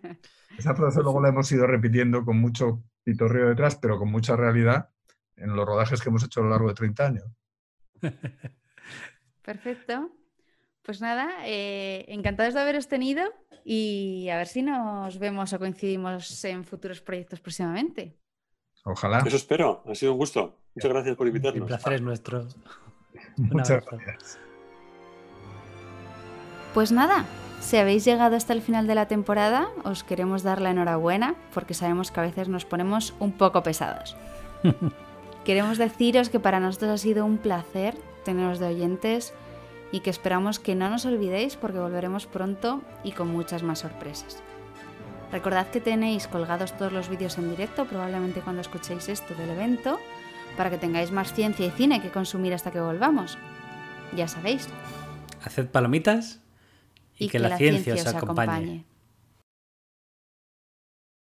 esa 0.57 0.73
frase 0.73 1.02
luego 1.02 1.22
la 1.22 1.30
hemos 1.30 1.52
ido 1.52 1.68
repitiendo 1.68 2.23
con 2.23 2.39
mucho 2.39 2.81
pitorreo 3.03 3.49
detrás, 3.49 3.76
pero 3.76 3.99
con 3.99 4.10
mucha 4.10 4.38
realidad 4.38 4.89
en 5.35 5.56
los 5.56 5.65
rodajes 5.65 6.02
que 6.02 6.10
hemos 6.10 6.23
hecho 6.23 6.39
a 6.39 6.44
lo 6.44 6.49
largo 6.52 6.69
de 6.69 6.73
30 6.73 7.06
años. 7.06 7.26
Perfecto. 9.44 10.11
Pues 10.88 11.01
nada, 11.01 11.39
eh, 11.43 12.05
encantados 12.07 12.53
de 12.53 12.61
haberos 12.61 12.88
tenido 12.88 13.34
y 13.65 14.30
a 14.30 14.38
ver 14.38 14.47
si 14.47 14.61
nos 14.61 15.19
vemos 15.19 15.51
o 15.51 15.59
coincidimos 15.59 16.45
en 16.45 16.64
futuros 16.64 17.01
proyectos 17.01 17.41
próximamente. 17.41 18.15
Ojalá. 18.85 19.19
Eso 19.26 19.35
espero, 19.35 19.84
ha 19.85 19.95
sido 19.95 20.14
un 20.14 20.18
gusto. 20.18 20.61
Muchas 20.76 20.89
gracias 20.89 21.18
por 21.18 21.27
invitarnos. 21.27 21.64
El 21.64 21.68
placer 21.68 21.91
es 21.91 22.01
nuestro. 22.01 22.47
Muchas 23.35 23.85
gracias. 23.85 24.39
Pues 26.73 26.93
nada, 26.93 27.26
si 27.59 27.76
habéis 27.76 28.05
llegado 28.05 28.38
hasta 28.38 28.53
el 28.53 28.61
final 28.61 28.88
de 28.88 28.95
la 28.95 29.09
temporada, 29.09 29.68
os 29.84 30.05
queremos 30.05 30.41
dar 30.41 30.61
la 30.61 30.72
enhorabuena 30.72 31.35
porque 31.53 31.73
sabemos 31.73 32.11
que 32.11 32.22
a 32.22 32.23
veces 32.23 32.47
nos 32.47 32.64
ponemos 32.64 33.14
un 33.19 33.34
poco 33.34 33.61
pesados. 33.61 34.15
queremos 35.43 35.77
deciros 35.77 36.30
que 36.30 36.39
para 36.39 36.61
nosotros 36.61 36.91
ha 36.91 36.97
sido 36.97 37.26
un 37.26 37.39
placer 37.39 37.97
teneros 38.23 38.59
de 38.59 38.68
oyentes 38.68 39.34
y 39.91 40.01
que 40.01 40.09
esperamos 40.09 40.59
que 40.59 40.76
no 40.76 40.89
nos 40.89 41.05
olvidéis 41.05 41.55
porque 41.55 41.80
volveremos 41.80 42.26
pronto 42.26 42.81
y 43.03 43.11
con 43.11 43.30
muchas 43.30 43.64
más 43.64 43.80
sorpresas. 43.80 44.41
Recordad 45.31 45.68
que 45.68 45.81
tenéis 45.81 46.27
colgados 46.27 46.77
todos 46.77 46.93
los 46.93 47.09
vídeos 47.09 47.38
en 47.38 47.49
directo, 47.49 47.85
probablemente 47.85 48.41
cuando 48.41 48.61
escuchéis 48.61 49.09
esto 49.09 49.35
del 49.35 49.49
evento, 49.49 49.99
para 50.55 50.69
que 50.69 50.77
tengáis 50.77 51.11
más 51.11 51.34
ciencia 51.34 51.65
y 51.65 51.72
cine 51.72 52.01
que 52.01 52.09
consumir 52.09 52.53
hasta 52.53 52.72
que 52.72 52.80
volvamos. 52.80 53.38
Ya 54.15 54.27
sabéis. 54.27 54.68
Haced 55.43 55.68
palomitas 55.68 56.39
y, 57.18 57.30
que, 57.30 57.39
la, 57.39 57.57
ciencia, 57.57 57.93
os 57.93 58.07
acompañe. 58.07 58.85